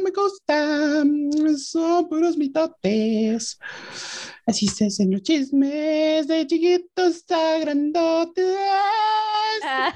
me 0.00 0.10
gusta, 0.10 1.04
son 1.58 2.08
puros 2.08 2.36
mitotes. 2.36 3.58
Así 4.46 4.66
se 4.68 4.86
hacen 4.86 5.10
los 5.10 5.22
chismes 5.22 6.26
de 6.28 6.46
chiquitos 6.46 7.24
a 7.30 7.58
grandotes. 7.58 8.56
Ah. 9.64 9.92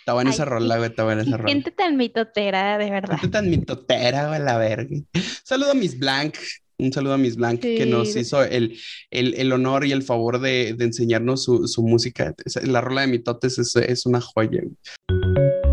Está 0.00 0.12
buena 0.14 0.30
Ay, 0.30 0.34
esa 0.34 0.44
rola, 0.44 0.76
güey, 0.76 0.90
está 0.90 1.04
buena 1.04 1.22
esa 1.22 1.36
rola. 1.36 1.48
Gente 1.48 1.70
tan 1.70 1.96
mitotera, 1.96 2.78
de 2.78 2.90
verdad. 2.90 3.18
Gente 3.18 3.32
tan 3.32 3.50
mitotera, 3.50 4.28
güey, 4.28 4.40
la 4.40 4.58
verga. 4.58 4.96
Saludo 5.44 5.72
a 5.72 5.74
Miss 5.74 5.98
Blanc. 5.98 6.34
Un 6.80 6.92
saludo 6.92 7.14
a 7.14 7.18
Miss 7.18 7.34
Blanc 7.36 7.60
que 7.60 7.86
nos 7.86 8.14
hizo 8.14 8.42
el, 8.44 8.78
el, 9.10 9.34
el 9.34 9.52
honor 9.52 9.84
y 9.84 9.90
el 9.90 10.04
favor 10.04 10.40
de, 10.40 10.74
de 10.78 10.84
enseñarnos 10.84 11.42
su, 11.42 11.66
su 11.66 11.82
música. 11.82 12.34
La 12.62 12.80
rola 12.80 13.00
de 13.00 13.08
mitotes 13.08 13.58
es, 13.58 13.74
es 13.74 14.06
una 14.06 14.20
joya. 14.20 14.60
güey. 14.62 15.67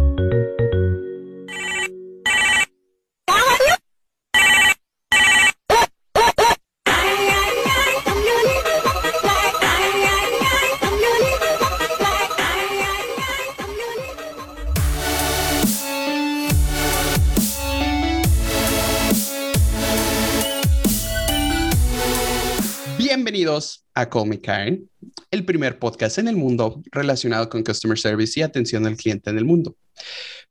A 23.95 24.09
Call 24.09 24.27
Me 24.27 24.39
Karen, 24.41 24.89
el 25.31 25.45
primer 25.45 25.79
podcast 25.79 26.17
en 26.17 26.27
el 26.27 26.35
mundo 26.35 26.81
relacionado 26.91 27.49
con 27.49 27.63
Customer 27.63 27.97
Service 27.97 28.37
y 28.39 28.43
atención 28.43 28.85
al 28.85 28.97
cliente 28.97 29.29
en 29.29 29.37
el 29.37 29.45
mundo. 29.45 29.75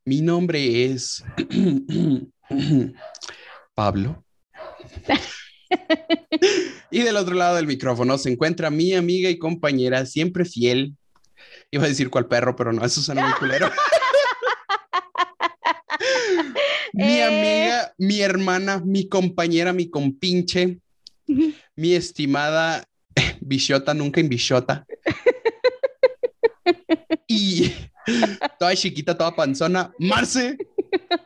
Mi 0.03 0.21
nombre 0.21 0.85
es 0.85 1.23
Pablo. 3.75 4.23
y 6.91 6.99
del 7.01 7.17
otro 7.17 7.35
lado 7.35 7.55
del 7.57 7.67
micrófono 7.67 8.17
se 8.17 8.31
encuentra 8.31 8.69
mi 8.71 8.93
amiga 8.93 9.29
y 9.29 9.37
compañera, 9.37 10.05
siempre 10.05 10.45
fiel. 10.45 10.95
Iba 11.69 11.85
a 11.85 11.87
decir 11.89 12.09
cuál 12.09 12.27
perro, 12.27 12.55
pero 12.55 12.73
no, 12.73 12.83
eso 12.83 13.01
suena 13.01 13.23
muy 13.27 13.33
culero. 13.37 13.69
mi 16.93 17.03
Eh. 17.19 17.23
amiga, 17.23 17.93
mi 17.99 18.21
hermana, 18.21 18.81
mi 18.83 19.07
compañera, 19.07 19.71
mi 19.73 19.89
compinche, 19.89 20.79
mi 21.75 21.93
estimada 21.93 22.85
Bichota, 23.45 23.93
nunca 23.93 24.19
en 24.19 24.27
Bichota. 24.27 24.85
Y 27.27 27.71
toda 28.59 28.75
chiquita, 28.75 29.17
toda 29.17 29.35
panzona. 29.35 29.93
Marce, 29.99 30.57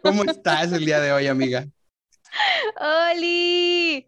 ¿cómo 0.04 0.24
estás 0.26 0.72
el 0.74 0.86
día 0.86 1.00
de 1.00 1.14
hoy, 1.14 1.28
amiga? 1.28 1.66
¡Oli! 2.80 4.06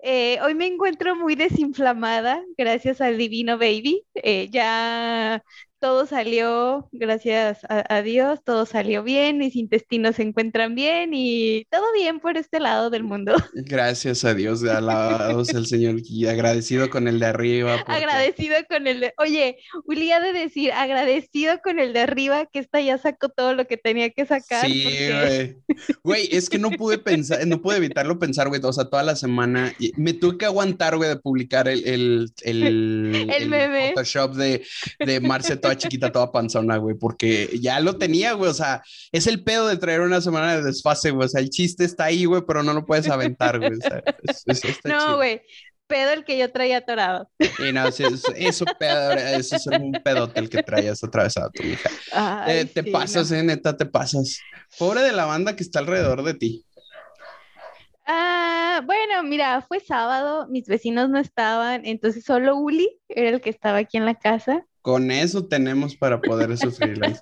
Eh, 0.00 0.38
hoy 0.42 0.54
me 0.54 0.66
encuentro 0.66 1.16
muy 1.16 1.34
desinflamada, 1.34 2.42
gracias 2.58 3.00
al 3.00 3.16
Divino 3.16 3.56
Baby. 3.56 4.04
Eh, 4.14 4.48
ya 4.50 5.42
todo 5.84 6.06
salió, 6.06 6.88
gracias 6.92 7.58
a, 7.68 7.84
a 7.94 8.00
Dios, 8.00 8.40
todo 8.42 8.64
salió 8.64 9.02
bien, 9.02 9.36
mis 9.36 9.54
intestinos 9.54 10.16
se 10.16 10.22
encuentran 10.22 10.74
bien 10.74 11.10
y 11.12 11.66
todo 11.70 11.84
bien 11.92 12.20
por 12.20 12.38
este 12.38 12.58
lado 12.58 12.88
del 12.88 13.02
mundo. 13.02 13.34
Gracias 13.54 14.24
a 14.24 14.32
Dios, 14.32 14.64
alabados 14.64 15.50
al 15.50 15.66
Señor 15.66 15.96
y 16.02 16.26
agradecido 16.26 16.88
con 16.88 17.06
el 17.06 17.20
de 17.20 17.26
arriba. 17.26 17.76
porque- 17.84 17.92
Agradecido 17.92 18.56
con 18.66 18.86
el 18.86 19.00
de, 19.00 19.12
oye, 19.18 19.58
Uli 19.84 20.10
ha 20.10 20.20
de 20.20 20.32
decir, 20.32 20.72
agradecido 20.72 21.60
con 21.62 21.78
el 21.78 21.92
de 21.92 22.00
arriba 22.00 22.46
que 22.46 22.60
esta 22.60 22.80
ya 22.80 22.96
sacó 22.96 23.28
todo 23.28 23.52
lo 23.54 23.66
que 23.66 23.76
tenía 23.76 24.08
que 24.08 24.24
sacar. 24.24 24.64
Sí, 24.64 24.84
porque- 24.84 25.54
güey. 25.66 25.94
Güey, 26.02 26.28
es 26.32 26.48
que 26.48 26.58
no 26.58 26.70
pude 26.70 26.96
pensar, 26.96 27.46
no 27.46 27.60
pude 27.60 27.76
evitarlo 27.76 28.18
pensar, 28.18 28.48
güey, 28.48 28.60
o 28.64 28.72
sea, 28.72 28.86
toda 28.86 29.02
la 29.02 29.16
semana. 29.16 29.74
y 29.78 29.92
me 29.96 30.14
tuve 30.14 30.38
que 30.38 30.46
aguantar, 30.46 30.96
güey, 30.96 31.10
de 31.10 31.16
publicar 31.16 31.68
el, 31.68 31.84
el, 31.86 32.32
el, 32.42 33.28
El 33.36 33.48
meme. 33.50 33.90
Photoshop 33.94 34.32
de, 34.34 34.64
de 35.04 35.20
Marce 35.20 35.56
chiquita, 35.76 36.12
toda 36.12 36.30
panzona, 36.32 36.76
güey, 36.78 36.96
porque 36.96 37.50
ya 37.60 37.80
lo 37.80 37.96
tenía, 37.98 38.32
güey, 38.32 38.50
o 38.50 38.54
sea, 38.54 38.82
es 39.12 39.26
el 39.26 39.42
pedo 39.44 39.66
de 39.68 39.76
traer 39.76 40.00
una 40.00 40.20
semana 40.20 40.56
de 40.56 40.62
desfase, 40.62 41.10
güey, 41.10 41.26
o 41.26 41.28
sea, 41.28 41.40
el 41.40 41.50
chiste 41.50 41.84
está 41.84 42.04
ahí, 42.04 42.24
güey, 42.24 42.42
pero 42.46 42.62
no 42.62 42.72
lo 42.72 42.84
puedes 42.84 43.08
aventar, 43.08 43.58
güey. 43.58 43.72
o 43.72 43.80
sea, 43.80 44.02
es- 44.22 44.42
es- 44.46 44.64
está 44.64 44.88
No, 44.88 44.98
chido. 44.98 45.16
güey, 45.16 45.42
pedo 45.86 46.12
el 46.12 46.24
que 46.24 46.38
yo 46.38 46.50
traía 46.50 46.78
atorado. 46.78 47.30
Y 47.38 47.72
no, 47.72 47.90
sí, 47.92 48.04
es- 48.04 48.24
eso, 48.36 48.64
pedo, 48.78 49.12
eso 49.12 49.56
es 49.56 49.66
un 49.66 49.92
pedote 50.04 50.40
el 50.40 50.48
que 50.48 50.62
traías 50.62 51.02
atravesado 51.04 51.50
tu 51.52 51.62
hija. 51.62 51.90
Ay, 52.12 52.58
Eh, 52.58 52.64
te 52.64 52.82
sí, 52.82 52.90
pasas, 52.90 53.30
no. 53.30 53.36
eh, 53.38 53.42
neta, 53.42 53.76
te 53.76 53.84
pasas. 53.86 54.38
Pobre 54.78 55.02
de 55.02 55.12
la 55.12 55.26
banda 55.26 55.54
que 55.56 55.62
está 55.62 55.80
alrededor 55.80 56.22
de 56.24 56.34
ti. 56.34 56.64
Ah, 58.06 58.82
bueno, 58.84 59.22
mira, 59.22 59.62
fue 59.62 59.80
sábado, 59.80 60.46
mis 60.48 60.66
vecinos 60.66 61.08
no 61.08 61.18
estaban, 61.18 61.86
entonces 61.86 62.24
solo 62.24 62.56
Uli 62.56 62.98
era 63.08 63.30
el 63.30 63.40
que 63.40 63.48
estaba 63.50 63.78
aquí 63.78 63.96
en 63.96 64.04
la 64.04 64.14
casa. 64.14 64.64
Con 64.84 65.10
eso 65.10 65.46
tenemos 65.46 65.96
para 65.96 66.20
poder 66.20 66.58
sufrirlas. 66.58 67.18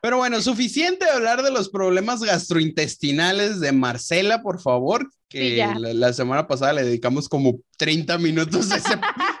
Pero 0.00 0.16
bueno, 0.16 0.40
suficiente 0.40 1.04
hablar 1.04 1.42
de 1.42 1.50
los 1.50 1.68
problemas 1.68 2.22
gastrointestinales 2.22 3.60
de 3.60 3.72
Marcela, 3.72 4.40
por 4.40 4.58
favor, 4.58 5.10
que 5.28 5.50
Sí, 5.50 5.78
la, 5.78 5.92
la 5.92 6.12
semana 6.14 6.46
pasada 6.46 6.72
le 6.72 6.84
dedicamos 6.84 7.28
como 7.28 7.60
30 7.76 8.16
minutos 8.16 8.72
a 8.72 8.76
ese, 8.78 8.94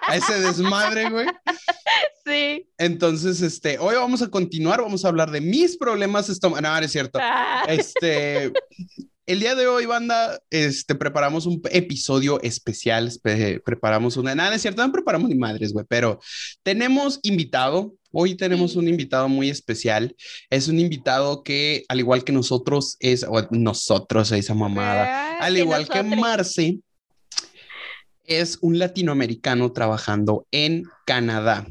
a 0.06 0.16
ese 0.16 0.40
desmadre, 0.40 1.08
güey. 1.08 1.26
Sí. 2.26 2.68
Entonces, 2.76 3.40
este, 3.40 3.78
hoy 3.78 3.94
vamos 3.94 4.20
a 4.20 4.28
continuar, 4.28 4.82
vamos 4.82 5.06
a 5.06 5.08
hablar 5.08 5.30
de 5.30 5.40
mis 5.40 5.78
problemas 5.78 6.28
estomacales. 6.28 6.70
No, 6.70 6.78
no 6.78 6.84
es 6.84 6.92
cierto. 6.92 7.18
Ah, 7.22 7.64
Este, 7.68 8.52
el 9.26 9.40
día 9.40 9.54
de 9.54 9.66
hoy, 9.66 9.86
banda, 9.86 10.40
este, 10.50 10.94
preparamos 10.94 11.46
un 11.46 11.62
episodio 11.70 12.40
especial, 12.42 13.08
espe- 13.08 13.62
preparamos 13.64 14.16
una, 14.16 14.34
nada, 14.34 14.54
es 14.54 14.62
cierto, 14.62 14.84
no 14.84 14.92
preparamos 14.92 15.28
ni 15.28 15.36
madres, 15.36 15.72
güey, 15.72 15.86
pero 15.88 16.18
tenemos 16.62 17.20
invitado, 17.22 17.94
hoy 18.10 18.34
tenemos 18.34 18.74
un 18.76 18.88
invitado 18.88 19.28
muy 19.28 19.48
especial, 19.48 20.14
es 20.50 20.68
un 20.68 20.80
invitado 20.80 21.42
que, 21.42 21.84
al 21.88 22.00
igual 22.00 22.24
que 22.24 22.32
nosotros, 22.32 22.96
es, 23.00 23.24
o 23.28 23.46
nosotros, 23.50 24.32
esa 24.32 24.54
mamada, 24.54 25.04
ah, 25.06 25.38
al 25.40 25.56
igual 25.56 25.88
que. 25.88 26.02
Marce, 26.02 26.78
es 28.24 28.58
un 28.60 28.78
latinoamericano 28.78 29.72
trabajando 29.72 30.46
en 30.50 30.84
Canadá. 31.06 31.66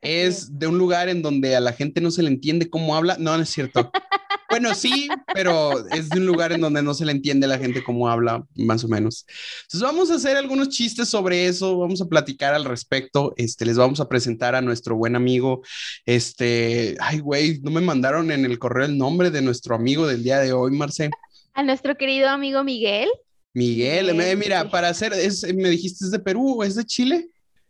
Es 0.00 0.58
de 0.58 0.66
un 0.66 0.78
lugar 0.78 1.08
en 1.08 1.22
donde 1.22 1.56
a 1.56 1.60
la 1.60 1.72
gente 1.72 2.00
no 2.00 2.10
se 2.10 2.22
le 2.22 2.28
entiende 2.28 2.68
cómo 2.70 2.96
habla. 2.96 3.16
No, 3.18 3.36
no 3.36 3.42
es 3.42 3.50
cierto. 3.50 3.90
Bueno, 4.54 4.74
sí, 4.74 5.08
pero 5.34 5.84
es 5.88 6.08
de 6.10 6.20
un 6.20 6.26
lugar 6.26 6.52
en 6.52 6.60
donde 6.60 6.80
no 6.82 6.94
se 6.94 7.04
le 7.04 7.10
entiende 7.10 7.46
a 7.46 7.48
la 7.48 7.58
gente 7.58 7.82
cómo 7.82 8.08
habla, 8.08 8.44
más 8.54 8.84
o 8.84 8.88
menos. 8.88 9.26
Entonces 9.62 9.80
vamos 9.80 10.10
a 10.10 10.14
hacer 10.14 10.36
algunos 10.36 10.68
chistes 10.68 11.08
sobre 11.08 11.46
eso, 11.46 11.76
vamos 11.78 12.00
a 12.00 12.06
platicar 12.06 12.54
al 12.54 12.64
respecto. 12.64 13.34
Este, 13.36 13.64
les 13.66 13.76
vamos 13.76 13.98
a 13.98 14.08
presentar 14.08 14.54
a 14.54 14.60
nuestro 14.60 14.94
buen 14.96 15.16
amigo. 15.16 15.62
Este, 16.06 16.96
ay, 17.00 17.18
güey, 17.18 17.58
no 17.62 17.72
me 17.72 17.80
mandaron 17.80 18.30
en 18.30 18.44
el 18.44 18.58
correo 18.60 18.86
el 18.86 18.96
nombre 18.96 19.30
de 19.32 19.42
nuestro 19.42 19.74
amigo 19.74 20.06
del 20.06 20.22
día 20.22 20.38
de 20.38 20.52
hoy, 20.52 20.70
Marce. 20.70 21.10
A 21.52 21.62
nuestro 21.64 21.96
querido 21.96 22.28
amigo 22.28 22.62
Miguel, 22.62 23.08
Miguel, 23.52 24.06
Miguel, 24.06 24.16
me- 24.16 24.36
mira, 24.36 24.68
para 24.70 24.88
hacer, 24.88 25.12
es- 25.12 25.42
me 25.54 25.68
dijiste 25.70 26.04
es 26.04 26.10
de 26.10 26.18
Perú, 26.18 26.62
es 26.62 26.74
de 26.76 26.84
Chile. 26.84 27.28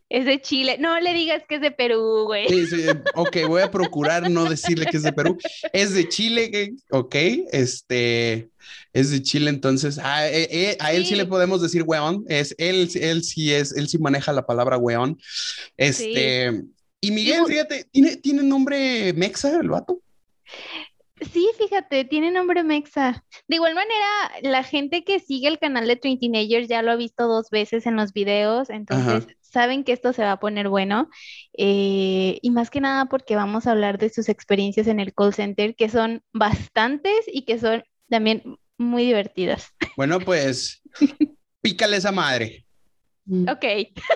Es 0.09 0.25
de 0.25 0.41
Chile. 0.41 0.77
No 0.79 0.99
le 0.99 1.13
digas 1.13 1.43
que 1.47 1.55
es 1.55 1.61
de 1.61 1.71
Perú, 1.71 2.25
güey. 2.25 2.47
Sí, 2.47 2.67
sí, 2.67 2.85
ok, 3.15 3.37
voy 3.47 3.61
a 3.61 3.71
procurar 3.71 4.29
no 4.29 4.45
decirle 4.45 4.85
que 4.85 4.97
es 4.97 5.03
de 5.03 5.13
Perú. 5.13 5.37
Es 5.73 5.93
de 5.93 6.07
Chile, 6.07 6.75
ok, 6.91 7.15
este, 7.51 8.49
es 8.93 9.11
de 9.11 9.21
Chile, 9.21 9.49
entonces, 9.49 9.97
a, 9.97 10.29
eh, 10.29 10.47
eh, 10.51 10.77
a 10.79 10.93
él 10.93 11.03
sí. 11.03 11.09
Sí. 11.09 11.15
le 11.15 11.25
podemos 11.25 11.61
decir 11.61 11.83
weón, 11.83 12.23
es, 12.27 12.55
él, 12.57 12.89
él 12.95 13.23
sí 13.23 13.53
es, 13.53 13.75
él 13.75 13.87
sí 13.87 13.97
maneja 13.97 14.31
la 14.31 14.45
palabra 14.45 14.77
weón. 14.77 15.17
Este, 15.77 16.63
y 17.01 17.11
Miguel, 17.11 17.45
fíjate, 17.47 17.85
¿tiene, 17.91 18.17
tiene 18.17 18.43
nombre 18.43 19.13
mexa 19.13 19.59
el 19.59 19.69
vato? 19.69 20.01
Sí, 21.31 21.49
fíjate, 21.57 22.03
tiene 22.03 22.29
nombre 22.29 22.63
mexa. 22.63 23.23
De 23.47 23.55
igual 23.55 23.73
manera, 23.73 24.05
la 24.41 24.63
gente 24.63 25.03
que 25.03 25.19
sigue 25.19 25.47
el 25.47 25.59
canal 25.59 25.87
de 25.87 25.95
Twin 25.95 26.19
Teenagers 26.19 26.67
ya 26.67 26.81
lo 26.81 26.91
ha 26.91 26.95
visto 26.95 27.27
dos 27.27 27.49
veces 27.49 27.85
en 27.85 27.95
los 27.95 28.11
videos, 28.11 28.69
entonces 28.69 29.27
saben 29.55 29.85
que 29.85 29.93
esto 29.93 30.11
se 30.11 30.21
va 30.21 30.33
a 30.33 30.39
poner 30.39 30.67
bueno. 30.67 31.09
eh, 31.57 32.39
y 32.41 32.51
más 32.51 32.69
que 32.69 32.81
nada 32.81 33.05
porque 33.05 33.37
vamos 33.37 33.65
a 33.65 33.71
hablar 33.71 33.97
de 33.97 34.09
sus 34.09 34.27
experiencias 34.27 34.87
en 34.87 34.99
el 34.99 35.13
call 35.13 35.33
center, 35.33 35.75
que 35.75 35.87
son 35.87 36.21
bastantes 36.33 37.15
y 37.27 37.45
que 37.45 37.57
son 37.57 37.81
también 38.09 38.43
muy 38.77 39.05
divertidas. 39.05 39.71
Bueno, 39.97 40.19
pues, 40.19 40.81
pícale 41.61 41.95
esa 41.95 42.11
madre. 42.11 42.65
Ok. 43.49 43.63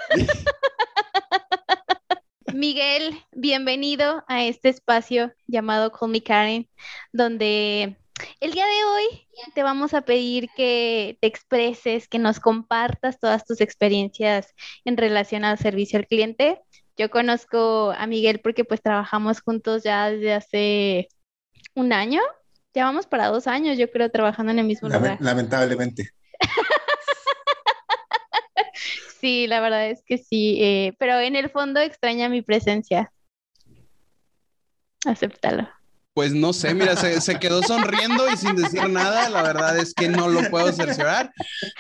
Miguel, 2.54 3.18
bienvenido 3.32 4.26
a 4.28 4.44
este 4.44 4.68
espacio 4.68 5.32
llamado 5.48 5.94
Call 5.94 6.10
Me 6.10 6.22
Karen, 6.22 6.68
donde 7.14 7.96
el 8.40 8.52
día 8.52 8.66
de 8.66 8.86
hoy 8.86 9.28
te 9.54 9.64
vamos 9.64 9.94
a 9.94 10.02
pedir 10.02 10.50
que 10.56 11.18
te 11.22 11.28
expreses, 11.28 12.08
que 12.08 12.20
nos 12.20 12.40
compartas 12.40 13.20
todas 13.20 13.46
tus 13.46 13.62
experiencias 13.62 14.54
en 14.86 14.98
relación 14.98 15.46
al 15.46 15.58
servicio 15.58 16.00
al 16.00 16.08
cliente. 16.08 16.62
Yo 16.98 17.10
conozco 17.10 17.94
a 17.98 18.08
Miguel 18.08 18.40
porque 18.40 18.66
pues 18.66 18.82
trabajamos 18.82 19.42
juntos 19.42 19.84
ya 19.84 20.10
desde 20.10 20.34
hace 20.34 21.08
un 21.76 21.94
año, 21.94 22.22
Ya 22.74 22.86
vamos 22.86 23.08
para 23.08 23.28
dos 23.28 23.48
años, 23.48 23.78
yo 23.78 23.90
creo, 23.90 24.12
trabajando 24.12 24.52
en 24.52 24.60
el 24.60 24.66
mismo 24.66 24.90
lugar. 24.90 25.18
Lamentablemente. 25.20 26.12
sí, 29.20 29.48
la 29.48 29.60
verdad 29.60 29.90
es 29.90 30.04
que 30.06 30.18
sí, 30.18 30.60
eh, 30.62 30.94
pero 31.00 31.20
en 31.20 31.36
el 31.36 31.50
fondo 31.50 31.80
extraña 31.80 32.30
mi 32.30 32.42
presencia. 32.42 33.12
Acéptalo. 35.06 35.79
Pues 36.14 36.34
no 36.34 36.52
sé, 36.52 36.74
mira, 36.74 36.98
se, 36.98 37.40
quedó 37.40 37.62
sonriendo 37.62 38.30
y 38.30 38.36
sin 38.36 38.56
decir 38.56 38.90
nada. 38.90 39.30
La 39.30 39.42
verdad 39.42 39.78
es 39.78 39.94
que 39.94 40.10
no 40.10 40.28
lo 40.28 40.50
puedo 40.50 40.74
cerciorar. 40.74 41.32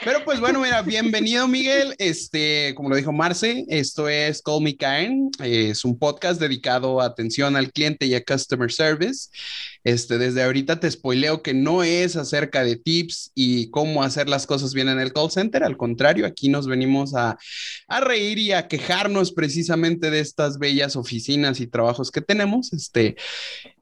Pero 0.05 0.23
pues 0.23 0.39
bueno, 0.39 0.61
mira, 0.61 0.81
bienvenido 0.81 1.47
Miguel. 1.47 1.93
Este, 1.97 2.73
como 2.75 2.89
lo 2.89 2.95
dijo 2.95 3.11
Marce, 3.11 3.65
esto 3.67 4.07
es 4.07 4.41
Call 4.41 4.61
Me 4.61 4.77
Karen. 4.77 5.29
Es 5.43 5.83
un 5.83 5.97
podcast 5.97 6.39
dedicado 6.39 7.01
a 7.01 7.05
atención 7.05 7.57
al 7.57 7.73
cliente 7.73 8.05
y 8.05 8.13
a 8.13 8.23
customer 8.23 8.71
service. 8.71 9.29
Este, 9.83 10.17
desde 10.17 10.43
ahorita 10.43 10.79
te 10.79 10.89
spoileo 10.89 11.41
que 11.41 11.53
no 11.53 11.83
es 11.83 12.15
acerca 12.15 12.63
de 12.63 12.77
tips 12.77 13.31
y 13.35 13.69
cómo 13.71 14.03
hacer 14.03 14.29
las 14.29 14.45
cosas 14.45 14.73
bien 14.73 14.89
en 14.89 14.99
el 14.99 15.11
call 15.11 15.31
center. 15.31 15.63
Al 15.63 15.75
contrario, 15.75 16.25
aquí 16.25 16.47
nos 16.49 16.67
venimos 16.67 17.13
a, 17.15 17.37
a 17.87 17.99
reír 17.99 18.37
y 18.37 18.53
a 18.53 18.67
quejarnos 18.67 19.33
precisamente 19.33 20.11
de 20.11 20.19
estas 20.21 20.59
bellas 20.59 20.95
oficinas 20.95 21.59
y 21.59 21.67
trabajos 21.67 22.11
que 22.11 22.21
tenemos. 22.21 22.71
Este, 22.71 23.17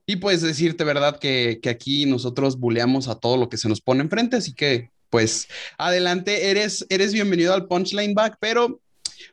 y 0.07 0.15
pues 0.15 0.41
decirte, 0.41 0.83
¿verdad? 0.85 1.19
Que, 1.19 1.59
aquí 1.69 2.05
nosotros 2.05 2.57
buleamos 2.57 3.09
a 3.09 3.15
todo 3.19 3.37
lo 3.37 3.49
que 3.49 3.57
se 3.57 3.67
nos 3.69 3.81
pone 3.81 4.01
enfrente, 4.01 4.37
así 4.37 4.53
que 4.53 4.89
pues 5.09 5.47
adelante, 5.77 6.49
eres, 6.49 6.85
eres 6.89 7.13
bienvenido 7.13 7.53
al 7.53 7.67
Punchline 7.67 8.13
Back, 8.13 8.37
pero 8.39 8.81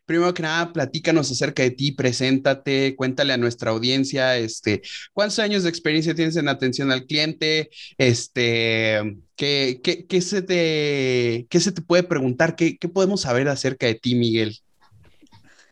primero 0.05 0.35
que 0.35 0.43
nada, 0.43 0.73
platícanos 0.73 1.31
acerca 1.31 1.63
de 1.63 1.71
ti, 1.71 1.93
preséntate, 1.93 2.97
cuéntale 2.97 3.33
a 3.33 3.37
nuestra 3.37 3.71
audiencia, 3.71 4.37
este, 4.37 4.83
cuántos 5.13 5.39
años 5.39 5.63
de 5.63 5.69
experiencia 5.69 6.15
tienes 6.15 6.37
en 6.37 6.49
atención 6.49 6.91
al 6.91 7.07
cliente, 7.07 7.71
este, 7.97 9.17
qué, 9.37 9.81
qué, 10.09 10.21
se, 10.21 10.43
te, 10.43 11.47
qué 11.49 11.61
se 11.61 11.73
te 11.73 11.83
puede 11.83 12.03
preguntar, 12.03 12.57
qué, 12.57 12.77
qué 12.79 12.89
podemos 12.89 13.23
saber 13.23 13.49
acerca 13.49 13.87
de 13.87 13.95
ti, 13.95 14.15
Miguel. 14.17 14.59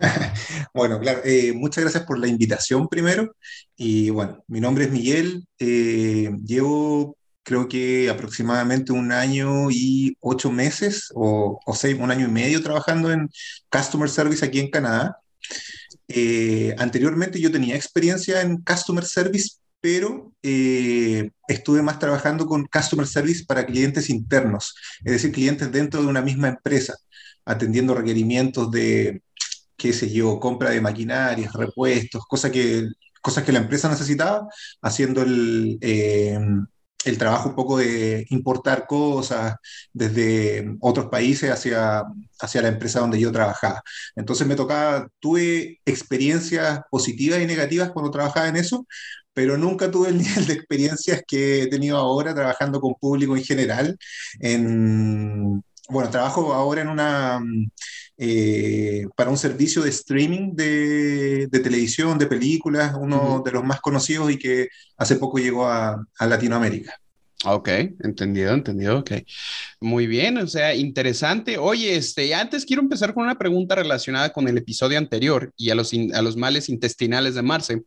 bueno, 0.74 0.98
claro, 1.00 1.20
eh, 1.24 1.52
muchas 1.52 1.84
gracias 1.84 2.04
por 2.04 2.18
la 2.18 2.28
invitación 2.28 2.88
primero. 2.88 3.34
Y 3.76 4.10
bueno, 4.10 4.42
mi 4.48 4.60
nombre 4.60 4.84
es 4.84 4.90
Miguel, 4.90 5.46
eh, 5.58 6.30
llevo 6.44 7.16
creo 7.44 7.68
que 7.68 8.08
aproximadamente 8.08 8.92
un 8.92 9.10
año 9.10 9.68
y 9.70 10.16
ocho 10.20 10.52
meses 10.52 11.10
o, 11.14 11.58
o 11.64 11.74
seis, 11.74 11.96
un 11.98 12.10
año 12.10 12.26
y 12.28 12.30
medio 12.30 12.62
trabajando 12.62 13.10
en 13.10 13.28
Customer 13.70 14.08
Service 14.08 14.44
aquí 14.44 14.60
en 14.60 14.70
Canadá. 14.70 15.16
Eh, 16.06 16.74
anteriormente 16.78 17.40
yo 17.40 17.50
tenía 17.50 17.74
experiencia 17.74 18.42
en 18.42 18.58
Customer 18.58 19.04
Service, 19.04 19.56
pero 19.80 20.32
estuve 21.48 21.82
más 21.82 21.98
trabajando 21.98 22.46
con 22.46 22.66
Customer 22.66 23.06
Service 23.06 23.44
para 23.44 23.66
clientes 23.66 24.08
internos, 24.08 24.76
es 25.04 25.12
decir, 25.12 25.32
clientes 25.32 25.72
dentro 25.72 26.00
de 26.00 26.06
una 26.06 26.22
misma 26.22 26.48
empresa, 26.48 26.94
atendiendo 27.44 27.94
requerimientos 27.94 28.70
de 28.70 29.22
qué 29.82 29.92
sé 29.92 30.10
yo, 30.12 30.38
compra 30.38 30.70
de 30.70 30.80
maquinarias, 30.80 31.52
repuestos, 31.54 32.24
cosas 32.26 32.52
que, 32.52 32.86
cosas 33.20 33.44
que 33.44 33.52
la 33.52 33.58
empresa 33.60 33.88
necesitaba, 33.88 34.46
haciendo 34.80 35.22
el, 35.22 35.78
eh, 35.80 36.38
el 37.04 37.18
trabajo 37.18 37.48
un 37.48 37.56
poco 37.56 37.78
de 37.78 38.24
importar 38.30 38.86
cosas 38.86 39.56
desde 39.92 40.76
otros 40.80 41.06
países 41.06 41.50
hacia, 41.50 42.04
hacia 42.40 42.62
la 42.62 42.68
empresa 42.68 43.00
donde 43.00 43.18
yo 43.20 43.32
trabajaba. 43.32 43.82
Entonces 44.14 44.46
me 44.46 44.54
tocaba, 44.54 45.08
tuve 45.18 45.80
experiencias 45.84 46.80
positivas 46.90 47.40
y 47.40 47.46
negativas 47.46 47.90
cuando 47.90 48.12
trabajaba 48.12 48.48
en 48.48 48.56
eso, 48.56 48.86
pero 49.32 49.58
nunca 49.58 49.90
tuve 49.90 50.10
el 50.10 50.18
nivel 50.22 50.46
de 50.46 50.54
experiencias 50.54 51.22
que 51.26 51.62
he 51.64 51.66
tenido 51.68 51.96
ahora 51.98 52.34
trabajando 52.34 52.80
con 52.80 52.94
público 52.94 53.36
en 53.36 53.44
general. 53.44 53.98
En, 54.40 55.64
bueno, 55.88 56.10
trabajo 56.10 56.52
ahora 56.54 56.82
en 56.82 56.88
una 56.88 57.40
eh, 58.18 59.06
para 59.16 59.30
un 59.30 59.38
servicio 59.38 59.82
de 59.82 59.90
streaming 59.90 60.54
de, 60.54 61.48
televisión, 61.50 62.18
de 62.18 62.26
películas, 62.26 62.94
uno 62.98 63.42
de 63.44 63.52
los 63.52 63.64
más 63.64 63.80
conocidos 63.80 64.30
y 64.30 64.38
que 64.38 64.68
hace 64.96 65.16
poco 65.16 65.38
llegó 65.38 65.66
a 65.68 66.04
Latinoamérica. 66.20 67.01
Ok, 67.44 67.68
entendido, 68.04 68.54
entendido, 68.54 69.00
ok. 69.00 69.12
Muy 69.80 70.06
bien, 70.06 70.38
o 70.38 70.46
sea, 70.46 70.76
interesante. 70.76 71.58
Oye, 71.58 71.96
este, 71.96 72.32
antes 72.36 72.64
quiero 72.64 72.82
empezar 72.82 73.14
con 73.14 73.24
una 73.24 73.36
pregunta 73.36 73.74
relacionada 73.74 74.32
con 74.32 74.46
el 74.46 74.58
episodio 74.58 74.96
anterior 74.96 75.52
y 75.56 75.70
a 75.70 75.74
los, 75.74 75.90
a 76.14 76.22
los 76.22 76.36
males 76.36 76.68
intestinales 76.68 77.34
de 77.34 77.42
Marce. 77.42 77.82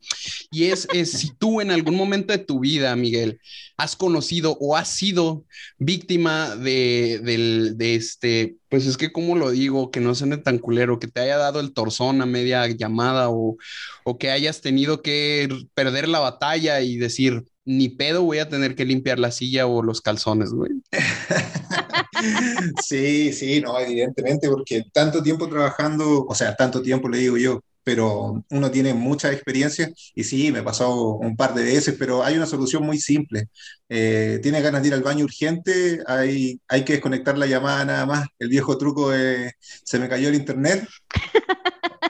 Y 0.51 0.65
es, 0.65 0.89
es, 0.93 1.11
si 1.11 1.33
tú 1.37 1.61
en 1.61 1.71
algún 1.71 1.95
momento 1.95 2.33
de 2.33 2.39
tu 2.39 2.59
vida, 2.59 2.93
Miguel, 2.97 3.39
has 3.77 3.95
conocido 3.95 4.57
o 4.59 4.75
has 4.75 4.89
sido 4.89 5.45
víctima 5.77 6.57
de, 6.57 7.21
del, 7.23 7.77
de 7.77 7.95
este, 7.95 8.57
pues 8.67 8.85
es 8.85 8.97
que, 8.97 9.13
¿cómo 9.13 9.37
lo 9.37 9.51
digo? 9.51 9.89
Que 9.89 10.01
no 10.01 10.15
suene 10.15 10.35
tan 10.37 10.59
culero, 10.59 10.99
que 10.99 11.07
te 11.07 11.21
haya 11.21 11.37
dado 11.37 11.61
el 11.61 11.71
torzón 11.71 12.21
a 12.21 12.25
media 12.25 12.67
llamada 12.67 13.29
o, 13.29 13.55
o 14.03 14.17
que 14.17 14.31
hayas 14.31 14.59
tenido 14.59 15.01
que 15.01 15.47
perder 15.73 16.09
la 16.09 16.19
batalla 16.19 16.81
y 16.81 16.97
decir, 16.97 17.45
ni 17.65 17.89
pedo 17.89 18.23
voy 18.23 18.39
a 18.39 18.49
tener 18.49 18.75
que 18.75 18.85
limpiar 18.85 19.19
la 19.19 19.31
silla 19.31 19.67
o 19.67 19.81
los 19.83 20.01
calzones, 20.01 20.51
güey. 20.51 20.71
sí, 22.83 23.33
sí, 23.33 23.61
no, 23.61 23.79
evidentemente, 23.79 24.49
porque 24.49 24.83
tanto 24.93 25.21
tiempo 25.23 25.47
trabajando, 25.49 26.25
o 26.25 26.35
sea, 26.35 26.55
tanto 26.55 26.81
tiempo 26.81 27.09
le 27.09 27.17
digo 27.19 27.37
yo, 27.37 27.61
pero 27.83 28.43
uno 28.49 28.71
tiene 28.71 28.93
mucha 28.93 29.31
experiencia 29.31 29.89
y 30.15 30.23
sí, 30.23 30.51
me 30.51 30.59
he 30.59 30.63
pasado 30.63 31.15
un 31.15 31.35
par 31.35 31.53
de 31.53 31.63
veces, 31.63 31.95
pero 31.99 32.23
hay 32.23 32.35
una 32.35 32.47
solución 32.47 32.83
muy 32.83 32.97
simple. 32.99 33.49
Eh, 33.89 34.39
Tienes 34.41 34.63
ganas 34.63 34.81
de 34.81 34.87
ir 34.89 34.93
al 34.95 35.03
baño 35.03 35.25
urgente, 35.25 35.99
hay, 36.07 36.59
hay 36.67 36.83
que 36.83 36.93
desconectar 36.93 37.37
la 37.37 37.45
llamada 37.45 37.85
nada 37.85 38.05
más. 38.05 38.27
El 38.39 38.49
viejo 38.49 38.77
truco 38.77 39.13
es, 39.13 39.53
se 39.59 39.99
me 39.99 40.09
cayó 40.09 40.29
el 40.29 40.35
internet, 40.35 40.87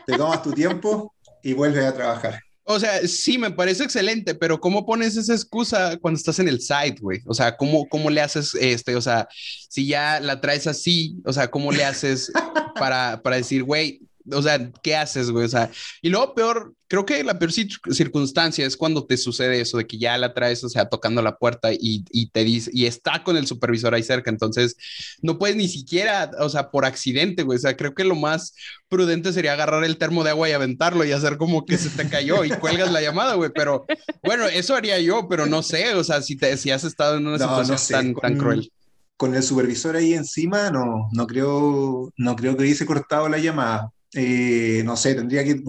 te 0.06 0.18
tomas 0.18 0.42
tu 0.44 0.52
tiempo 0.54 1.14
y 1.44 1.54
vuelves 1.54 1.86
a 1.86 1.94
trabajar. 1.94 2.40
O 2.68 2.80
sea, 2.80 3.08
sí, 3.08 3.38
me 3.38 3.52
parece 3.52 3.84
excelente, 3.84 4.34
pero 4.34 4.60
¿cómo 4.60 4.88
pones 4.88 5.16
esa 5.16 5.34
excusa 5.34 5.98
cuando 5.98 6.18
estás 6.18 6.40
en 6.40 6.48
el 6.48 6.62
site, 6.62 6.98
güey? 7.00 7.22
O 7.28 7.34
sea, 7.36 7.56
¿cómo, 7.56 7.88
¿cómo 7.88 8.10
le 8.10 8.22
haces 8.22 8.56
este? 8.56 8.96
O 8.96 9.02
sea, 9.02 9.28
si 9.70 9.86
ya 9.86 10.20
la 10.20 10.42
traes 10.42 10.66
así, 10.66 11.16
o 11.26 11.32
sea, 11.32 11.52
¿cómo 11.52 11.72
le 11.72 11.86
haces 11.86 12.32
para, 12.80 13.22
para 13.22 13.36
decir, 13.36 13.64
güey, 13.64 14.02
o 14.32 14.42
sea, 14.42 14.72
¿qué 14.82 14.96
haces, 14.96 15.32
güey? 15.32 15.46
O 15.46 15.50
sea, 15.50 15.72
y 16.02 16.10
luego 16.10 16.34
peor, 16.34 16.74
creo 16.88 17.06
que 17.06 17.24
la 17.24 17.38
peor 17.38 17.52
circunstancia 17.52 18.66
es 18.66 18.78
cuando 18.78 19.06
te 19.06 19.18
sucede 19.18 19.62
eso 19.62 19.78
de 19.78 19.86
que 19.86 19.98
ya 19.98 20.18
la 20.18 20.34
traes, 20.34 20.64
o 20.64 20.70
sea, 20.70 20.90
tocando 20.90 21.22
la 21.22 21.38
puerta 21.38 21.74
y, 21.74 22.04
y, 22.12 22.30
te 22.30 22.44
dice, 22.44 22.72
y 22.74 22.86
está 22.86 23.24
con 23.24 23.38
el 23.38 23.48
supervisor 23.48 23.94
ahí 23.94 24.04
cerca, 24.04 24.30
entonces 24.30 24.76
no 25.22 25.38
puedes 25.38 25.56
ni 25.56 25.68
siquiera, 25.68 26.32
o 26.40 26.50
sea, 26.50 26.72
por 26.72 26.86
accidente, 26.86 27.44
güey, 27.44 27.58
o 27.58 27.62
sea, 27.62 27.78
creo 27.78 27.94
que 27.94 28.04
lo 28.04 28.16
más 28.16 28.54
prudente 28.88 29.34
sería 29.34 29.54
agarrar 29.54 29.84
el 29.84 29.98
termo 29.98 30.24
de 30.24 30.32
agua 30.32 30.50
y 30.50 30.54
aventarlo 30.54 31.06
y 31.06 31.12
hacer 31.12 31.38
como 31.38 31.66
que 31.66 31.78
se 31.78 31.90
te 31.90 32.10
cayó 32.10 32.44
y 32.46 32.50
cuelgas 32.50 32.92
la 32.92 33.02
llamada, 33.02 33.36
güey, 33.36 33.52
pero 33.54 33.86
bueno, 34.24 34.46
eso 34.46 34.76
haría 34.76 35.00
yo, 35.00 35.28
pero 35.30 35.46
no 35.46 35.64
sé, 35.64 35.94
o 35.96 36.04
sea, 36.04 36.22
si, 36.22 36.36
te, 36.36 36.58
si 36.58 36.72
has 36.72 36.84
estado 36.84 37.18
en 37.18 37.28
una 37.28 37.38
situación 37.38 37.78
tan, 37.90 38.16
tan 38.16 38.38
cruel 38.38 38.72
con 39.18 39.34
el 39.36 39.44
supervisor 39.44 39.96
ahí 39.96 40.14
encima, 40.14 40.70
no, 40.72 41.10
no 41.14 41.28
creo, 41.28 42.12
no 42.18 42.36
creo 42.36 42.56
que 42.56 42.64
hubiese 42.64 42.86
cortado 42.86 43.30
la 43.30 43.38
llamada. 43.38 43.92
Eh, 44.16 44.82
no 44.86 44.96
sé, 44.96 45.14
tendría 45.14 45.44
que, 45.44 45.62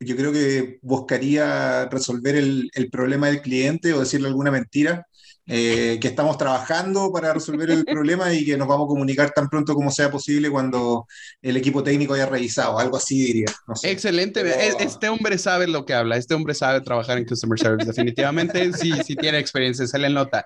yo 0.00 0.16
creo 0.16 0.32
que 0.32 0.80
buscaría 0.82 1.86
resolver 1.86 2.34
el, 2.34 2.70
problema 2.90 3.28
del 3.28 3.40
cliente 3.40 3.92
o 3.92 4.00
decirle 4.00 4.26
alguna 4.26 4.50
mentira, 4.50 5.06
eh, 5.46 5.98
que 6.00 6.08
estamos 6.08 6.36
trabajando 6.36 7.12
para 7.12 7.32
resolver 7.32 7.70
el 7.70 7.84
problema 7.84 8.32
y 8.32 8.44
que 8.44 8.56
nos 8.56 8.68
vamos 8.68 8.86
a 8.86 8.88
comunicar 8.88 9.32
tan 9.32 9.48
pronto 9.48 9.74
como 9.74 9.90
sea 9.90 10.10
posible 10.10 10.50
cuando 10.50 11.06
el 11.40 11.56
equipo 11.56 11.82
técnico 11.82 12.14
haya 12.14 12.26
revisado, 12.26 12.78
algo 12.78 12.96
así 12.96 13.20
diría. 13.20 13.46
Excelente, 13.82 14.40
e, 14.40 14.76
este 14.80 15.08
hombre 15.08 15.38
sabe 15.38 15.68
lo 15.68 15.84
que 15.84 15.94
habla, 15.94 16.16
este 16.16 16.34
hombre 16.34 16.54
sabe 16.54 16.80
trabajar 16.80 17.18
en 17.18 17.24
Customer 17.24 17.58
Service, 17.58 17.86
definitivamente 17.86 18.72
sí, 18.72 18.92
sí 19.04 19.14
tiene 19.14 19.38
experiencia, 19.38 19.86
se 19.86 19.98
le 19.98 20.10
nota. 20.10 20.44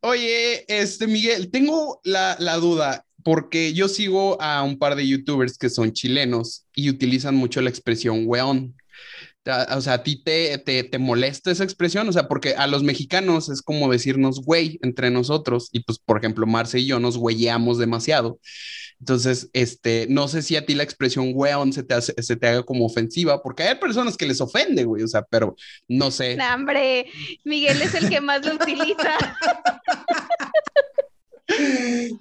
Oye, 0.00 0.64
este 0.66 1.06
Miguel, 1.06 1.50
tengo 1.50 2.00
la, 2.04 2.36
la 2.38 2.56
duda 2.56 3.04
porque 3.22 3.72
yo 3.72 3.88
sigo 3.88 4.40
a 4.40 4.62
un 4.62 4.78
par 4.78 4.96
de 4.96 5.06
youtubers 5.06 5.58
que 5.58 5.70
son 5.70 5.92
chilenos 5.92 6.66
y 6.74 6.90
utilizan 6.90 7.34
mucho 7.34 7.60
la 7.60 7.70
expresión 7.70 8.24
weón. 8.26 8.74
O 9.74 9.80
sea, 9.80 9.94
a 9.94 10.02
ti 10.04 10.22
te, 10.22 10.56
te, 10.58 10.84
te, 10.84 10.98
molesta 10.98 11.50
esa 11.50 11.64
expresión, 11.64 12.08
o 12.08 12.12
sea, 12.12 12.28
porque 12.28 12.54
a 12.54 12.68
los 12.68 12.84
mexicanos 12.84 13.48
es 13.48 13.60
como 13.60 13.90
decirnos 13.90 14.40
güey 14.40 14.78
entre 14.82 15.10
nosotros 15.10 15.68
y 15.72 15.80
pues, 15.80 15.98
por 15.98 16.18
ejemplo, 16.18 16.46
Marce 16.46 16.78
y 16.78 16.86
yo 16.86 17.00
nos 17.00 17.18
güeyamos 17.18 17.78
demasiado. 17.78 18.38
Entonces, 19.00 19.50
este, 19.52 20.06
no 20.08 20.28
sé 20.28 20.42
si 20.42 20.54
a 20.54 20.64
ti 20.64 20.76
la 20.76 20.84
expresión 20.84 21.32
weón 21.34 21.72
se 21.72 21.82
te, 21.82 22.00
se 22.00 22.36
te 22.36 22.46
haga 22.46 22.62
como 22.62 22.86
ofensiva, 22.86 23.42
porque 23.42 23.64
hay 23.64 23.74
personas 23.74 24.16
que 24.16 24.26
les 24.26 24.40
ofende, 24.40 24.84
güey, 24.84 25.02
o 25.02 25.08
sea, 25.08 25.22
pero 25.22 25.56
no 25.88 26.12
sé. 26.12 26.38
Hombre, 26.54 27.06
Miguel 27.42 27.82
es 27.82 27.94
el 27.94 28.08
que 28.08 28.20
más 28.20 28.46
lo 28.46 28.54
utiliza. 28.54 29.18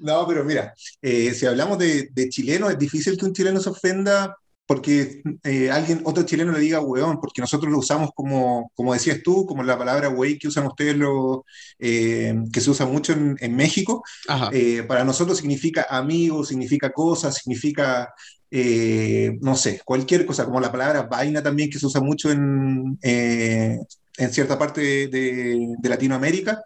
No, 0.02 0.26
pero 0.28 0.44
mira, 0.44 0.74
eh, 1.02 1.34
si 1.34 1.46
hablamos 1.46 1.78
de, 1.78 2.10
chileno, 2.30 2.70
es 2.70 2.78
difícil 2.78 3.18
que 3.18 3.26
un 3.26 3.34
chileno 3.34 3.60
se 3.60 3.70
ofenda 3.70 4.36
porque 4.66 5.22
eh, 5.44 5.70
alguien, 5.70 6.02
otro 6.06 6.24
chileno 6.24 6.54
le 6.54 6.60
diga 6.60 6.80
weón, 6.80 7.20
porque 7.20 7.42
nosotros 7.42 7.70
lo 7.70 7.80
usamos 7.80 8.12
como, 8.16 8.72
como 8.74 8.94
decías 8.94 9.20
tú, 9.22 9.46
como 9.46 9.64
la 9.64 9.78
palabra 9.78 10.08
wey 10.10 10.40
que 10.40 10.48
usan 10.48 10.66
ustedes, 10.66 10.96
lo, 10.96 11.46
eh, 11.78 12.34
que 12.54 12.62
se 12.62 12.70
usa 12.70 12.86
mucho 12.86 13.12
en, 13.12 13.36
en 13.42 13.56
México. 13.56 14.02
Eh, 14.54 14.84
para 14.88 15.04
nosotros 15.04 15.38
significa 15.38 15.88
amigo, 15.90 16.46
significa 16.46 16.92
cosa, 16.92 17.32
significa, 17.34 18.14
no 19.42 19.56
sé, 19.56 19.82
cualquier 19.84 20.26
cosa, 20.26 20.46
como 20.46 20.62
la 20.62 20.72
palabra 20.72 21.04
vaina 21.04 21.44
también, 21.44 21.70
que 21.70 21.78
se 21.78 21.86
usa 21.88 22.00
mucho 22.00 22.32
en, 22.32 22.98
en 23.02 24.32
cierta 24.32 24.58
parte 24.58 24.82
de, 25.10 25.76
de 25.78 25.90
Latinoamérica 25.90 26.64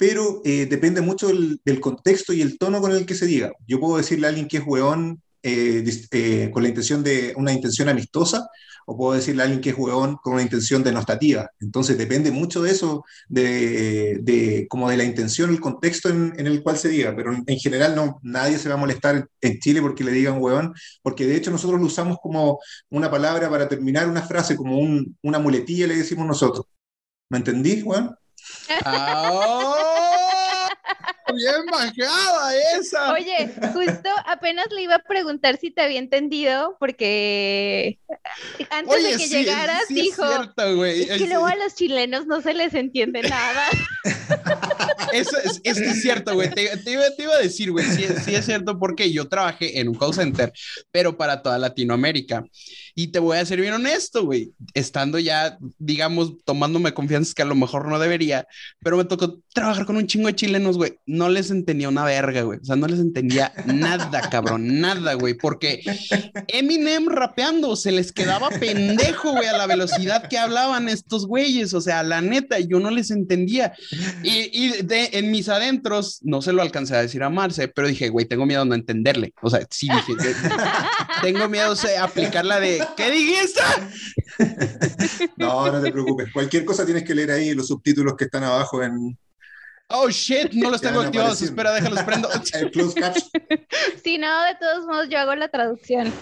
pero 0.00 0.40
depende 0.42 1.02
mucho 1.02 1.28
del, 1.28 1.60
del, 1.62 1.78
contexto 1.78 2.32
y 2.32 2.40
el 2.40 2.56
tono 2.56 2.80
con 2.80 2.90
el 2.92 3.04
que 3.04 3.14
se 3.14 3.26
diga. 3.26 3.52
Yo 3.66 3.78
puedo 3.78 3.98
decirle 3.98 4.26
a 4.26 4.30
alguien 4.30 4.48
que 4.48 4.56
es 4.56 4.64
weón 4.66 5.20
eh, 5.42 5.82
eh, 6.10 6.50
con 6.52 6.62
la 6.62 6.68
intención 6.68 7.02
de 7.02 7.32
una 7.34 7.52
intención 7.52 7.88
amistosa, 7.88 8.46
o 8.84 8.96
puedo 8.96 9.14
decirle 9.14 9.40
a 9.40 9.44
alguien 9.44 9.62
que 9.62 9.70
es 9.70 9.78
hueón 9.78 10.16
con 10.16 10.34
una 10.34 10.42
intención 10.42 10.82
denostativa. 10.82 11.48
Entonces 11.60 11.96
depende 11.96 12.30
mucho 12.30 12.60
de 12.62 12.72
eso, 12.72 13.04
de, 13.28 14.18
de 14.20 14.66
como 14.68 14.90
de 14.90 14.98
la 14.98 15.04
intención, 15.04 15.48
el 15.48 15.60
contexto 15.60 16.10
en, 16.10 16.34
en, 16.36 16.46
el 16.46 16.62
cual 16.62 16.76
se 16.76 16.88
diga, 16.88 17.14
pero 17.16 17.32
en, 17.32 17.58
general 17.58 17.94
no, 17.94 18.20
nadie 18.22 18.58
se 18.58 18.68
va 18.68 18.74
a 18.74 18.78
molestar 18.78 19.28
en 19.40 19.58
Chile 19.60 19.80
porque 19.80 20.04
le 20.04 20.12
digan 20.12 20.42
hueón, 20.42 20.74
porque 21.02 21.26
de 21.26 21.36
hecho 21.36 21.50
nosotros 21.50 21.80
lo 21.80 21.86
usamos 21.86 22.18
como 22.22 22.58
una 22.90 23.10
palabra 23.10 23.48
para 23.48 23.68
terminar 23.68 24.08
una 24.08 24.22
frase, 24.22 24.56
como 24.56 24.78
un, 24.78 25.16
una 25.22 25.38
muletilla 25.38 25.86
le 25.86 25.96
decimos 25.96 26.26
nosotros. 26.26 26.66
¿Me 27.30 27.38
entendí, 27.38 27.80
Juan? 27.80 28.14
¡Oh! 28.84 29.89
Bien 31.32 31.66
bajada 31.70 32.56
esa. 32.78 33.12
Oye, 33.12 33.52
justo 33.72 34.08
apenas 34.26 34.66
le 34.70 34.82
iba 34.82 34.96
a 34.96 35.02
preguntar 35.02 35.56
si 35.58 35.70
te 35.70 35.82
había 35.82 35.98
entendido, 35.98 36.76
porque 36.78 37.98
antes 38.70 39.02
de 39.02 39.16
que 39.16 39.28
llegaras 39.28 39.88
dijo 39.88 40.24
es 40.84 41.18
que 41.18 41.26
luego 41.26 41.46
a 41.46 41.56
los 41.56 41.74
chilenos 41.74 42.26
no 42.26 42.40
se 42.40 42.54
les 42.54 42.74
entiende 42.74 43.22
nada. 43.22 43.64
Eso 45.12 45.36
es, 45.38 45.60
es, 45.64 46.02
cierto, 46.02 46.34
güey. 46.34 46.50
Te, 46.50 46.62
iba, 46.86 47.34
a 47.34 47.38
decir, 47.38 47.72
güey, 47.72 47.84
sí, 47.86 48.06
sí, 48.24 48.34
es 48.34 48.44
cierto 48.44 48.78
porque 48.78 49.12
yo 49.12 49.28
trabajé 49.28 49.80
en 49.80 49.88
un 49.88 49.94
call 49.94 50.14
center, 50.14 50.52
pero 50.90 51.16
para 51.16 51.42
toda 51.42 51.58
Latinoamérica. 51.58 52.44
Y 53.00 53.08
te 53.08 53.18
voy 53.18 53.38
a 53.38 53.46
ser 53.46 53.58
bien 53.62 53.72
honesto, 53.72 54.26
güey, 54.26 54.52
estando 54.74 55.18
ya, 55.18 55.56
digamos, 55.78 56.34
tomándome 56.44 56.92
confianza 56.92 57.32
que 57.34 57.40
a 57.40 57.46
lo 57.46 57.54
mejor 57.54 57.88
no 57.88 57.98
debería, 57.98 58.46
pero 58.82 58.98
me 58.98 59.06
tocó 59.06 59.38
trabajar 59.54 59.86
con 59.86 59.96
un 59.96 60.06
chingo 60.06 60.26
de 60.26 60.34
chilenos, 60.34 60.76
güey. 60.76 60.98
No 61.06 61.30
les 61.30 61.50
entendía 61.50 61.88
una 61.88 62.04
verga, 62.04 62.42
güey. 62.42 62.58
O 62.60 62.64
sea, 62.64 62.76
no 62.76 62.86
les 62.86 63.00
entendía 63.00 63.54
nada, 63.64 64.20
cabrón, 64.30 64.82
nada, 64.82 65.14
güey, 65.14 65.32
porque 65.32 65.80
Eminem 66.48 67.08
rapeando 67.08 67.74
se 67.74 67.90
les 67.90 68.12
quedaba 68.12 68.50
pendejo, 68.50 69.32
güey, 69.32 69.46
a 69.46 69.56
la 69.56 69.66
velocidad 69.66 70.28
que 70.28 70.36
hablaban 70.36 70.90
estos 70.90 71.26
güeyes. 71.26 71.72
O 71.72 71.80
sea, 71.80 72.02
la 72.02 72.20
neta, 72.20 72.60
yo 72.60 72.80
no 72.80 72.90
les 72.90 73.10
entendía. 73.10 73.72
Y, 74.22 74.50
y 74.52 74.82
de, 74.82 75.08
en 75.14 75.30
mis 75.30 75.48
adentros, 75.48 76.18
no 76.22 76.42
se 76.42 76.52
lo 76.52 76.60
alcancé 76.60 76.96
a 76.96 77.00
decir 77.00 77.22
a 77.22 77.30
Marce, 77.30 77.68
pero 77.68 77.88
dije, 77.88 78.10
güey, 78.10 78.26
tengo 78.26 78.44
miedo 78.44 78.64
de 78.64 78.68
no 78.68 78.74
entenderle. 78.74 79.32
O 79.40 79.48
sea, 79.48 79.66
sí 79.70 79.88
dije, 79.88 80.12
tengo 81.22 81.48
miedo 81.48 81.74
de 81.74 81.96
aplicarla 81.96 82.60
de 82.60 82.89
¿Qué 82.96 83.10
dijiste? 83.10 83.60
no, 85.36 85.70
no 85.70 85.82
te 85.82 85.92
preocupes. 85.92 86.32
Cualquier 86.32 86.64
cosa 86.64 86.84
tienes 86.84 87.04
que 87.04 87.14
leer 87.14 87.30
ahí 87.30 87.54
los 87.54 87.68
subtítulos 87.68 88.14
que 88.16 88.24
están 88.24 88.44
abajo 88.44 88.82
en. 88.82 89.18
Oh 89.88 90.08
shit, 90.08 90.52
no 90.52 90.70
los 90.70 90.80
tengo 90.80 91.00
activados. 91.00 91.42
Espera, 91.42 91.72
déjalos 91.72 92.02
prendo. 92.02 92.28
El 92.52 92.70
Si 94.04 94.18
no, 94.18 94.42
de 94.44 94.54
todos 94.60 94.86
modos, 94.86 95.08
yo 95.08 95.18
hago 95.18 95.34
la 95.34 95.48
traducción. 95.48 96.12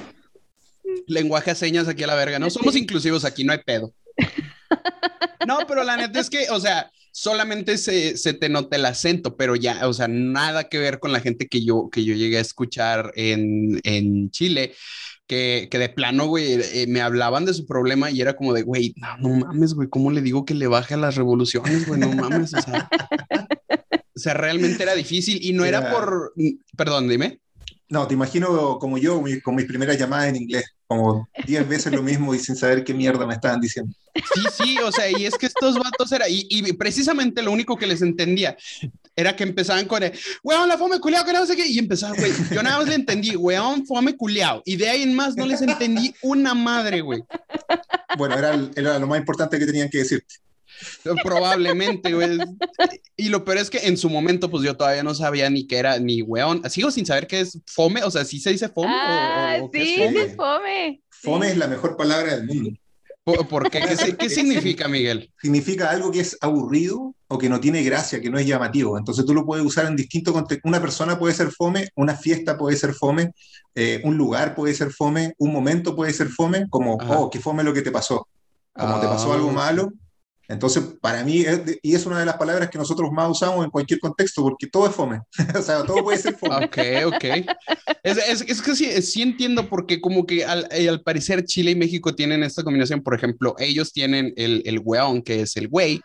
Lenguaje 1.07 1.51
a 1.51 1.55
señas 1.55 1.87
aquí 1.87 2.03
a 2.03 2.07
la 2.07 2.15
verga. 2.15 2.39
No 2.39 2.49
somos 2.49 2.75
inclusivos 2.77 3.25
aquí, 3.25 3.45
no 3.45 3.53
hay 3.53 3.61
pedo. 3.65 3.93
No, 5.47 5.59
pero 5.67 5.85
la 5.85 5.97
neta 5.97 6.21
es 6.21 6.31
que, 6.31 6.49
o 6.51 6.61
sea, 6.61 6.91
solamente 7.13 7.79
se, 7.79 8.17
se, 8.17 8.33
te 8.33 8.49
nota 8.49 8.77
el 8.77 8.85
acento, 8.85 9.37
pero 9.37 9.57
ya, 9.57 9.87
o 9.89 9.93
sea, 9.93 10.09
nada 10.09 10.69
que 10.69 10.79
ver 10.79 10.99
con 10.99 11.13
la 11.13 11.21
gente 11.21 11.47
que 11.49 11.65
yo, 11.65 11.89
que 11.91 12.05
yo 12.05 12.15
llegué 12.15 12.39
a 12.39 12.43
escuchar 12.43 13.13
en, 13.17 13.81
en 13.85 14.31
Chile 14.31 14.75
que, 15.29 15.69
que 15.71 15.79
de 15.79 15.91
plano, 15.91 16.27
güey, 16.27 16.55
eh, 16.55 16.87
me 16.89 17.03
hablaban 17.03 17.45
de 17.45 17.55
su 17.55 17.67
problema 17.67 18.11
y 18.11 18.21
era 18.21 18.35
como 18.35 18.55
de, 18.55 18.63
güey, 18.63 18.95
no, 18.97 19.19
no 19.19 19.47
mames, 19.47 19.75
güey, 19.75 19.89
¿cómo 19.89 20.11
le 20.11 20.23
digo 20.23 20.45
que 20.45 20.55
le 20.55 20.67
baje 20.67 20.95
a 20.95 20.97
las 20.97 21.15
revoluciones, 21.15 21.87
güey? 21.87 22.01
No 22.01 22.11
mames, 22.13 22.55
o 22.55 22.63
sea, 22.63 22.89
o 24.17 24.19
sea, 24.19 24.35
realmente 24.35 24.83
era 24.83 24.95
difícil 24.95 25.39
y 25.41 25.53
no 25.53 25.67
era, 25.67 25.93
por, 25.93 26.33
perdón, 26.77 27.09
dime. 27.09 27.41
No, 27.91 28.07
te 28.07 28.15
imagino 28.15 28.79
como 28.79 28.99
yo, 28.99 29.23
con 29.43 29.55
mis 29.55 29.65
primeras 29.65 29.99
llamadas 29.99 30.29
en 30.29 30.37
inglés, 30.37 30.67
como 30.87 31.29
10 31.47 31.69
veces 31.69 31.93
lo 31.93 32.03
mismo 32.03 32.35
y 32.35 32.39
sin 32.39 32.55
saber 32.55 32.85
qué 32.85 32.93
mierda 32.93 33.27
me 33.27 33.35
estaban 33.35 33.61
diciendo. 33.61 33.95
Sí, 34.35 34.43
sí, 34.53 34.79
o 34.79 34.93
sea, 34.93 35.11
y 35.11 35.25
es 35.25 35.37
que 35.39 35.47
estos 35.47 35.77
vatos 35.79 36.13
era, 36.13 36.29
y, 36.29 36.47
y 36.51 36.73
precisamente 36.75 37.43
lo 37.43 37.51
único 37.51 37.77
que 37.77 37.87
les 37.87 38.03
entendía 38.03 38.57
era 39.17 39.35
que 39.35 39.43
empezaban 39.43 39.87
con 39.87 40.03
el, 40.03 40.13
weón, 40.43 40.69
la 40.69 40.77
fome 40.79 41.01
culiao, 41.01 41.25
que 41.25 41.33
no 41.33 41.47
sé 41.47 41.57
qué, 41.57 41.67
y 41.67 41.79
empezaban, 41.79 42.17
güey, 42.17 42.33
yo 42.53 42.63
nada 42.63 42.79
más 42.79 42.89
le 42.89 42.95
entendí, 42.95 43.35
weón, 43.37 43.87
fome 43.87 44.17
culiao, 44.17 44.63
y 44.65 44.77
de 44.77 44.89
ahí 44.89 45.03
en 45.03 45.15
más 45.15 45.35
no 45.35 45.47
les 45.47 45.63
entendí 45.63 46.15
una 46.23 46.55
madre, 46.55 47.01
güey. 47.01 47.25
Bueno, 48.17 48.39
era, 48.39 48.59
era 48.77 48.99
lo 48.99 49.07
más 49.07 49.19
importante 49.19 49.59
que 49.59 49.67
tenían 49.67 49.89
que 49.89 49.99
decirte. 49.99 50.37
Probablemente, 51.25 52.13
güey. 52.13 52.39
Y 53.17 53.29
lo 53.29 53.45
peor 53.45 53.59
es 53.59 53.71
que 53.71 53.79
en 53.87 53.97
su 53.97 54.09
momento, 54.11 54.51
pues 54.51 54.65
yo 54.65 54.77
todavía 54.77 55.03
no 55.03 55.15
sabía 55.15 55.51
ni 55.51 55.67
qué 55.67 55.79
era, 55.79 55.99
ni 55.99 56.23
weón. 56.23 56.63
Sigo 56.71 56.91
sin 56.91 57.07
saber 57.07 57.27
qué 57.27 57.41
es 57.41 57.59
fome, 57.67 58.03
o 58.03 58.11
sea, 58.11 58.25
¿sí 58.25 58.41
se 58.41 58.51
dice 58.51 58.69
fome? 58.69 58.91
Ah, 58.91 59.59
o, 59.63 59.71
sí, 59.73 59.97
es 59.99 60.07
fome? 60.07 60.23
es 60.23 60.37
fome. 60.37 61.03
Fome 61.11 61.51
es 61.51 61.57
la 61.57 61.67
mejor 61.67 61.97
palabra 61.97 62.37
del 62.37 62.47
mundo. 62.47 62.71
¿Por, 63.49 63.71
qué? 63.71 63.81
¿Qué, 64.19 64.29
significa, 64.31 64.89
Miguel? 64.89 65.31
Significa 65.41 65.91
algo 65.91 66.11
que 66.11 66.21
es 66.21 66.37
aburrido 66.41 67.15
o 67.27 67.39
que 67.39 67.49
no 67.49 67.61
tiene 67.61 67.83
gracia, 67.83 68.21
que 68.21 68.31
no 68.31 68.39
es 68.39 68.47
llamativo. 68.47 68.97
Entonces 68.97 69.25
tú 69.25 69.35
lo 69.35 69.45
puedes 69.45 69.65
usar 69.65 69.87
en 69.87 69.97
distintos 69.97 70.33
contextos. 70.33 70.69
Una 70.69 70.81
persona 70.81 71.19
puede 71.19 71.35
ser 71.35 71.51
fome, 71.51 71.89
una 71.95 72.17
fiesta 72.17 72.57
puede 72.57 72.77
ser 72.77 72.95
fome, 72.95 73.33
eh, 73.75 74.01
un 74.05 74.17
lugar 74.17 74.55
puede 74.55 74.75
ser 74.75 74.91
fome, 74.91 75.35
un 75.39 75.53
momento 75.53 75.95
puede 75.95 76.13
ser 76.13 76.29
fome, 76.29 76.69
como, 76.71 76.95
oh, 76.95 77.29
qué 77.31 77.39
fome 77.39 77.63
lo 77.63 77.75
que 77.75 77.83
te 77.83 77.91
pasó. 77.91 78.27
Como 78.73 79.01
te 79.01 79.07
pasó 79.07 79.33
algo 79.33 79.51
ah. 79.51 79.55
malo, 79.55 79.93
entonces, 80.51 80.83
para 81.03 81.23
mí, 81.25 81.45
y 81.83 81.95
es 81.95 82.07
una 82.07 82.21
de 82.21 82.25
las 82.25 82.39
palabras 82.39 82.71
que 82.71 82.79
nosotros 82.79 83.13
más 83.13 83.29
usamos 83.31 83.63
en 83.63 83.71
cualquier 83.71 84.01
contexto, 84.01 84.43
porque 84.43 84.67
todo 84.67 84.89
es 84.89 84.95
fome. 84.95 85.21
o 85.55 85.61
sea, 85.61 85.85
todo 85.85 86.03
puede 86.03 86.17
ser 86.17 86.37
fome. 86.37 86.65
ok, 86.65 86.79
ok. 87.07 87.25
Es, 88.03 88.17
es, 88.17 88.41
es 88.41 88.63
que 88.63 88.75
sí, 88.75 89.03
sí, 89.03 89.21
entiendo, 89.21 89.69
porque 89.69 90.01
como 90.01 90.25
que 90.25 90.47
al, 90.47 90.67
eh, 90.71 90.89
al, 90.89 91.03
parecer 91.03 91.45
Chile 91.45 91.73
y 91.73 91.77
México 91.77 92.15
tienen 92.15 92.43
esta 92.43 92.65
combinación. 92.65 93.03
Por 93.03 93.15
ejemplo, 93.15 93.57
ellos 93.59 93.93
tienen 93.93 94.33
el, 94.37 94.63
el 94.65 94.81
weón, 94.83 95.21
que 95.21 95.43
es 95.43 95.55
el 95.59 95.69
güey 95.69 96.01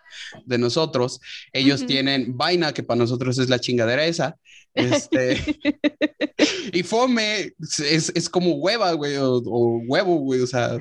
de 0.46 0.58
nosotros. 0.58 1.22
Ellos 1.54 1.86
tienen 1.86 2.36
vaina, 2.36 2.74
que 2.74 2.84
para 2.84 3.00
nosotros 3.00 3.40
es 3.40 3.48
la 3.48 3.60
chingadera 3.60 4.06
esa. 4.06 4.36
Este, 4.74 5.38
y 6.74 6.84
fome 6.84 7.54
es, 7.62 8.12
es 8.14 8.30
como 8.30 8.56
hueva, 8.56 8.92
güey, 8.92 9.16
o, 9.16 9.36
o 9.36 9.78
huevo, 9.88 10.18
güey, 10.18 10.42
o 10.42 10.48
sea 10.48 10.80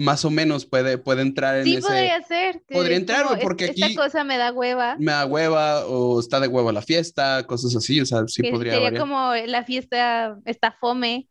más 0.00 0.24
o 0.24 0.30
menos 0.30 0.64
puede, 0.64 0.96
puede 0.96 1.20
entrar 1.20 1.58
en 1.58 1.64
sí, 1.64 1.76
podría 1.76 2.22
ser. 2.22 2.62
Podría 2.66 2.96
entrar, 2.96 3.26
porque 3.42 3.66
aquí... 3.66 3.82
Esta 3.82 4.02
cosa 4.02 4.24
me 4.24 4.38
da 4.38 4.50
hueva. 4.50 4.96
Me 4.98 5.12
da 5.12 5.26
hueva, 5.26 5.84
o 5.84 6.18
está 6.18 6.40
de 6.40 6.48
hueva 6.48 6.72
la 6.72 6.80
fiesta, 6.80 7.46
cosas 7.46 7.76
así, 7.76 8.00
o 8.00 8.06
sea, 8.06 8.26
sí 8.26 8.42
podría 8.50 8.74
Sería 8.74 8.98
como 8.98 9.34
la 9.34 9.62
fiesta 9.62 10.38
está 10.46 10.72
fome. 10.72 11.28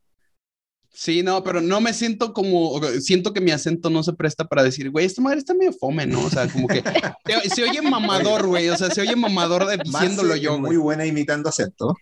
Sí, 0.92 1.24
no, 1.24 1.44
pero 1.44 1.62
no 1.62 1.82
me 1.82 1.94
siento 1.94 2.32
como, 2.32 2.80
siento 3.00 3.34
que 3.34 3.42
mi 3.42 3.50
acento 3.50 3.90
no 3.90 4.04
se 4.04 4.14
presta 4.14 4.46
para 4.46 4.62
decir, 4.62 4.92
güey, 4.92 5.06
esta 5.06 5.22
madre 5.22 5.40
está 5.40 5.56
medio 5.56 5.74
fome, 5.74 6.06
¿no? 6.06 6.24
O 6.26 6.30
sea, 6.30 6.48
como 6.48 6.68
que 6.68 6.84
se 7.50 7.64
oye 7.64 7.82
mamador, 7.82 8.46
güey, 8.46 8.70
o 8.70 8.78
sea, 8.78 8.92
se 8.92 9.02
oye 9.02 9.16
mamador 9.16 9.66
de, 9.66 9.78
diciéndolo 9.78 10.36
yo. 10.36 10.60
Muy 10.60 10.78
buena 10.78 11.08
imitando 11.08 11.50
acento. 11.50 11.96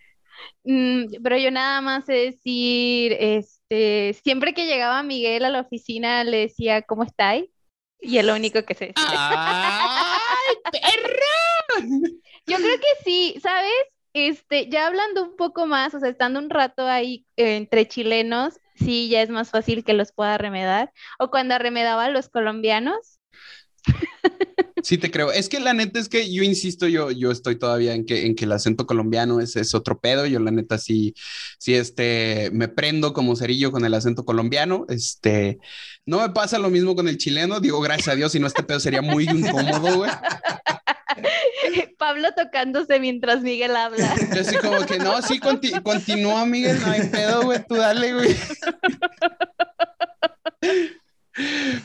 Mm, 0.64 1.22
pero 1.22 1.38
yo 1.38 1.50
nada 1.50 1.80
más 1.80 2.04
sé 2.04 2.12
decir, 2.12 3.16
este, 3.70 4.14
siempre 4.22 4.54
que 4.54 4.66
llegaba 4.66 5.02
Miguel 5.02 5.44
a 5.44 5.50
la 5.50 5.60
oficina 5.60 6.24
le 6.24 6.38
decía, 6.38 6.82
¿cómo 6.82 7.04
estáis? 7.04 7.50
Y 8.00 8.18
es 8.18 8.24
lo 8.24 8.34
único 8.34 8.62
que 8.64 8.74
sé 8.74 8.92
¡Ay, 8.96 10.56
perra! 10.72 11.78
Yo 12.46 12.56
creo 12.56 12.78
que 12.78 13.04
sí, 13.04 13.34
¿sabes? 13.42 13.72
Este, 14.14 14.68
ya 14.70 14.86
hablando 14.86 15.22
un 15.22 15.36
poco 15.36 15.66
más, 15.66 15.94
o 15.94 16.00
sea, 16.00 16.08
estando 16.08 16.38
un 16.38 16.48
rato 16.48 16.86
ahí 16.86 17.26
eh, 17.36 17.56
entre 17.56 17.86
chilenos, 17.86 18.58
sí, 18.74 19.08
ya 19.10 19.20
es 19.20 19.28
más 19.28 19.50
fácil 19.50 19.84
que 19.84 19.92
los 19.92 20.12
pueda 20.12 20.38
remedar. 20.38 20.92
O 21.18 21.30
cuando 21.30 21.54
arremedaba 21.54 22.06
a 22.06 22.10
los 22.10 22.30
colombianos, 22.30 23.17
Sí, 24.82 24.96
te 24.96 25.10
creo. 25.10 25.32
Es 25.32 25.48
que 25.48 25.60
la 25.60 25.74
neta 25.74 25.98
es 25.98 26.08
que 26.08 26.32
yo 26.32 26.42
insisto, 26.42 26.86
yo, 26.86 27.10
yo 27.10 27.30
estoy 27.30 27.58
todavía 27.58 27.94
en 27.94 28.06
que, 28.06 28.26
en 28.26 28.34
que 28.34 28.44
el 28.44 28.52
acento 28.52 28.86
colombiano 28.86 29.40
es, 29.40 29.56
es 29.56 29.74
otro 29.74 29.98
pedo. 30.00 30.24
Yo 30.26 30.40
la 30.40 30.50
neta 30.50 30.78
sí, 30.78 31.14
sí, 31.58 31.74
este, 31.74 32.50
me 32.52 32.68
prendo 32.68 33.12
como 33.12 33.36
cerillo 33.36 33.72
con 33.72 33.84
el 33.84 33.94
acento 33.94 34.24
colombiano. 34.24 34.86
Este, 34.88 35.58
no 36.06 36.20
me 36.20 36.30
pasa 36.30 36.58
lo 36.58 36.70
mismo 36.70 36.94
con 36.94 37.08
el 37.08 37.18
chileno. 37.18 37.60
Digo, 37.60 37.80
gracias 37.80 38.08
a 38.08 38.14
Dios, 38.14 38.32
si 38.32 38.40
no 38.40 38.46
este 38.46 38.62
pedo 38.62 38.80
sería 38.80 39.02
muy 39.02 39.24
incómodo, 39.24 39.96
güey. 39.96 40.10
Pablo 41.98 42.28
tocándose 42.36 43.00
mientras 43.00 43.42
Miguel 43.42 43.76
habla. 43.76 44.14
Yo 44.34 44.40
así 44.40 44.56
como 44.56 44.86
que, 44.86 44.98
no, 44.98 45.20
sí, 45.22 45.40
continúa, 45.82 46.46
Miguel, 46.46 46.80
no 46.80 46.90
hay 46.90 47.08
pedo, 47.08 47.42
güey, 47.42 47.58
tú 47.68 47.74
dale, 47.74 48.14
güey. 48.14 48.36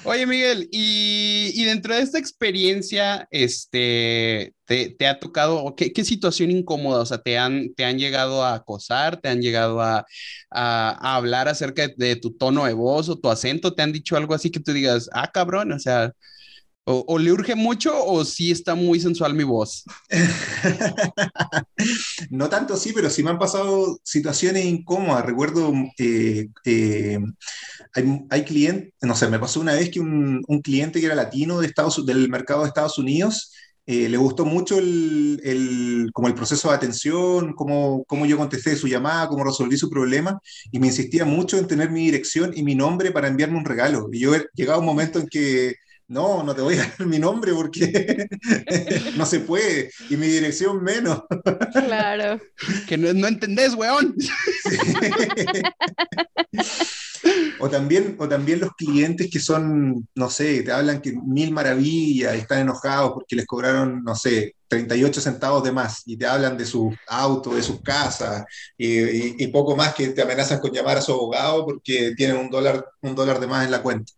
Oye, 0.03 0.25
Miguel, 0.25 0.67
y, 0.71 1.63
dentro 1.65 1.95
de 1.95 2.01
esta 2.01 2.17
experiencia, 2.17 3.27
este, 3.31 4.53
te, 4.65 5.07
ha 5.07 5.19
tocado, 5.19 5.75
¿qué, 5.75 5.93
¿qué, 5.93 6.03
situación 6.03 6.51
incómoda? 6.51 7.01
O 7.01 7.05
sea, 7.05 7.19
¿te 7.19 7.37
han, 7.37 7.73
te 7.75 7.85
han 7.85 7.99
llegado 7.99 8.43
a 8.43 8.55
acosar? 8.55 9.19
¿Te 9.21 9.29
han 9.29 9.41
llegado 9.41 9.81
a, 9.81 10.05
hablar 10.49 11.47
acerca 11.47 11.87
de, 11.95 12.15
tu 12.15 12.33
tono 12.33 12.65
de 12.65 12.73
voz 12.73 13.09
o 13.09 13.17
tu 13.17 13.29
acento? 13.29 13.73
¿Te 13.73 13.83
han 13.83 13.93
dicho 13.93 14.17
algo 14.17 14.33
así 14.33 14.51
que 14.51 14.59
tú 14.59 14.73
digas, 14.73 15.09
ah, 15.13 15.29
cabrón? 15.31 15.71
O 15.71 15.79
sea, 15.79 16.13
o, 16.85 17.17
le 17.17 17.31
urge 17.31 17.55
mucho 17.55 17.93
o 18.05 18.25
sí 18.25 18.51
está 18.51 18.75
muy 18.75 18.99
sensual 18.99 19.33
mi 19.33 19.43
voz? 19.43 19.85
no 22.29 22.49
tanto 22.49 22.75
sí, 22.75 22.91
pero 22.93 23.09
sí 23.09 23.23
me 23.23 23.29
han 23.29 23.39
pasado 23.39 23.99
situaciones 24.03 24.65
incómodas. 24.65 25.25
Recuerdo, 25.25 25.71
eh, 25.97 26.49
eh, 26.65 27.19
hay, 28.29 28.43
clientes, 28.43 28.93
no 29.01 29.15
sé, 29.15 29.27
me 29.29 29.39
pasó 29.39 29.59
una 29.59 29.73
vez 29.73 29.89
que 29.89 29.99
un, 29.99 30.43
cliente 30.63 30.99
que 30.99 31.05
era 31.07 31.15
latino 31.15 31.59
de 31.59 31.67
Estados, 31.67 32.05
del 32.05 32.29
mercado 32.29 32.61
de 32.61 32.67
Estados 32.67 32.97
Unidos 32.97 33.51
eh, 33.85 34.07
le 34.07 34.15
gustó 34.15 34.45
mucho 34.45 34.77
el, 34.79 36.09
como 36.13 36.29
el 36.29 36.35
proceso 36.35 36.69
de 36.69 36.75
atención, 36.75 37.53
cómo, 37.53 38.05
cómo, 38.05 38.25
yo 38.25 38.37
contesté 38.37 38.77
su 38.77 38.87
llamada, 38.87 39.27
cómo 39.27 39.43
resolví 39.43 39.77
su 39.77 39.89
problema, 39.89 40.39
y 40.71 40.79
me 40.79 40.87
insistía 40.87 41.25
mucho 41.25 41.57
en 41.57 41.67
tener 41.67 41.89
mi 41.91 42.05
dirección 42.05 42.53
y 42.55 42.63
mi 42.63 42.75
nombre 42.75 43.11
para 43.11 43.27
enviarme 43.27 43.57
un 43.57 43.65
regalo. 43.65 44.07
Y 44.11 44.19
yo 44.19 44.35
he 44.35 44.45
llegado 44.53 44.77
a 44.77 44.79
un 44.79 44.85
momento 44.85 45.19
en 45.19 45.27
que 45.27 45.75
no, 46.07 46.43
no 46.43 46.53
te 46.55 46.61
voy 46.61 46.75
a 46.75 46.87
dar 46.97 47.07
mi 47.07 47.19
nombre 47.19 47.53
porque 47.53 48.27
no 49.17 49.25
se 49.25 49.39
puede, 49.39 49.91
y 50.09 50.17
mi 50.17 50.27
dirección 50.27 50.83
menos. 50.83 51.23
Claro. 51.73 52.39
Que 52.87 52.97
no, 52.97 53.27
entendés, 53.27 53.73
weón. 53.73 54.15
O 57.59 57.69
también, 57.69 58.17
o 58.19 58.27
también 58.27 58.59
los 58.59 58.71
clientes 58.73 59.29
que 59.31 59.39
son, 59.39 60.07
no 60.15 60.29
sé, 60.29 60.61
te 60.63 60.71
hablan 60.73 61.01
que 61.01 61.13
mil 61.13 61.51
maravillas, 61.51 62.35
y 62.35 62.39
están 62.39 62.59
enojados 62.59 63.13
porque 63.13 63.37
les 63.37 63.45
cobraron, 63.45 64.03
no 64.03 64.13
sé, 64.13 64.55
38 64.67 65.21
centavos 65.21 65.63
de 65.63 65.71
más 65.71 66.01
y 66.05 66.17
te 66.17 66.25
hablan 66.25 66.57
de 66.57 66.65
su 66.65 66.93
auto, 67.07 67.55
de 67.55 67.63
sus 67.63 67.81
casas 67.81 68.43
y, 68.77 69.43
y, 69.43 69.47
poco 69.47 69.75
más 69.75 69.93
que 69.93 70.09
te 70.09 70.21
amenazan 70.21 70.59
con 70.59 70.71
llamar 70.71 70.97
a 70.97 71.01
su 71.01 71.13
abogado 71.13 71.65
porque 71.65 72.13
tienen 72.17 72.37
un 72.37 72.49
dólar, 72.49 72.85
un 73.01 73.15
dólar 73.15 73.39
de 73.39 73.47
más 73.47 73.65
en 73.65 73.71
la 73.71 73.81
cuenta. 73.81 74.11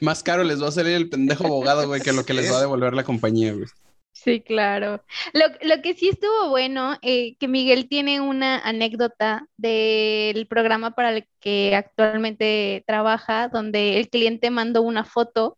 Más 0.00 0.22
caro 0.22 0.44
les 0.44 0.62
va 0.62 0.68
a 0.68 0.72
salir 0.72 0.94
el 0.94 1.08
pendejo 1.08 1.46
abogado, 1.46 1.86
güey, 1.86 2.00
que 2.00 2.12
lo 2.12 2.24
que 2.24 2.34
les 2.34 2.52
va 2.52 2.58
a 2.58 2.60
devolver 2.60 2.94
la 2.94 3.04
compañía, 3.04 3.52
güey. 3.52 3.66
Sí, 4.12 4.40
claro. 4.40 5.04
Lo, 5.32 5.82
que 5.82 5.94
sí 5.94 6.08
estuvo 6.08 6.48
bueno, 6.48 6.98
eh, 7.02 7.36
que 7.36 7.46
Miguel 7.46 7.88
tiene 7.88 8.20
una 8.20 8.58
anécdota 8.58 9.46
del 9.56 10.48
programa 10.48 10.90
para 10.90 11.12
el 11.12 11.28
que 11.38 11.76
actualmente 11.76 12.82
trabaja, 12.86 13.48
donde 13.48 13.98
el 13.98 14.08
cliente 14.08 14.50
mandó 14.50 14.82
una 14.82 15.04
foto. 15.04 15.56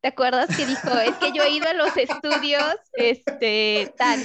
¿Te 0.00 0.08
acuerdas 0.08 0.48
que 0.56 0.64
dijo, 0.64 0.88
es 1.04 1.16
que 1.16 1.32
yo 1.32 1.42
he 1.42 1.50
ido 1.50 1.68
a 1.68 1.74
los 1.74 1.94
estudios, 1.96 2.76
este, 2.94 3.92
tal? 3.98 4.20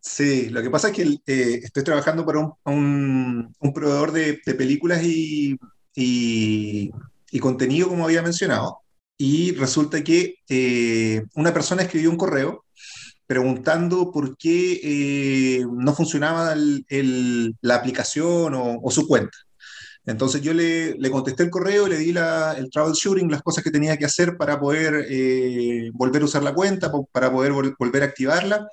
Sí, 0.00 0.50
lo 0.50 0.62
que 0.62 0.70
pasa 0.70 0.88
es 0.88 0.94
que 0.94 1.02
eh, 1.02 1.60
estoy 1.62 1.82
trabajando 1.82 2.26
para 2.26 2.52
un, 2.66 3.54
proveedor 3.74 4.12
de, 4.12 4.34
películas 4.54 5.02
y, 5.02 5.56
y 5.94 6.90
contenido, 7.40 7.88
como 7.88 8.04
había 8.04 8.22
mencionado, 8.22 8.78
y 9.16 9.52
resulta 9.52 10.02
que 10.02 10.36
eh, 10.48 11.22
una 11.34 11.52
persona 11.54 11.82
escribió 11.82 12.10
un 12.10 12.16
correo 12.16 12.64
preguntando 13.26 14.10
por 14.12 14.36
qué 14.36 14.80
eh, 14.82 15.66
no 15.70 15.94
funcionaba 15.94 16.54
la 16.54 17.74
aplicación 17.74 18.54
o, 18.54 18.90
su 18.90 19.06
cuenta. 19.06 19.36
Entonces 20.06 20.42
yo 20.42 20.52
le, 20.52 20.96
contesté 21.10 21.44
el 21.44 21.50
correo, 21.50 21.88
le 21.88 21.96
di 21.96 22.12
la, 22.12 22.52
el 22.52 22.70
troubleshooting, 22.70 23.30
las 23.30 23.42
cosas 23.42 23.64
que 23.64 23.70
tenía 23.70 23.96
que 23.96 24.04
hacer 24.04 24.36
para 24.36 24.60
poder 24.60 25.06
eh, 25.08 25.90
volver 25.94 26.22
a 26.22 26.26
usar 26.26 26.42
la 26.42 26.54
cuenta, 26.54 26.92
para 27.12 27.32
poder 27.32 27.52
volver 27.52 28.02
a 28.02 28.06
activarla. 28.06 28.68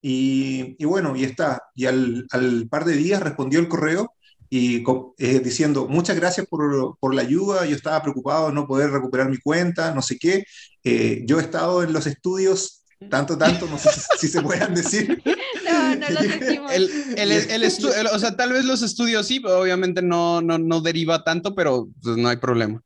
Y, 0.00 0.82
bueno, 0.84 1.14
y 1.14 1.24
está. 1.24 1.62
Y 1.74 1.86
al, 1.86 2.26
al, 2.30 2.68
par 2.68 2.84
de 2.84 2.96
días 2.96 3.22
respondió 3.22 3.60
el 3.60 3.68
correo 3.68 4.14
y 4.54 4.84
eh, 5.16 5.40
diciendo, 5.40 5.88
muchas 5.88 6.14
gracias 6.14 6.46
por, 6.46 6.98
por, 7.00 7.14
la 7.14 7.22
ayuda, 7.22 7.64
yo 7.64 7.74
estaba 7.74 8.02
preocupado 8.02 8.48
de 8.48 8.52
no 8.52 8.66
poder 8.66 8.90
recuperar 8.90 9.30
mi 9.30 9.38
cuenta, 9.38 9.94
no 9.94 10.02
sé 10.02 10.18
qué. 10.18 10.44
Eh, 10.84 11.22
yo 11.24 11.38
he 11.38 11.42
estado 11.42 11.82
en 11.82 11.94
los 11.94 12.06
estudios 12.06 12.84
tanto, 13.08 13.38
tanto, 13.38 13.66
no 13.66 13.78
sé 13.78 13.88
si, 14.18 14.28
se 14.28 14.42
puedan 14.42 14.74
decir. 14.74 15.22
No, 15.64 15.96
no 15.96 16.08
lo 16.10 16.20
decimos. 16.20 16.72
El, 16.72 16.90
el, 17.16 17.32
el 17.62 18.06
o 18.12 18.18
sea, 18.18 18.36
tal 18.36 18.52
vez 18.52 18.66
los 18.66 18.82
estudios 18.82 19.26
sí, 19.26 19.42
obviamente 19.42 20.02
no, 20.02 20.42
no, 20.42 20.58
no 20.58 20.80
deriva 20.82 21.24
tanto, 21.24 21.54
pero 21.54 21.88
pues, 22.02 22.18
no 22.18 22.28
hay 22.28 22.36
problema. 22.36 22.82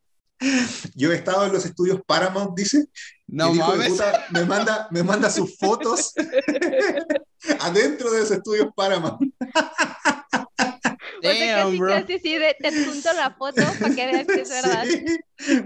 Yo 0.94 1.10
he 1.10 1.16
estado 1.16 1.46
en 1.46 1.52
los 1.52 1.64
estudios 1.64 2.00
Paramount, 2.06 2.56
dice. 2.56 2.86
No 3.26 3.52
mames. 3.52 3.94
me, 4.30 4.44
manda, 4.44 4.86
me 4.92 5.02
manda 5.02 5.30
sus 5.30 5.56
fotos 5.56 6.12
adentro 7.60 8.12
de 8.12 8.20
los 8.20 8.30
estudios 8.30 8.68
Paramount. 8.76 9.20
Damn, 11.22 11.78
bro. 11.78 11.92
Casi, 11.92 12.18
sí, 12.18 12.34
de, 12.34 12.56
te 12.58 12.68
adjunto 12.68 13.12
la 13.14 13.30
foto 13.30 13.62
para 13.80 13.94
que 13.94 14.06
veas 14.06 14.26
que 14.26 14.40
es 14.40 14.48
verdad. 14.48 14.84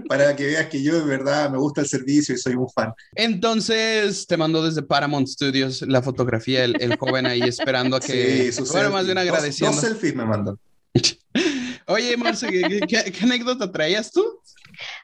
para 0.07 0.35
que 0.35 0.45
veas 0.45 0.65
que 0.67 0.83
yo 0.83 0.99
de 0.99 1.05
verdad 1.05 1.49
me 1.49 1.57
gusta 1.57 1.81
el 1.81 1.87
servicio 1.87 2.35
y 2.35 2.37
soy 2.37 2.55
un 2.55 2.69
fan. 2.69 2.93
Entonces 3.15 4.27
te 4.27 4.37
mandó 4.37 4.63
desde 4.63 4.81
Paramount 4.81 5.27
Studios 5.27 5.81
la 5.83 6.01
fotografía, 6.01 6.63
el, 6.63 6.81
el 6.81 6.97
joven 6.97 7.25
ahí 7.25 7.41
esperando 7.41 7.97
a 7.97 7.99
que. 7.99 8.51
Sí, 8.61 8.63
bueno, 8.71 8.91
más 8.91 9.05
bien 9.05 9.17
agradeciendo. 9.17 9.75
Dos, 9.75 9.85
selfies 9.85 10.15
me 10.15 10.25
mandó. 10.25 10.57
Oye, 11.87 12.17
Marce, 12.17 12.47
¿qué, 12.49 13.11
qué, 13.11 13.23
anécdota 13.23 13.71
traías 13.71 14.11
tú? 14.11 14.23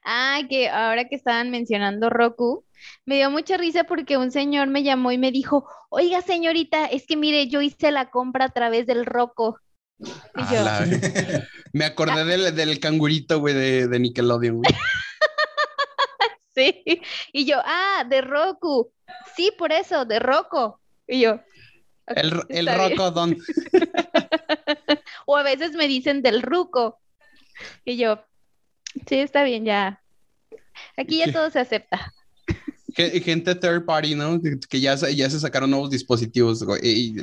Ah, 0.03 0.41
que 0.49 0.69
ahora 0.69 1.05
que 1.05 1.15
estaban 1.15 1.51
mencionando 1.51 2.10
Roku, 2.10 2.63
me 3.05 3.15
dio 3.15 3.29
mucha 3.29 3.57
risa 3.57 3.83
porque 3.83 4.17
un 4.17 4.31
señor 4.31 4.67
me 4.67 4.83
llamó 4.83 5.12
y 5.12 5.17
me 5.17 5.31
dijo, 5.31 5.67
oiga 5.89 6.21
señorita, 6.21 6.86
es 6.86 7.05
que 7.05 7.17
mire, 7.17 7.47
yo 7.47 7.62
hice 7.62 7.91
la 7.91 8.10
compra 8.10 8.45
a 8.45 8.49
través 8.49 8.88
del 8.88 9.05
Roku. 9.05 9.57
me 11.73 11.86
acordé 11.86 12.25
del, 12.25 12.55
del 12.55 12.79
cangurito, 12.79 13.39
güey, 13.39 13.53
de, 13.53 13.88
de, 13.88 13.99
Nickelodeon, 13.99 14.62
sí, 16.55 16.83
y 17.33 17.45
yo, 17.45 17.57
ah, 17.65 18.05
de 18.07 18.21
Roku. 18.21 18.91
Sí, 19.36 19.51
por 19.57 19.71
eso, 19.71 20.05
de 20.05 20.19
Roku. 20.19 20.77
Y 21.07 21.21
yo. 21.21 21.39
el, 22.07 22.43
el 22.49 22.67
Roku 22.67 23.12
don. 23.12 23.38
o 25.25 25.38
a 25.38 25.43
veces 25.43 25.73
me 25.73 25.88
dicen 25.88 26.21
del 26.21 26.41
Ruco. 26.41 26.99
Y 27.83 27.97
yo, 27.97 28.23
sí, 29.07 29.19
está 29.19 29.43
bien, 29.43 29.65
ya. 29.65 30.03
Aquí 30.95 31.17
ya 31.17 31.31
todo 31.31 31.49
se 31.49 31.60
acepta. 31.60 32.13
Gente 32.97 33.53
third 33.53 33.86
party, 33.86 34.15
¿no? 34.15 34.41
Que 34.69 34.81
ya, 34.81 34.95
ya 34.95 35.29
se 35.29 35.39
sacaron 35.39 35.69
nuevos 35.69 35.91
dispositivos 35.91 36.65
y, 36.81 37.13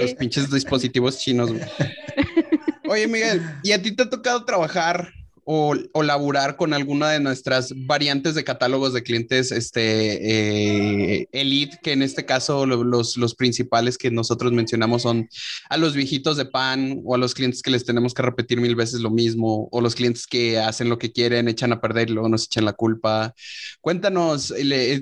los 0.00 0.14
pinches 0.14 0.50
dispositivos 0.50 1.18
chinos. 1.18 1.50
Oye, 2.88 3.06
Miguel, 3.06 3.42
¿y 3.62 3.72
a 3.72 3.82
ti 3.82 3.92
te 3.92 4.04
ha 4.04 4.10
tocado 4.10 4.44
trabajar 4.44 5.12
o, 5.44 5.74
o, 5.92 6.02
laburar 6.02 6.56
con 6.56 6.72
alguna 6.72 7.10
de 7.10 7.20
nuestras 7.20 7.72
variantes 7.86 8.34
de 8.34 8.44
catálogos 8.44 8.92
de 8.92 9.02
clientes 9.02 9.50
este, 9.50 11.20
eh, 11.20 11.28
Elite, 11.32 11.78
que 11.82 11.92
en 11.92 12.02
este 12.02 12.24
caso 12.24 12.64
los, 12.66 13.16
los 13.16 13.34
principales 13.34 13.98
que 13.98 14.10
nosotros 14.10 14.52
mencionamos 14.52 15.02
son 15.02 15.28
a 15.68 15.76
los 15.76 15.94
viejitos 15.94 16.36
de 16.36 16.44
pan 16.44 17.00
o 17.04 17.14
a 17.14 17.18
los 17.18 17.34
clientes 17.34 17.62
que 17.62 17.70
les 17.70 17.84
tenemos 17.84 18.14
que 18.14 18.22
repetir 18.22 18.60
mil 18.60 18.76
veces 18.76 19.00
lo 19.00 19.10
mismo 19.10 19.68
o 19.72 19.80
los 19.80 19.94
clientes 19.94 20.26
que 20.26 20.58
hacen 20.58 20.88
lo 20.88 20.98
que 20.98 21.12
quieren, 21.12 21.48
echan 21.48 21.72
a 21.72 21.80
perder 21.80 22.10
y 22.10 22.12
luego 22.12 22.28
nos 22.28 22.44
echan 22.44 22.64
la 22.64 22.72
culpa. 22.72 23.34
Cuéntanos 23.80 24.54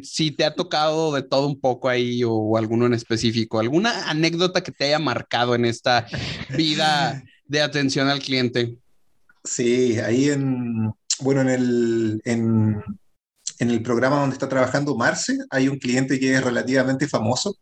si 0.02 0.30
te 0.30 0.44
ha 0.44 0.54
tocado 0.54 1.12
de 1.12 1.22
todo 1.22 1.46
un 1.46 1.60
poco 1.60 1.88
ahí 1.88 2.22
o 2.24 2.56
alguno 2.56 2.86
en 2.86 2.94
específico, 2.94 3.58
alguna 3.58 4.08
anécdota 4.08 4.62
que 4.62 4.72
te 4.72 4.86
haya 4.86 4.98
marcado 4.98 5.54
en 5.54 5.64
esta 5.64 6.06
vida 6.56 7.22
de 7.46 7.60
atención 7.60 8.08
al 8.08 8.20
cliente. 8.20 8.76
Sí, 9.44 9.98
ahí 9.98 10.30
en, 10.30 10.92
bueno, 11.20 11.40
en 11.40 11.48
el, 11.48 12.22
en, 12.24 12.82
el 13.58 13.82
programa 13.82 14.20
donde 14.20 14.34
está 14.34 14.48
trabajando 14.48 14.96
Marce, 14.96 15.38
hay 15.50 15.68
un 15.68 15.78
cliente 15.78 16.18
que 16.18 16.34
es 16.34 16.44
relativamente 16.44 17.08
famoso, 17.08 17.56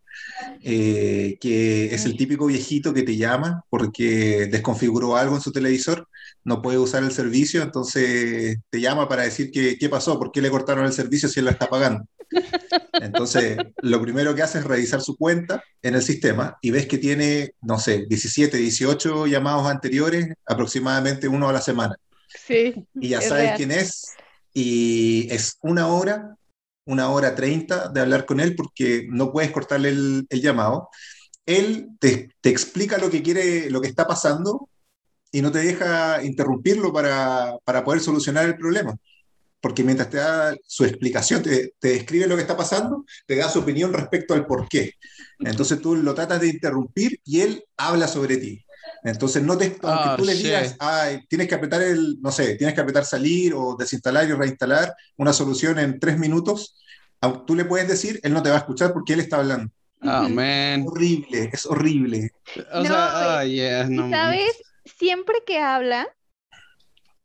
eh, 0.61 1.37
que 1.39 1.93
es 1.93 2.05
el 2.05 2.17
típico 2.17 2.47
viejito 2.47 2.93
que 2.93 3.03
te 3.03 3.17
llama 3.17 3.63
porque 3.69 4.47
desconfiguró 4.51 5.17
algo 5.17 5.35
en 5.35 5.41
su 5.41 5.51
televisor, 5.51 6.07
no 6.43 6.61
puede 6.61 6.77
usar 6.77 7.03
el 7.03 7.11
servicio, 7.11 7.61
entonces 7.63 8.57
te 8.69 8.81
llama 8.81 9.07
para 9.09 9.23
decir 9.23 9.51
que, 9.51 9.77
qué 9.77 9.89
pasó, 9.89 10.19
por 10.19 10.31
qué 10.31 10.41
le 10.41 10.51
cortaron 10.51 10.85
el 10.85 10.93
servicio 10.93 11.29
si 11.29 11.39
él 11.39 11.45
la 11.45 11.51
está 11.51 11.67
pagando. 11.67 12.05
Entonces, 12.93 13.57
lo 13.81 14.01
primero 14.01 14.35
que 14.35 14.43
hace 14.43 14.59
es 14.59 14.63
revisar 14.63 15.01
su 15.01 15.15
cuenta 15.17 15.63
en 15.81 15.95
el 15.95 16.01
sistema 16.01 16.57
y 16.61 16.71
ves 16.71 16.87
que 16.87 16.97
tiene, 16.97 17.53
no 17.61 17.79
sé, 17.79 18.05
17, 18.07 18.57
18 18.57 19.27
llamados 19.27 19.67
anteriores, 19.67 20.27
aproximadamente 20.45 21.27
uno 21.27 21.49
a 21.49 21.53
la 21.53 21.61
semana. 21.61 21.95
Sí. 22.47 22.87
Y 22.95 23.09
ya 23.09 23.21
sabes 23.21 23.53
quién 23.57 23.71
es 23.71 24.15
y 24.53 25.27
es 25.31 25.57
una 25.61 25.87
hora, 25.87 26.35
una 26.85 27.09
hora 27.09 27.35
treinta 27.35 27.89
de 27.89 28.01
hablar 28.01 28.25
con 28.25 28.39
él 28.39 28.55
porque 28.55 29.07
no 29.09 29.31
puedes 29.31 29.51
cortarle 29.51 29.89
el, 29.89 30.27
llamado. 30.31 30.89
Él 31.45 31.89
te, 31.99 32.29
te, 32.41 32.49
explica 32.49 32.97
lo 32.97 33.09
que 33.09 33.23
quiere, 33.23 33.69
lo 33.69 33.81
que 33.81 33.87
está 33.87 34.05
pasando 34.07 34.69
y 35.31 35.41
no 35.41 35.51
te 35.51 35.59
deja 35.59 36.23
interrumpirlo 36.23 36.91
para, 36.91 37.57
para 37.63 37.83
poder 37.83 38.01
solucionar 38.01 38.45
el 38.45 38.57
problema. 38.57 38.95
Porque 39.61 39.83
mientras 39.83 40.09
te 40.09 40.17
da 40.17 40.55
su 40.65 40.85
explicación, 40.85 41.43
te, 41.43 41.73
te, 41.79 41.89
describe 41.89 42.27
lo 42.27 42.35
que 42.35 42.41
está 42.41 42.55
pasando, 42.55 43.05
te 43.25 43.35
da 43.35 43.49
su 43.49 43.59
opinión 43.59 43.93
respecto 43.93 44.33
al 44.33 44.45
por 44.45 44.67
qué. 44.67 44.93
Entonces 45.39 45.81
tú 45.81 45.95
lo 45.95 46.13
tratas 46.13 46.41
de 46.41 46.49
interrumpir 46.49 47.19
y 47.25 47.41
él 47.41 47.63
habla 47.77 48.07
sobre 48.07 48.37
ti. 48.37 48.65
Entonces 49.03 49.43
no 49.43 49.57
te, 49.57 49.77
aunque 49.81 50.09
oh, 50.09 50.15
tú 50.17 50.25
le 50.25 50.35
digas, 50.35 50.75
Ay, 50.79 51.21
tienes 51.27 51.47
que 51.47 51.55
apretar 51.55 51.81
el, 51.81 52.17
no 52.21 52.31
sé, 52.31 52.55
tienes 52.55 52.75
que 52.75 52.81
apretar 52.81 53.05
salir 53.05 53.53
o 53.53 53.75
desinstalar 53.77 54.27
y 54.27 54.33
reinstalar 54.33 54.93
una 55.17 55.33
solución 55.33 55.79
en 55.79 55.99
tres 55.99 56.17
minutos, 56.17 56.75
tú 57.45 57.55
le 57.55 57.65
puedes 57.65 57.87
decir, 57.87 58.19
él 58.23 58.33
no 58.33 58.43
te 58.43 58.49
va 58.49 58.55
a 58.55 58.59
escuchar 58.59 58.93
porque 58.93 59.13
él 59.13 59.19
está 59.19 59.37
hablando. 59.37 59.71
Oh, 60.01 60.29
man. 60.29 60.81
Es 60.81 60.87
horrible, 60.87 61.49
es 61.51 61.65
horrible. 61.65 62.31
O 62.73 62.83
sea, 62.83 63.41
oh, 63.43 63.89
no, 63.89 64.09
¿sabes? 64.09 64.51
Siempre 64.85 65.35
que 65.45 65.59
habla, 65.59 66.07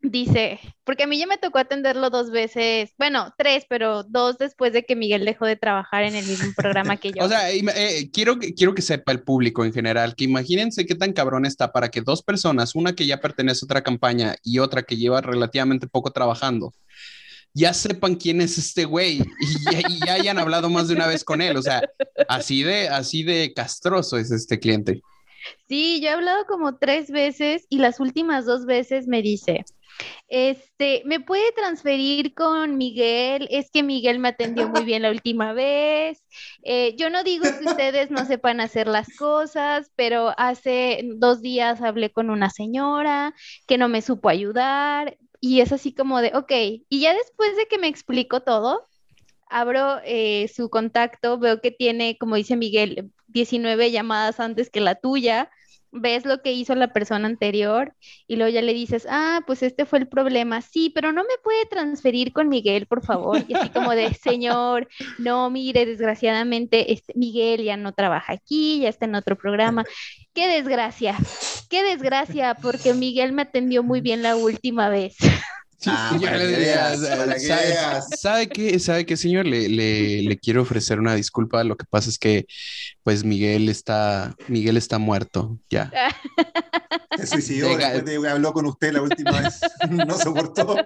Dice, 0.06 0.60
porque 0.84 1.04
a 1.04 1.06
mí 1.06 1.18
ya 1.18 1.26
me 1.26 1.38
tocó 1.38 1.58
atenderlo 1.58 2.10
dos 2.10 2.30
veces, 2.30 2.90
bueno, 2.98 3.32
tres, 3.38 3.64
pero 3.66 4.02
dos 4.02 4.36
después 4.36 4.74
de 4.74 4.84
que 4.84 4.96
Miguel 4.96 5.24
dejó 5.24 5.46
de 5.46 5.56
trabajar 5.56 6.02
en 6.02 6.14
el 6.14 6.26
mismo 6.26 6.52
programa 6.54 6.98
que 6.98 7.10
yo. 7.16 7.24
o 7.24 7.28
sea, 7.28 7.50
eh, 7.50 8.10
quiero, 8.12 8.38
quiero 8.38 8.74
que 8.74 8.82
sepa 8.82 9.12
el 9.12 9.22
público 9.22 9.64
en 9.64 9.72
general, 9.72 10.14
que 10.14 10.24
imagínense 10.24 10.84
qué 10.84 10.94
tan 10.94 11.14
cabrón 11.14 11.46
está 11.46 11.72
para 11.72 11.88
que 11.88 12.02
dos 12.02 12.22
personas, 12.22 12.74
una 12.74 12.94
que 12.94 13.06
ya 13.06 13.18
pertenece 13.18 13.64
a 13.64 13.66
otra 13.66 13.82
campaña 13.82 14.36
y 14.42 14.58
otra 14.58 14.82
que 14.82 14.98
lleva 14.98 15.22
relativamente 15.22 15.86
poco 15.86 16.10
trabajando, 16.10 16.74
ya 17.54 17.72
sepan 17.72 18.16
quién 18.16 18.42
es 18.42 18.58
este 18.58 18.84
güey 18.84 19.22
y 19.22 20.04
ya, 20.04 20.12
hayan 20.12 20.38
hablado 20.38 20.68
más 20.68 20.88
de 20.88 20.96
una 20.96 21.06
vez 21.06 21.24
con 21.24 21.40
él. 21.40 21.56
O 21.56 21.62
sea, 21.62 21.80
así 22.28 22.62
de, 22.62 22.88
así 22.88 23.22
de 23.22 23.54
castroso 23.54 24.18
es 24.18 24.30
este 24.30 24.58
cliente. 24.58 25.00
Sí, 25.68 26.00
yo 26.00 26.08
he 26.08 26.12
hablado 26.12 26.46
como 26.46 26.78
tres 26.78 27.10
veces 27.10 27.66
y 27.68 27.78
las 27.78 28.00
últimas 28.00 28.46
dos 28.46 28.66
veces 28.66 29.06
me 29.06 29.22
dice, 29.22 29.64
este, 30.28 31.02
¿me 31.04 31.20
puede 31.20 31.52
transferir 31.52 32.34
con 32.34 32.76
Miguel? 32.76 33.46
Es 33.50 33.70
que 33.70 33.82
Miguel 33.82 34.18
me 34.18 34.28
atendió 34.28 34.68
muy 34.68 34.84
bien 34.84 35.02
la 35.02 35.10
última 35.10 35.52
vez. 35.52 36.22
Eh, 36.62 36.94
yo 36.96 37.10
no 37.10 37.22
digo 37.24 37.44
que 37.58 37.66
ustedes 37.66 38.10
no 38.10 38.24
sepan 38.24 38.60
hacer 38.60 38.88
las 38.88 39.08
cosas, 39.16 39.90
pero 39.96 40.34
hace 40.36 41.02
dos 41.16 41.40
días 41.42 41.82
hablé 41.82 42.10
con 42.10 42.30
una 42.30 42.50
señora 42.50 43.34
que 43.66 43.78
no 43.78 43.88
me 43.88 44.02
supo 44.02 44.28
ayudar 44.28 45.16
y 45.40 45.60
es 45.60 45.72
así 45.72 45.94
como 45.94 46.20
de, 46.22 46.32
ok, 46.34 46.52
y 46.88 47.00
ya 47.00 47.12
después 47.12 47.56
de 47.56 47.66
que 47.66 47.78
me 47.78 47.88
explico 47.88 48.40
todo, 48.40 48.88
abro 49.54 50.00
eh, 50.04 50.50
su 50.54 50.68
contacto, 50.68 51.38
veo 51.38 51.60
que 51.60 51.70
tiene, 51.70 52.18
como 52.18 52.36
dice 52.36 52.56
Miguel, 52.56 53.10
19 53.28 53.90
llamadas 53.90 54.40
antes 54.40 54.68
que 54.68 54.80
la 54.80 54.96
tuya 54.96 55.50
ves 55.94 56.26
lo 56.26 56.42
que 56.42 56.52
hizo 56.52 56.74
la 56.74 56.92
persona 56.92 57.26
anterior 57.26 57.94
y 58.26 58.36
luego 58.36 58.52
ya 58.52 58.62
le 58.62 58.74
dices, 58.74 59.06
ah, 59.08 59.42
pues 59.46 59.62
este 59.62 59.86
fue 59.86 60.00
el 60.00 60.08
problema, 60.08 60.60
sí, 60.60 60.90
pero 60.92 61.12
no 61.12 61.22
me 61.22 61.38
puede 61.42 61.66
transferir 61.66 62.32
con 62.32 62.48
Miguel, 62.48 62.86
por 62.86 63.04
favor. 63.04 63.44
Y 63.46 63.54
así 63.54 63.68
como 63.70 63.92
de, 63.92 64.12
señor, 64.14 64.88
no, 65.18 65.48
mire, 65.50 65.86
desgraciadamente, 65.86 66.92
este, 66.92 67.12
Miguel 67.14 67.62
ya 67.62 67.76
no 67.76 67.92
trabaja 67.92 68.32
aquí, 68.32 68.80
ya 68.80 68.88
está 68.88 69.04
en 69.04 69.14
otro 69.14 69.36
programa. 69.36 69.84
Qué 70.34 70.48
desgracia, 70.48 71.16
qué 71.70 71.84
desgracia, 71.84 72.56
porque 72.60 72.92
Miguel 72.92 73.32
me 73.32 73.42
atendió 73.42 73.84
muy 73.84 74.00
bien 74.00 74.22
la 74.22 74.34
última 74.36 74.88
vez. 74.88 75.16
Ah, 75.86 76.16
¿sabe, 78.16 78.48
qué, 78.48 78.78
¿Sabe 78.78 79.06
qué, 79.06 79.16
señor? 79.16 79.46
Le, 79.46 79.68
le, 79.68 80.38
quiero 80.38 80.62
ofrecer 80.62 80.98
una 81.00 81.14
disculpa. 81.14 81.64
Lo 81.64 81.76
que 81.76 81.84
pasa 81.84 82.10
es 82.10 82.18
que, 82.18 82.46
pues, 83.02 83.24
Miguel 83.24 83.68
está, 83.68 84.34
Miguel 84.48 84.76
está 84.76 84.98
muerto, 84.98 85.58
ya. 85.70 85.90
Se 87.16 87.26
suicidó 87.26 87.76
después 87.76 88.04
de 88.04 88.20
que 88.20 88.28
habló 88.28 88.52
con 88.52 88.66
usted 88.66 88.92
la 88.92 89.02
última 89.02 89.40
vez. 89.40 89.60
No 89.90 90.18
soportó. 90.18 90.76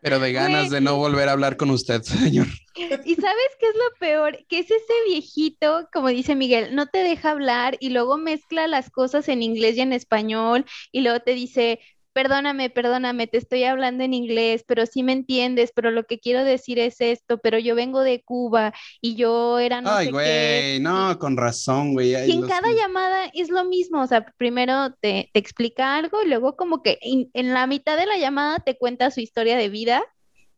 Pero 0.00 0.18
de 0.18 0.32
ganas 0.32 0.70
de 0.70 0.80
no 0.80 0.96
volver 0.96 1.28
a 1.28 1.32
hablar 1.32 1.56
con 1.56 1.70
usted, 1.70 2.02
señor. 2.02 2.46
¿Y 2.76 3.14
sabes 3.14 3.50
qué 3.60 3.66
es 3.66 3.74
lo 3.74 3.98
peor? 3.98 4.38
Que 4.48 4.58
es 4.58 4.66
ese 4.66 4.92
viejito, 5.06 5.88
como 5.92 6.08
dice 6.08 6.34
Miguel, 6.34 6.74
no 6.74 6.86
te 6.86 6.98
deja 6.98 7.30
hablar 7.30 7.76
y 7.80 7.90
luego 7.90 8.16
mezcla 8.16 8.66
las 8.66 8.90
cosas 8.90 9.28
en 9.28 9.42
inglés 9.42 9.76
y 9.76 9.80
en 9.80 9.92
español 9.92 10.64
y 10.90 11.02
luego 11.02 11.20
te 11.20 11.34
dice, 11.34 11.80
perdóname, 12.14 12.70
perdóname, 12.70 13.26
te 13.26 13.36
estoy 13.36 13.64
hablando 13.64 14.04
en 14.04 14.14
inglés, 14.14 14.64
pero 14.66 14.86
sí 14.86 15.02
me 15.02 15.12
entiendes, 15.12 15.72
pero 15.74 15.90
lo 15.90 16.04
que 16.04 16.20
quiero 16.20 16.44
decir 16.44 16.78
es 16.78 17.00
esto, 17.00 17.38
pero 17.38 17.58
yo 17.58 17.74
vengo 17.74 18.00
de 18.00 18.22
Cuba 18.22 18.72
y 19.00 19.16
yo 19.16 19.58
era 19.58 19.80
no 19.80 19.90
Ay, 19.90 20.10
güey, 20.10 20.80
no, 20.80 21.18
con 21.18 21.36
razón, 21.36 21.92
güey. 21.92 22.12
Y 22.12 22.32
en 22.32 22.46
cada 22.46 22.72
llamada 22.72 23.30
es 23.34 23.50
lo 23.50 23.64
mismo, 23.64 24.00
o 24.00 24.06
sea, 24.06 24.24
primero 24.38 24.94
te, 25.00 25.30
explica 25.34 25.96
algo 25.96 26.22
y 26.22 26.28
luego 26.28 26.56
como 26.56 26.82
que 26.82 26.98
en, 27.02 27.52
la 27.52 27.66
mitad 27.66 27.98
de 27.98 28.06
la 28.06 28.16
llamada 28.16 28.60
te 28.60 28.78
cuenta 28.78 29.10
su 29.10 29.20
historia 29.20 29.56
de 29.56 29.68
vida 29.68 30.04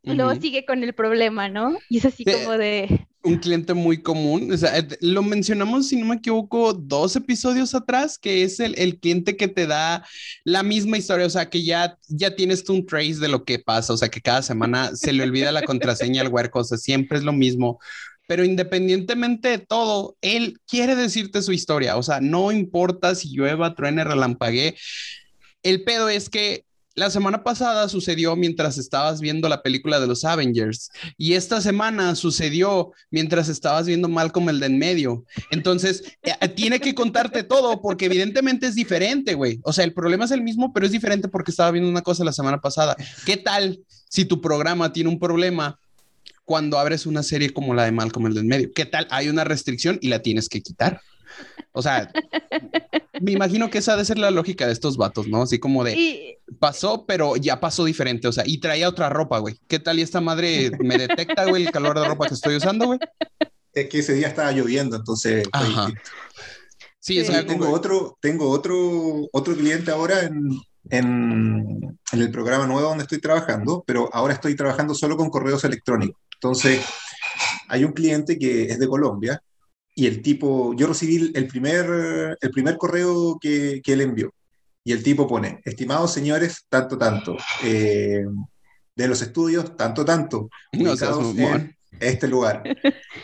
y 0.03 0.13
luego 0.13 0.35
sigue 0.37 0.65
con 0.65 0.85
el 0.85 0.95
problema, 0.95 1.49
¿no? 1.49 1.79
Y 1.89 1.99
es 1.99 2.05
así 2.05 2.25
como 2.25 2.53
de 2.53 3.06
un 3.27 3.39
cliente 3.39 3.75
muy 3.75 4.01
común. 4.01 4.53
O 4.53 4.57
sea, 4.57 4.87
lo 5.01 5.23
mencionamos, 5.23 5.89
si 5.89 5.97
no 5.97 6.07
me 6.07 6.17
equivoco, 6.17 6.73
dos 6.73 7.17
episodios 7.17 7.75
atrás, 7.75 8.19
que 8.19 8.43
es 8.43 8.61
el, 8.61 8.79
el, 8.79 8.99
cliente 8.99 9.37
que 9.37 9.49
te 9.49 9.67
da 9.67 10.07
la 10.45 10.63
misma 10.63 10.97
historia. 10.97 11.27
O 11.27 11.31
sea, 11.31 11.51
que 11.51 11.63
ya, 11.63 11.99
ya 12.09 12.35
tienes 12.35 12.65
tú 12.65 12.75
un 12.75 12.87
trace 12.87 13.17
de 13.17 13.29
lo 13.29 13.45
que 13.45 13.59
pasa. 13.59 13.93
O 13.93 13.97
sea, 13.97 14.09
que 14.09 14.21
cada 14.21 14.43
semana 14.43 14.95
se 14.95 15.13
le 15.13 15.25
olvida 15.25 15.53
la 15.53 15.63
contraseña 15.63 16.23
al 16.23 16.29
huerco. 16.29 16.61
O 16.61 16.65
sea, 16.65 16.79
siempre 16.79 17.19
es 17.19 17.25
lo 17.25 17.33
mismo. 17.33 17.79
Pero 18.29 18.45
independientemente 18.45 19.49
de 19.49 19.59
todo, 19.59 20.17
él 20.21 20.61
quiere 20.67 20.97
decirte 20.97 21.43
su 21.43 21.53
historia. 21.53 21.97
O 21.97 22.03
sea, 22.03 22.21
no 22.21 22.53
importa 22.53 23.15
si 23.15 23.31
llueva, 23.31 23.75
truene, 23.75 24.05
relampaguee. 24.05 24.77
El 25.63 25.85
pedo 25.85 26.09
es 26.09 26.29
que 26.29 26.65
la 26.97 27.11
semana 27.11 27.45
pasada 27.45 27.91
sucedió 27.91 28.35
mientras 28.37 28.79
estabas 28.79 29.21
viendo 29.21 29.51
la 29.51 29.63
película 29.63 30.01
de 30.01 30.07
los 30.07 30.25
Avengers 30.25 30.91
y 31.19 31.35
esta 31.35 31.61
semana 31.61 32.15
sucedió 32.15 32.93
mientras 33.11 33.51
estabas 33.51 33.87
viendo 33.87 34.09
Malcolm 34.09 34.49
el 34.49 34.61
de 34.61 34.67
en 34.67 34.79
medio. 34.79 35.25
Entonces, 35.51 36.03
eh, 36.23 36.33
eh, 36.41 36.49
tiene 36.49 36.81
que 36.81 36.95
contarte 36.95 37.43
todo 37.43 37.83
porque 37.83 38.07
evidentemente 38.07 38.67
es 38.67 38.75
diferente, 38.75 39.35
güey. 39.35 39.61
O 39.63 39.75
sea, 39.75 39.85
el 39.85 39.93
problema 39.93 40.25
es 40.25 40.31
el 40.31 40.43
mismo, 40.43 40.73
pero 40.73 40.87
es 40.87 40.93
diferente 40.93 41.29
porque 41.29 41.51
estaba 41.51 41.71
viendo 41.71 41.91
una 41.91 42.01
cosa 42.01 42.25
la 42.25 42.33
semana 42.33 42.63
pasada. 42.63 42.97
¿Qué 43.27 43.37
tal 43.37 43.79
si 44.09 44.25
tu 44.25 44.41
programa 44.41 44.93
tiene 44.93 45.11
un 45.11 45.19
problema 45.19 45.79
cuando 46.47 46.79
abres 46.79 47.05
una 47.05 47.23
serie 47.23 47.51
como 47.51 47.75
la 47.75 47.85
de 47.85 47.93
Malcolm 47.93 48.27
el 48.27 48.35
de 48.35 48.41
en 48.41 48.47
medio? 48.49 48.73
¿Qué 48.75 48.87
tal? 48.87 49.07
Hay 49.11 49.29
una 49.29 49.45
restricción 49.45 49.99
y 50.01 50.09
la 50.09 50.23
tienes 50.23 50.49
que 50.49 50.63
quitar. 50.63 51.03
O 51.77 51.83
sea, 51.83 52.11
me 53.21 53.33
imagino 53.33 53.69
que 53.69 53.79
esa 53.79 53.93
debe 53.93 54.07
ser 54.07 54.17
la 54.17 54.31
lógica 54.31 54.67
de 54.67 54.73
estos 54.73 54.97
vatos, 54.97 55.29
¿no? 55.29 55.43
Así 55.43 55.59
como 55.59 55.85
de 55.85 56.39
pasó, 56.59 57.05
pero 57.05 57.37
ya 57.37 57.61
pasó 57.61 57.85
diferente. 57.85 58.29
O 58.29 58.33
sea, 58.33 58.45
y 58.47 58.61
traía 58.61 58.89
otra 58.89 59.11
ropa, 59.11 59.39
güey. 59.41 59.61
¿Qué 59.69 59.79
tal? 59.79 59.99
Y 59.99 60.03
esta 60.03 60.23
madre 60.23 60.71
me 60.81 60.97
detecta, 60.97 61.45
güey, 61.45 61.67
el 61.67 61.71
calor 61.71 62.01
de 62.01 62.09
ropa 62.09 62.29
que 62.29 62.35
estoy 62.35 62.57
usando, 62.57 62.87
güey. 62.87 62.99
Es 63.75 63.91
que 63.91 63.99
ese 63.99 64.15
día 64.15 64.29
estaba 64.29 64.53
lloviendo, 64.53 64.97
entonces. 64.97 65.47
Sí, 66.99 67.23
sí. 67.23 67.33
tengo 67.47 67.71
otro, 67.71 68.17
tengo 68.23 68.49
otro, 68.49 69.29
otro 69.31 69.55
cliente 69.55 69.91
ahora 69.91 70.23
en, 70.23 70.49
en, 70.89 71.99
en 72.11 72.21
el 72.21 72.31
programa 72.31 72.67
nuevo 72.67 72.89
donde 72.89 73.03
estoy 73.03 73.21
trabajando, 73.21 73.85
pero 73.87 74.09
ahora 74.15 74.33
estoy 74.33 74.57
trabajando 74.57 74.95
solo 74.95 75.19
con 75.19 75.29
correos 75.29 75.63
electrónicos. 75.65 76.23
Entonces, 76.37 76.81
hay 77.69 77.85
un 77.85 77.93
cliente 77.93 78.39
que 78.39 78.65
es 78.65 78.79
de 78.79 78.89
Colombia 78.89 79.43
y 79.99 80.07
el 80.07 80.21
tipo, 80.21 80.75
yo 80.75 80.87
recibí 80.87 81.33
el 81.35 81.47
primer, 81.49 82.37
el 82.39 82.51
primer 82.51 82.77
correo 82.77 83.39
que, 83.41 83.81
que 83.83 83.95
él 83.95 84.03
envió. 84.03 84.31
Y 84.85 84.93
el 84.93 85.03
tipo 85.03 85.27
pone, 85.27 85.63
estimados 85.65 86.13
señores, 86.13 86.67
tanto, 86.69 86.99
tanto, 86.99 87.35
eh, 87.65 88.25
de 88.95 89.09
los 89.09 89.23
estudios, 89.23 89.75
tanto, 89.75 90.05
tanto, 90.05 90.51
ubicados 90.75 91.35
en 91.37 91.75
este 91.99 92.29
lugar. 92.29 92.63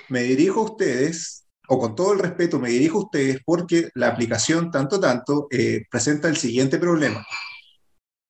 Me 0.08 0.22
dirijo 0.22 0.60
a 0.60 0.64
ustedes, 0.64 1.44
o 1.68 1.78
con 1.78 1.94
todo 1.94 2.14
el 2.14 2.20
respeto, 2.20 2.58
me 2.58 2.70
dirijo 2.70 2.98
a 3.00 3.04
ustedes 3.04 3.40
porque 3.44 3.90
la 3.94 4.08
aplicación, 4.08 4.70
tanto, 4.70 4.98
tanto, 4.98 5.48
eh, 5.50 5.84
presenta 5.90 6.28
el 6.28 6.38
siguiente 6.38 6.78
problema. 6.78 7.24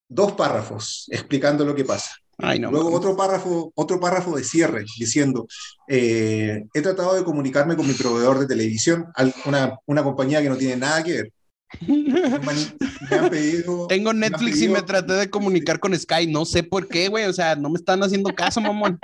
Dos 0.09 0.33
párrafos 0.33 1.07
explicando 1.13 1.65
lo 1.65 1.77
que 1.77 1.85
pasa. 1.85 2.11
Luego 2.39 2.93
otro 2.93 3.17
párrafo, 3.17 3.73
otro 3.75 4.01
párrafo 4.01 4.37
de 4.37 4.45
cierre 4.45 4.85
diciendo, 4.99 5.47
eh, 5.87 6.65
he 6.75 6.83
tratado 6.83 7.15
de 7.15 7.25
comunicarme 7.25 7.77
con 7.77 7.87
mi 7.87 7.95
proveedor 7.95 8.41
de 8.41 8.47
televisión, 8.47 9.07
una, 9.45 9.79
una 9.87 10.03
compañía 10.03 10.43
que 10.43 10.49
no 10.49 10.57
tiene 10.57 10.77
nada 10.77 11.03
que 11.05 11.13
ver. 11.13 11.33
Tengo 13.89 14.13
Netflix 14.13 14.63
y 14.63 14.69
me 14.69 14.83
traté 14.83 15.15
de 15.15 15.31
comunicar 15.31 15.81
con 15.81 15.99
Sky. 15.99 16.27
No 16.27 16.45
sé 16.45 16.63
por 16.63 16.89
qué, 16.89 17.09
güey. 17.09 17.25
O 17.25 17.33
sea, 17.33 17.57
no 17.57 17.71
me 17.71 17.79
están 17.79 18.03
haciendo 18.03 18.35
caso, 18.35 18.61
mamón. 18.61 18.99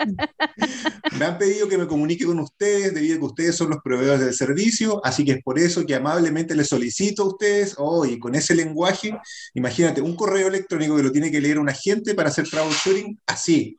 Me 1.19 1.25
han 1.25 1.39
pedido 1.39 1.69
que 1.69 1.79
me 1.79 1.87
comunique 1.87 2.25
con 2.25 2.39
ustedes 2.39 2.95
debido 2.95 3.17
a 3.17 3.19
que 3.19 3.25
ustedes 3.25 3.57
son 3.57 3.71
los 3.71 3.81
proveedores 3.83 4.21
del 4.21 4.35
servicio. 4.35 5.01
Así 5.05 5.25
que 5.25 5.33
es 5.33 5.43
por 5.43 5.59
eso 5.59 5.85
que 5.85 5.95
amablemente 5.95 6.55
les 6.55 6.69
solicito 6.69 7.23
a 7.23 7.29
ustedes, 7.29 7.75
hoy 7.79 8.15
oh, 8.15 8.21
con 8.21 8.35
ese 8.35 8.55
lenguaje, 8.55 9.17
imagínate, 9.55 10.01
un 10.01 10.17
correo 10.17 10.49
electrónico 10.49 10.97
que 10.97 11.03
lo 11.03 11.13
tiene 11.13 11.31
que 11.31 11.41
leer 11.41 11.59
un 11.59 11.69
agente 11.69 12.15
para 12.15 12.29
hacer 12.29 12.49
troubleshooting 12.49 13.19
así, 13.27 13.77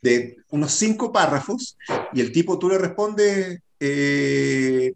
de 0.00 0.36
unos 0.50 0.72
cinco 0.72 1.12
párrafos, 1.12 1.76
y 2.12 2.20
el 2.20 2.32
tipo 2.32 2.58
tú 2.58 2.68
le 2.68 2.78
respondes 2.78 3.60
eh, 3.78 4.94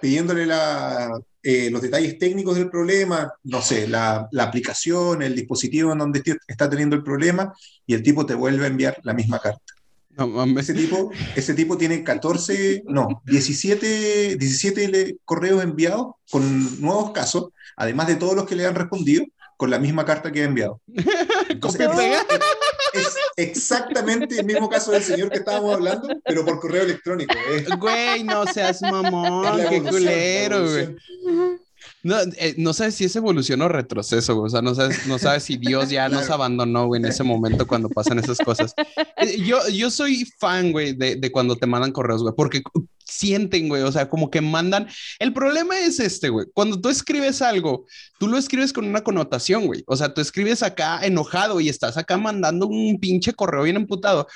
pidiéndole 0.00 0.46
la 0.46 1.10
eh, 1.46 1.68
los 1.70 1.82
detalles 1.82 2.18
técnicos 2.18 2.56
del 2.56 2.70
problema, 2.70 3.30
no 3.42 3.60
sé, 3.60 3.86
la, 3.86 4.26
la, 4.32 4.44
aplicación, 4.44 5.22
el 5.22 5.36
dispositivo 5.36 5.92
en 5.92 5.98
donde 5.98 6.22
está 6.48 6.70
teniendo 6.70 6.96
el 6.96 7.02
problema, 7.02 7.52
y 7.86 7.92
el 7.92 8.02
tipo 8.02 8.24
te 8.24 8.34
vuelve 8.34 8.64
a 8.64 8.68
enviar 8.68 8.96
la 9.02 9.12
misma 9.12 9.38
carta. 9.38 9.60
ese, 10.58 10.72
tipo, 10.72 11.10
ese 11.36 11.52
tipo 11.52 11.76
tiene 11.76 12.02
14, 12.02 12.84
no, 12.86 13.22
17, 13.26 14.36
17 14.36 15.18
correos 15.26 15.62
enviados 15.62 16.14
con 16.30 16.80
nuevos 16.80 17.12
casos, 17.12 17.50
además 17.76 18.06
de 18.06 18.16
todos 18.16 18.34
los 18.34 18.46
que 18.46 18.56
le 18.56 18.64
han 18.64 18.74
respondido, 18.74 19.26
con 19.58 19.70
la 19.70 19.78
misma 19.78 20.04
carta 20.06 20.32
que 20.32 20.42
ha 20.42 20.46
enviado. 20.46 20.80
Entonces, 21.72 22.26
es 22.92 23.16
exactamente 23.36 24.38
el 24.38 24.46
mismo 24.46 24.68
caso 24.68 24.92
del 24.92 25.02
señor 25.02 25.30
que 25.30 25.38
estábamos 25.38 25.74
hablando, 25.74 26.08
pero 26.24 26.44
por 26.44 26.60
correo 26.60 26.82
electrónico. 26.82 27.34
¿eh? 27.50 27.64
Güey, 27.78 28.24
no 28.24 28.46
seas 28.46 28.82
mamón, 28.82 29.60
qué 29.68 29.82
culero, 29.82 30.70
güey. 30.70 30.96
No, 32.02 32.16
eh, 32.20 32.54
no 32.58 32.72
sabes 32.72 32.94
si 32.94 33.04
es 33.04 33.16
evolución 33.16 33.62
o 33.62 33.68
retroceso, 33.68 34.34
güey. 34.34 34.46
O 34.46 34.50
sea, 34.50 34.62
no 34.62 34.74
sabes, 34.74 35.06
no 35.06 35.18
sabes 35.18 35.44
si 35.44 35.56
Dios 35.56 35.90
ya 35.90 36.08
nos 36.08 36.30
abandonó, 36.30 36.86
güey, 36.86 37.00
en 37.00 37.06
ese 37.08 37.22
momento 37.22 37.66
cuando 37.66 37.88
pasan 37.88 38.18
esas 38.18 38.38
cosas. 38.38 38.74
Eh, 39.16 39.40
yo, 39.42 39.58
yo 39.68 39.90
soy 39.90 40.24
fan, 40.38 40.72
güey, 40.72 40.92
de, 40.92 41.16
de 41.16 41.32
cuando 41.32 41.56
te 41.56 41.66
mandan 41.66 41.92
correos, 41.92 42.22
güey, 42.22 42.34
porque 42.36 42.62
sienten, 43.04 43.68
güey, 43.68 43.82
o 43.82 43.92
sea, 43.92 44.08
como 44.08 44.30
que 44.30 44.40
mandan. 44.40 44.88
El 45.18 45.32
problema 45.32 45.78
es 45.78 46.00
este, 46.00 46.28
güey, 46.28 46.46
cuando 46.54 46.80
tú 46.80 46.88
escribes 46.88 47.42
algo, 47.42 47.86
tú 48.18 48.28
lo 48.28 48.36
escribes 48.36 48.72
con 48.72 48.86
una 48.86 49.02
connotación, 49.02 49.66
güey, 49.66 49.84
o 49.86 49.96
sea, 49.96 50.12
tú 50.12 50.20
escribes 50.20 50.62
acá 50.62 51.00
enojado 51.04 51.60
y 51.60 51.68
estás 51.68 51.96
acá 51.96 52.16
mandando 52.16 52.66
un 52.66 52.98
pinche 52.98 53.32
correo 53.32 53.62
bien 53.62 53.76
emputado, 53.76 54.26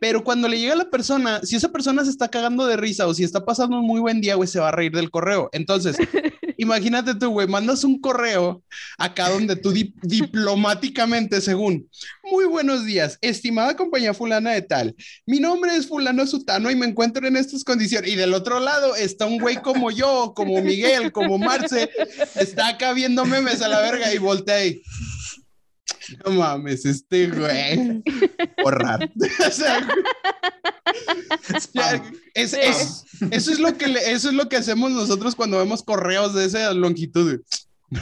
pero 0.00 0.24
cuando 0.24 0.48
le 0.48 0.58
llega 0.58 0.72
a 0.72 0.76
la 0.76 0.90
persona, 0.90 1.40
si 1.42 1.56
esa 1.56 1.70
persona 1.70 2.04
se 2.04 2.10
está 2.10 2.28
cagando 2.28 2.66
de 2.66 2.76
risa 2.76 3.06
o 3.06 3.14
si 3.14 3.24
está 3.24 3.44
pasando 3.44 3.78
un 3.78 3.86
muy 3.86 4.00
buen 4.00 4.20
día, 4.20 4.34
güey, 4.34 4.48
se 4.48 4.60
va 4.60 4.68
a 4.68 4.72
reír 4.72 4.92
del 4.92 5.10
correo. 5.10 5.48
Entonces, 5.52 5.96
imagínate 6.58 7.14
tú, 7.14 7.30
güey, 7.30 7.46
mandas 7.46 7.84
un 7.84 7.98
correo 7.98 8.62
acá 8.98 9.30
donde 9.30 9.56
tú 9.56 9.72
diplomáticamente, 10.02 11.40
según, 11.40 11.88
muy 12.24 12.44
buenos 12.44 12.84
días, 12.84 13.16
estimada 13.22 13.76
compañía 13.76 14.12
fulana 14.12 14.50
de 14.50 14.62
tal, 14.62 14.94
mi 15.24 15.40
nombre 15.40 15.74
es 15.74 15.86
fulano 15.86 16.26
sutano 16.26 16.70
y 16.70 16.76
me 16.76 16.86
encuentro 16.86 17.26
en 17.26 17.36
estas 17.36 17.64
condiciones 17.64 18.10
y 18.10 18.16
del 18.16 18.34
otro 18.34 18.60
lado 18.60 18.94
está 18.96 19.24
un 19.24 19.38
güey 19.38 19.56
como 19.62 19.90
yo, 19.90 20.34
como 20.36 20.60
Miguel, 20.60 21.12
como 21.12 21.38
Marce, 21.38 21.88
está 22.34 22.68
acá 22.68 22.92
memes 22.92 23.62
a 23.62 23.68
la 23.68 23.80
verga 23.80 24.12
y 24.12 24.18
voltea 24.18 24.66
y... 24.66 24.82
No 26.24 26.32
mames, 26.32 26.84
este 26.84 27.28
güey. 27.28 28.02
Borrar. 28.62 29.10
es, 32.34 32.54
eso, 32.54 33.52
es 33.52 33.58
lo 33.58 33.76
que 33.76 33.84
eso 34.06 34.28
es 34.28 34.34
lo 34.34 34.48
que 34.48 34.56
hacemos 34.56 34.90
nosotros 34.90 35.34
cuando 35.34 35.58
vemos 35.58 35.82
correos 35.82 36.34
de 36.34 36.46
esa 36.46 36.72
longitud. 36.72 37.40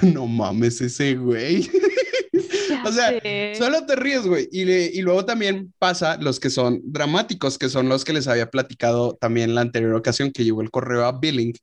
No 0.03 0.27
mames, 0.27 0.81
ese 0.81 1.15
güey. 1.15 1.71
o 2.85 2.93
sea, 2.93 3.13
solo 3.57 3.87
te 3.87 3.97
ríes, 3.97 4.27
güey. 4.27 4.49
Y, 4.51 4.63
y, 4.71 5.01
luego 5.03 5.25
también 5.25 5.73
pasa 5.79 6.17
los 6.17 6.41
que 6.41 6.51
son 6.51 6.81
dramáticos, 6.85 7.59
que 7.59 7.69
son 7.69 7.89
los 7.89 8.05
que 8.05 8.13
les 8.13 8.27
había 8.27 8.51
platicado 8.51 9.17
también 9.21 9.55
la 9.55 9.61
anterior 9.61 9.95
ocasión 9.95 10.33
que 10.33 10.45
llegó 10.45 10.61
el 10.63 10.71
correo 10.71 11.05
a 11.05 11.19
Billing 11.19 11.55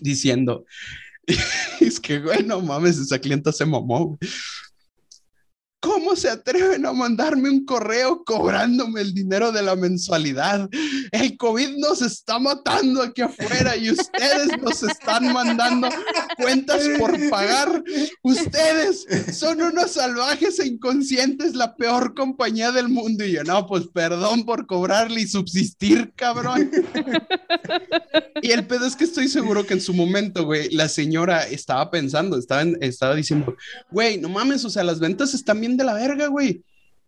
diciendo, 0.00 0.64
es 1.80 2.00
que, 2.00 2.18
güey, 2.18 2.44
no 2.44 2.60
mames, 2.60 2.98
esa 2.98 3.18
clienta 3.18 3.52
se 3.52 3.64
mamó. 3.66 4.18
¿Cómo 5.80 6.14
se 6.14 6.28
atreven 6.28 6.84
a 6.84 6.92
mandarme 6.92 7.48
un 7.48 7.64
correo 7.64 8.22
cobrándome 8.24 9.00
el 9.00 9.14
dinero 9.14 9.50
de 9.50 9.62
la 9.62 9.76
mensualidad? 9.76 10.68
El 11.10 11.38
COVID 11.38 11.78
nos 11.78 12.02
está 12.02 12.38
matando 12.38 13.02
aquí 13.02 13.22
afuera 13.22 13.74
y 13.78 13.90
ustedes 13.90 14.48
nos 14.60 14.82
están 14.82 15.32
mandando 15.32 15.88
cuentas 16.36 16.82
por 16.98 17.16
pagar. 17.30 17.82
Ustedes 18.22 19.06
son 19.32 19.62
unos 19.62 19.92
salvajes 19.92 20.58
e 20.58 20.66
inconscientes, 20.66 21.54
la 21.54 21.74
peor 21.76 22.14
compañía 22.14 22.72
del 22.72 22.90
mundo. 22.90 23.24
Y 23.24 23.32
yo, 23.32 23.44
no, 23.44 23.66
pues 23.66 23.86
perdón 23.86 24.44
por 24.44 24.66
cobrarle 24.66 25.22
y 25.22 25.26
subsistir, 25.26 26.12
cabrón. 26.14 26.70
Y 28.42 28.52
el 28.52 28.66
pedo 28.66 28.86
es 28.86 28.96
que 28.96 29.04
estoy 29.04 29.28
seguro 29.28 29.66
que 29.66 29.74
en 29.74 29.80
su 29.80 29.94
momento, 29.94 30.44
güey, 30.44 30.70
la 30.70 30.88
señora 30.88 31.46
estaba 31.46 31.90
pensando, 31.90 32.38
estaba, 32.38 32.62
estaba 32.80 33.14
diciendo, 33.14 33.56
güey, 33.90 34.18
no 34.18 34.28
mames, 34.28 34.64
o 34.64 34.70
sea, 34.70 34.84
las 34.84 34.98
ventas 34.98 35.34
están 35.34 35.60
bien 35.60 35.69
de 35.76 35.84
la 35.84 35.94
verga, 35.94 36.26
güey. 36.28 36.62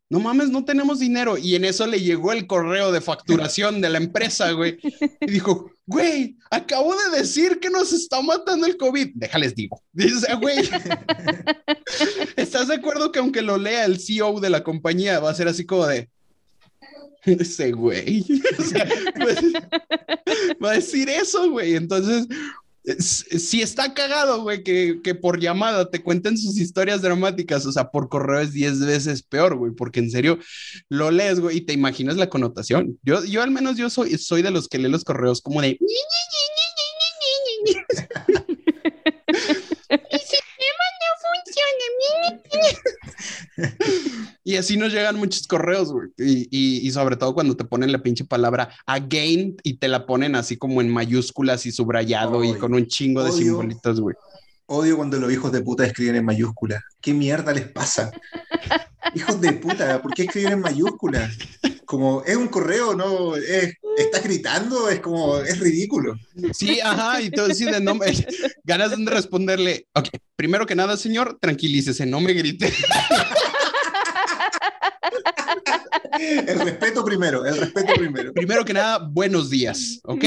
No 0.08 0.20
mames, 0.20 0.50
no 0.50 0.62
tenemos 0.64 0.98
dinero. 0.98 1.38
Y 1.38 1.54
en 1.54 1.64
eso 1.64 1.86
le 1.86 2.00
llegó 2.00 2.32
el 2.32 2.46
correo 2.46 2.92
de 2.92 3.00
facturación 3.00 3.80
de 3.80 3.88
la 3.88 3.96
empresa, 3.96 4.52
güey. 4.52 4.78
Y 5.22 5.30
dijo, 5.30 5.70
güey, 5.86 6.36
acabo 6.50 6.94
de 6.94 7.18
decir 7.18 7.60
que 7.60 7.70
nos 7.70 7.94
está 7.94 8.20
matando 8.20 8.66
el 8.66 8.76
COVID. 8.76 9.12
Déjales 9.14 9.54
digo. 9.54 9.82
Dice, 9.92 10.34
güey, 10.34 10.68
¿estás 12.36 12.68
de 12.68 12.74
acuerdo 12.74 13.10
que 13.10 13.20
aunque 13.20 13.40
lo 13.40 13.56
lea 13.56 13.86
el 13.86 13.98
CEO 13.98 14.38
de 14.38 14.50
la 14.50 14.62
compañía, 14.62 15.18
va 15.18 15.30
a 15.30 15.34
ser 15.34 15.48
así 15.48 15.64
como 15.64 15.86
de, 15.86 16.10
ese 17.24 17.72
güey. 17.72 18.24
Pues, 19.14 19.38
va 20.62 20.70
a 20.72 20.74
decir 20.74 21.08
eso, 21.08 21.50
güey. 21.50 21.76
Entonces, 21.76 22.26
si 22.84 23.62
está 23.62 23.94
cagado, 23.94 24.42
güey, 24.42 24.64
que, 24.64 25.00
que, 25.02 25.14
por 25.14 25.38
llamada 25.38 25.88
te 25.90 26.02
cuenten 26.02 26.36
sus 26.36 26.58
historias 26.58 27.00
dramáticas, 27.00 27.64
o 27.66 27.72
sea, 27.72 27.90
por 27.90 28.08
correo 28.08 28.40
es 28.40 28.52
10 28.52 28.80
veces 28.80 29.22
peor, 29.22 29.56
güey, 29.56 29.72
porque 29.72 30.00
en 30.00 30.10
serio 30.10 30.38
lo 30.88 31.10
lees, 31.10 31.38
güey, 31.40 31.58
y 31.58 31.60
te 31.60 31.72
imaginas 31.72 32.16
la 32.16 32.28
connotación. 32.28 32.98
Yo, 33.02 33.24
yo 33.24 33.42
al 33.42 33.50
menos 33.50 33.76
yo 33.76 33.88
soy, 33.88 34.18
soy 34.18 34.42
de 34.42 34.50
los 34.50 34.68
que 34.68 34.78
lee 34.78 34.88
los 34.88 35.04
correos 35.04 35.40
como 35.40 35.62
de... 35.62 35.78
y 44.44 44.56
así 44.56 44.76
nos 44.76 44.92
llegan 44.92 45.16
muchos 45.16 45.46
correos, 45.46 45.92
güey. 45.92 46.08
Y, 46.18 46.90
sobre 46.90 47.16
todo 47.16 47.34
cuando 47.34 47.56
te 47.56 47.64
ponen 47.64 47.92
la 47.92 48.02
pinche 48.02 48.24
palabra 48.24 48.70
again 48.86 49.56
y 49.62 49.74
te 49.78 49.88
la 49.88 50.06
ponen 50.06 50.34
así 50.34 50.56
como 50.56 50.80
en 50.80 50.90
mayúsculas 50.90 51.66
y 51.66 51.72
subrayado 51.72 52.44
y 52.44 52.54
con 52.54 52.74
un 52.74 52.86
chingo 52.86 53.24
de 53.24 53.32
simbolitos, 53.32 54.00
güey. 54.00 54.16
Odio 54.66 54.96
cuando 54.96 55.18
los 55.18 55.32
hijos 55.32 55.52
de 55.52 55.60
puta 55.60 55.84
escriben 55.84 56.16
en 56.16 56.24
mayúsculas. 56.24 56.82
¿Qué 57.00 57.12
mierda 57.12 57.52
les 57.52 57.68
pasa? 57.68 58.10
hijos 59.14 59.40
de 59.40 59.52
puta, 59.52 60.00
¿por 60.00 60.14
qué 60.14 60.22
escriben 60.22 60.52
en 60.54 60.60
mayúsculas? 60.60 61.36
Como, 61.92 62.22
es 62.24 62.34
un 62.36 62.48
correo, 62.48 62.94
¿no? 62.94 63.36
Es, 63.36 63.74
está 63.98 64.20
gritando, 64.20 64.88
es 64.88 65.00
como, 65.00 65.36
es 65.40 65.60
ridículo. 65.60 66.14
Sí, 66.54 66.80
ajá, 66.80 67.20
y 67.20 67.30
todo 67.30 67.52
así 67.52 67.66
de 67.66 67.82
nombre. 67.82 68.10
Ganas 68.64 68.96
de 68.96 69.10
responderle, 69.10 69.88
ok, 69.92 70.08
primero 70.34 70.64
que 70.64 70.74
nada, 70.74 70.96
señor, 70.96 71.36
tranquilícese, 71.38 72.06
no 72.06 72.22
me 72.22 72.32
grite. 72.32 72.72
El 76.18 76.60
respeto 76.60 77.04
primero, 77.04 77.44
el 77.44 77.58
respeto 77.58 77.92
primero. 77.92 78.32
Primero 78.32 78.64
que 78.64 78.72
nada, 78.72 79.06
buenos 79.10 79.50
días, 79.50 80.00
¿ok? 80.04 80.24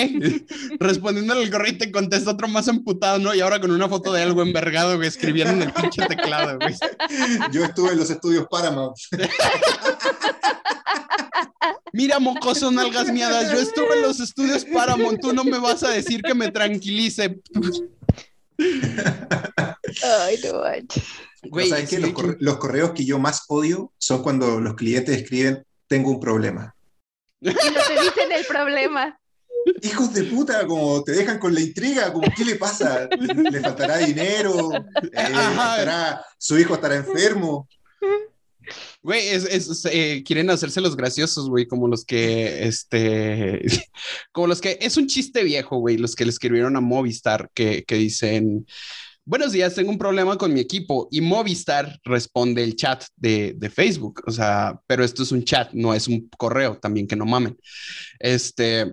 Respondiéndole 0.80 1.46
al 1.46 1.50
correo 1.50 1.74
y 1.74 1.80
te 1.80 1.92
contesta 1.92 2.30
otro 2.30 2.48
más 2.48 2.68
emputado, 2.68 3.18
¿no? 3.18 3.34
Y 3.34 3.42
ahora 3.42 3.60
con 3.60 3.72
una 3.72 3.90
foto 3.90 4.14
de 4.14 4.22
algo 4.22 4.44
envergado, 4.44 4.98
güey, 4.98 5.08
escribiendo 5.08 5.54
en 5.54 5.64
el 5.64 5.74
pinche 5.74 6.06
teclado, 6.06 6.60
güey. 6.60 6.76
Yo 7.52 7.66
estuve 7.66 7.94
en 7.94 7.98
los 7.98 8.12
estudios 8.12 8.46
Paramount. 8.52 8.96
Mira, 11.96 12.20
mocoso, 12.20 12.72
nalgas 12.72 13.10
miadas, 13.10 13.54
yo 13.54 13.58
estuve 13.58 13.96
en 13.96 14.02
los 14.02 14.20
estudios 14.20 14.66
Paramount, 14.66 15.22
tú 15.22 15.32
no 15.32 15.46
me 15.46 15.58
vas 15.60 15.82
a 15.82 15.92
decir 15.92 16.22
que 16.22 16.34
me 16.34 16.52
tranquilice. 16.52 17.40
Ay, 20.04 20.38
no 20.44 20.60
manches. 20.60 21.06
Güey, 21.44 21.70
¿Sabes 21.70 21.90
qué? 21.90 22.00
Los, 22.40 22.58
correos 22.58 22.92
que 22.92 23.06
yo 23.06 23.18
más 23.18 23.46
odio 23.48 23.94
son 23.98 24.24
cuando 24.24 24.60
los 24.60 24.74
clientes 24.74 25.16
escriben, 25.16 25.66
tengo 25.88 26.12
un 26.12 26.20
problema. 26.20 26.76
Y 27.40 27.48
no 27.48 27.54
te 27.54 28.02
dicen 28.02 28.30
el 28.34 28.46
problema. 28.46 29.18
Hijos 29.82 30.14
de 30.14 30.26
puta, 30.26 30.68
como 30.68 31.02
te 31.02 31.14
dejan 31.14 31.40
con 31.40 31.54
la 31.54 31.62
intriga, 31.62 32.12
como 32.12 32.28
¿qué 32.36 32.44
le 32.44 32.56
pasa? 32.56 33.08
¿Le 33.08 33.62
faltará 33.62 34.00
dinero? 34.00 34.74
Eh, 35.14 36.16
¿Su 36.38 36.60
hijo 36.60 36.74
estará 36.74 36.96
enfermo? 36.96 37.70
Güey, 39.06 39.28
es, 39.28 39.86
eh, 39.86 40.24
quieren 40.26 40.50
hacerse 40.50 40.82
los 40.82 40.98
graciosos, 40.98 41.48
güey, 41.48 41.68
como 41.68 41.88
los 41.88 42.04
que, 42.04 42.68
este, 42.68 43.62
como 44.32 44.48
los 44.48 44.60
que, 44.60 44.80
es 44.82 44.98
un 44.98 45.06
chiste 45.06 45.44
viejo, 45.44 45.78
güey, 45.78 45.96
los 45.98 46.16
que 46.16 46.26
le 46.26 46.32
escribieron 46.32 46.76
a 46.76 46.82
Movistar, 46.82 47.52
que, 47.54 47.84
que 47.84 47.98
dicen, 47.98 48.66
buenos 49.24 49.52
días, 49.52 49.76
tengo 49.76 49.92
un 49.92 50.00
problema 50.00 50.40
con 50.40 50.52
mi 50.52 50.60
equipo 50.60 51.08
y 51.12 51.22
Movistar 51.22 52.00
responde 52.04 52.64
el 52.64 52.76
chat 52.76 53.04
de, 53.16 53.72
Facebook, 53.72 54.24
o 54.26 54.32
sea, 54.32 54.82
pero 54.88 55.04
esto 55.04 55.22
es 55.22 55.32
un 55.32 55.44
chat, 55.44 55.72
no 55.74 55.94
es 55.94 56.08
un 56.08 56.28
correo, 56.36 56.80
también 56.80 57.06
que 57.06 57.16
no 57.16 57.28
mamen. 57.28 57.56
Este, 58.18 58.92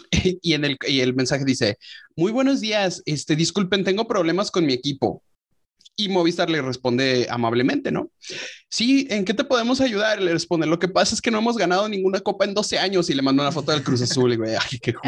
y, 0.42 0.54
en 0.54 0.64
el, 0.64 0.76
y 0.88 0.98
el 0.98 1.14
mensaje 1.14 1.44
dice, 1.44 1.78
muy 2.16 2.32
buenos 2.32 2.60
días, 2.60 3.04
este, 3.06 3.36
disculpen, 3.36 3.84
tengo 3.84 4.08
problemas 4.08 4.50
con 4.50 4.66
mi 4.66 4.72
equipo. 4.72 5.22
Y 5.96 6.08
Movistar 6.08 6.48
le 6.48 6.62
responde 6.62 7.26
amablemente, 7.28 7.92
¿no? 7.92 8.10
Sí, 8.68 9.06
¿en 9.10 9.24
qué 9.24 9.34
te 9.34 9.44
podemos 9.44 9.80
ayudar? 9.80 10.20
Le 10.22 10.32
responde, 10.32 10.66
lo 10.66 10.78
que 10.78 10.88
pasa 10.88 11.14
es 11.14 11.20
que 11.20 11.30
no 11.30 11.38
hemos 11.38 11.56
ganado 11.56 11.88
ninguna 11.88 12.20
copa 12.20 12.44
en 12.44 12.54
12 12.54 12.78
años 12.78 13.10
y 13.10 13.14
le 13.14 13.22
mando 13.22 13.42
una 13.42 13.52
foto 13.52 13.72
del 13.72 13.82
Cruz 13.82 14.00
Azul 14.02 14.32
y 14.32 14.36
güey, 14.36 14.54
ay, 14.72 14.78
qué 14.80 14.94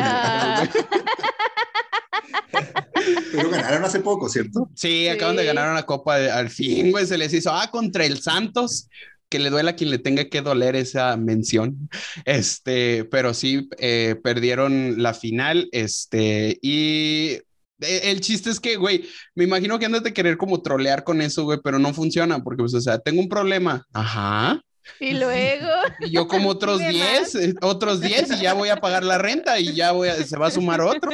Pero 3.33 3.51
ganaron 3.51 3.85
hace 3.85 4.01
poco, 4.01 4.29
¿cierto? 4.29 4.68
Sí, 4.75 5.09
acaban 5.09 5.37
de 5.37 5.45
ganar 5.45 5.71
una 5.71 5.85
copa 5.85 6.16
al 6.16 6.51
fin, 6.51 6.90
güey. 6.90 7.07
Se 7.07 7.18
les 7.18 7.33
hizo, 7.33 7.51
ah, 7.51 7.71
contra 7.71 8.05
el 8.05 8.21
Santos 8.21 8.88
que 9.33 9.38
le 9.38 9.49
duela 9.49 9.71
a 9.71 9.77
quien 9.77 9.90
le 9.90 9.99
tenga 9.99 10.29
que 10.29 10.42
doler 10.42 10.77
esa 10.77 11.16
mención. 11.16 11.88
Este, 12.27 13.05
pero 13.07 13.33
sí, 13.33 13.66
eh, 13.79 14.16
perdieron 14.23 15.03
la 15.03 15.14
final. 15.14 15.71
Este, 15.73 16.59
y 16.61 17.38
el 17.83 18.21
chiste 18.21 18.51
es 18.51 18.61
que, 18.61 18.77
güey, 18.77 19.05
me 19.35 19.45
imagino 19.45 19.79
que 19.79 19.87
andas 19.87 20.03
de 20.03 20.12
querer 20.12 20.37
como 20.37 20.62
trolear 20.62 21.05
con 21.05 21.21
eso, 21.21 21.45
güey, 21.45 21.59
pero 21.62 21.79
no 21.79 21.92
funciona 21.95 22.42
porque, 22.42 22.62
pues, 22.62 22.75
o 22.75 22.81
sea, 22.81 22.99
tengo 22.99 23.21
un 23.21 23.29
problema. 23.29 23.87
Ajá. 23.92 24.62
Y 24.99 25.14
luego. 25.14 25.68
Y 26.01 26.11
yo 26.11 26.27
como 26.27 26.51
otros 26.51 26.79
10, 26.88 27.35
eh, 27.37 27.55
otros 27.62 28.01
10 28.01 28.33
y 28.33 28.42
ya 28.42 28.55
voy 28.55 28.68
a 28.68 28.77
pagar 28.77 29.05
la 29.05 29.18
renta 29.18 29.59
y 29.59 29.75
ya 29.75 29.92
voy 29.92 30.09
a, 30.09 30.14
se 30.14 30.37
va 30.37 30.49
a 30.49 30.51
sumar 30.51 30.81
otro. 30.81 31.11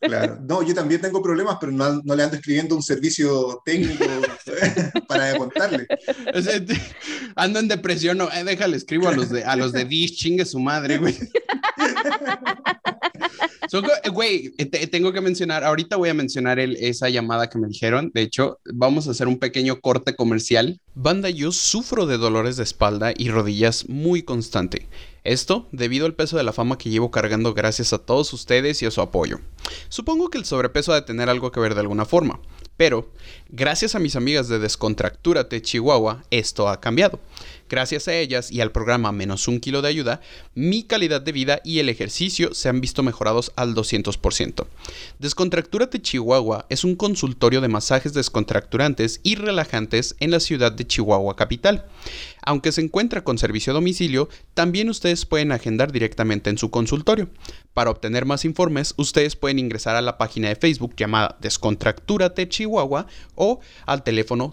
Claro. 0.00 0.38
No, 0.42 0.62
yo 0.62 0.74
también 0.74 1.00
tengo 1.00 1.22
problemas, 1.22 1.56
pero 1.60 1.72
no, 1.72 2.00
no 2.02 2.14
le 2.14 2.22
ando 2.22 2.36
escribiendo 2.36 2.76
un 2.76 2.82
servicio 2.82 3.60
técnico 3.64 4.04
para 5.08 5.36
contarle. 5.36 5.86
ando 7.36 7.58
en 7.58 7.68
depresión, 7.68 8.18
no, 8.18 8.30
eh, 8.32 8.44
déjale, 8.44 8.76
escribo 8.76 9.08
a 9.08 9.12
los 9.12 9.30
de, 9.30 9.44
a 9.44 9.56
los 9.56 9.72
de 9.72 9.84
Dish, 9.84 10.16
chingue 10.16 10.44
su 10.44 10.58
madre, 10.58 10.98
güey. 10.98 11.16
Güey, 14.12 14.50
tengo 14.90 15.12
que 15.12 15.20
mencionar, 15.20 15.64
ahorita 15.64 15.96
voy 15.96 16.08
a 16.08 16.14
mencionar 16.14 16.58
esa 16.58 17.08
llamada 17.08 17.48
que 17.48 17.58
me 17.58 17.68
dijeron. 17.68 18.10
De 18.12 18.22
hecho, 18.22 18.58
vamos 18.64 19.06
a 19.06 19.12
hacer 19.12 19.28
un 19.28 19.38
pequeño 19.38 19.80
corte 19.80 20.16
comercial. 20.16 20.80
Banda, 20.94 21.30
yo 21.30 21.52
sufro 21.52 22.06
de 22.06 22.18
dolores 22.18 22.56
de 22.56 22.64
espalda 22.64 23.12
y 23.16 23.30
rodillas 23.30 23.88
muy 23.88 24.22
constante. 24.22 24.88
Esto 25.22 25.68
debido 25.70 26.06
al 26.06 26.14
peso 26.14 26.36
de 26.36 26.42
la 26.42 26.52
fama 26.52 26.78
que 26.78 26.90
llevo 26.90 27.10
cargando 27.10 27.54
gracias 27.54 27.92
a 27.92 27.98
todos 27.98 28.32
ustedes 28.32 28.82
y 28.82 28.86
a 28.86 28.90
su 28.90 29.00
apoyo. 29.00 29.40
Supongo 29.88 30.30
que 30.30 30.38
el 30.38 30.44
sobrepeso 30.44 30.92
ha 30.92 30.96
de 30.96 31.06
tener 31.06 31.28
algo 31.28 31.52
que 31.52 31.60
ver 31.60 31.74
de 31.74 31.80
alguna 31.80 32.06
forma, 32.06 32.40
pero 32.76 33.10
gracias 33.50 33.94
a 33.94 33.98
mis 33.98 34.16
amigas 34.16 34.48
de 34.48 34.58
Descontractúrate 34.58 35.60
Chihuahua, 35.60 36.24
esto 36.30 36.68
ha 36.68 36.80
cambiado. 36.80 37.20
Gracias 37.70 38.08
a 38.08 38.14
ellas 38.16 38.50
y 38.50 38.60
al 38.60 38.72
programa 38.72 39.12
Menos 39.12 39.46
un 39.46 39.60
kilo 39.60 39.80
de 39.80 39.86
ayuda, 39.86 40.20
mi 40.56 40.82
calidad 40.82 41.20
de 41.20 41.30
vida 41.30 41.60
y 41.64 41.78
el 41.78 41.88
ejercicio 41.88 42.52
se 42.52 42.68
han 42.68 42.80
visto 42.80 43.04
mejorados 43.04 43.52
al 43.54 43.76
200%. 43.76 44.66
Descontractúrate 45.20 46.02
Chihuahua 46.02 46.66
es 46.68 46.82
un 46.82 46.96
consultorio 46.96 47.60
de 47.60 47.68
masajes 47.68 48.12
descontracturantes 48.12 49.20
y 49.22 49.36
relajantes 49.36 50.16
en 50.18 50.32
la 50.32 50.40
ciudad 50.40 50.72
de 50.72 50.84
Chihuahua 50.84 51.36
capital. 51.36 51.86
Aunque 52.42 52.72
se 52.72 52.80
encuentra 52.80 53.22
con 53.22 53.38
servicio 53.38 53.72
a 53.72 53.74
domicilio, 53.74 54.28
también 54.54 54.88
ustedes 54.88 55.24
pueden 55.24 55.52
agendar 55.52 55.92
directamente 55.92 56.50
en 56.50 56.58
su 56.58 56.70
consultorio. 56.70 57.30
Para 57.72 57.90
obtener 57.90 58.24
más 58.24 58.44
informes, 58.44 58.94
ustedes 58.96 59.36
pueden 59.36 59.60
ingresar 59.60 59.94
a 59.94 60.02
la 60.02 60.18
página 60.18 60.48
de 60.48 60.56
Facebook 60.56 60.94
llamada 60.96 61.38
Descontractúrate 61.40 62.48
Chihuahua 62.48 63.06
o 63.36 63.60
al 63.86 64.02
teléfono 64.02 64.50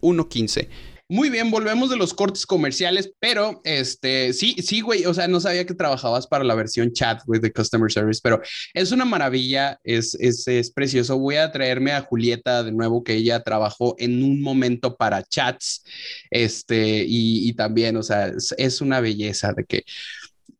614-285-61115. 0.00 0.68
Muy 1.10 1.30
bien, 1.30 1.50
volvemos 1.50 1.88
de 1.88 1.96
los 1.96 2.12
cortes 2.12 2.44
comerciales, 2.44 3.10
pero 3.18 3.62
este, 3.64 4.34
sí, 4.34 4.56
sí, 4.58 4.82
güey, 4.82 5.06
o 5.06 5.14
sea, 5.14 5.26
no 5.26 5.40
sabía 5.40 5.64
que 5.64 5.72
trabajabas 5.72 6.26
para 6.26 6.44
la 6.44 6.54
versión 6.54 6.92
chat, 6.92 7.22
güey, 7.24 7.40
de 7.40 7.50
Customer 7.50 7.90
Service, 7.90 8.20
pero 8.22 8.42
es 8.74 8.92
una 8.92 9.06
maravilla, 9.06 9.80
es, 9.84 10.14
es, 10.20 10.46
es, 10.46 10.70
precioso. 10.70 11.18
Voy 11.18 11.36
a 11.36 11.50
traerme 11.50 11.92
a 11.92 12.02
Julieta 12.02 12.62
de 12.62 12.72
nuevo, 12.72 13.02
que 13.02 13.14
ella 13.14 13.42
trabajó 13.42 13.96
en 13.98 14.22
un 14.22 14.42
momento 14.42 14.96
para 14.98 15.22
chats, 15.22 15.82
este, 16.30 17.06
y, 17.08 17.48
y 17.48 17.54
también, 17.54 17.96
o 17.96 18.02
sea, 18.02 18.26
es, 18.26 18.54
es 18.58 18.82
una 18.82 19.00
belleza 19.00 19.54
de 19.54 19.64
que 19.64 19.84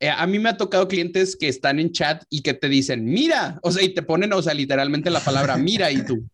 eh, 0.00 0.08
a 0.08 0.26
mí 0.26 0.38
me 0.38 0.48
ha 0.48 0.56
tocado 0.56 0.88
clientes 0.88 1.36
que 1.36 1.48
están 1.48 1.78
en 1.78 1.92
chat 1.92 2.22
y 2.30 2.40
que 2.40 2.54
te 2.54 2.70
dicen, 2.70 3.04
mira, 3.04 3.58
o 3.62 3.70
sea, 3.70 3.82
y 3.82 3.90
te 3.90 4.02
ponen, 4.02 4.32
o 4.32 4.40
sea, 4.40 4.54
literalmente 4.54 5.10
la 5.10 5.20
palabra 5.20 5.58
mira 5.58 5.90
y 5.90 6.04
tú. 6.06 6.24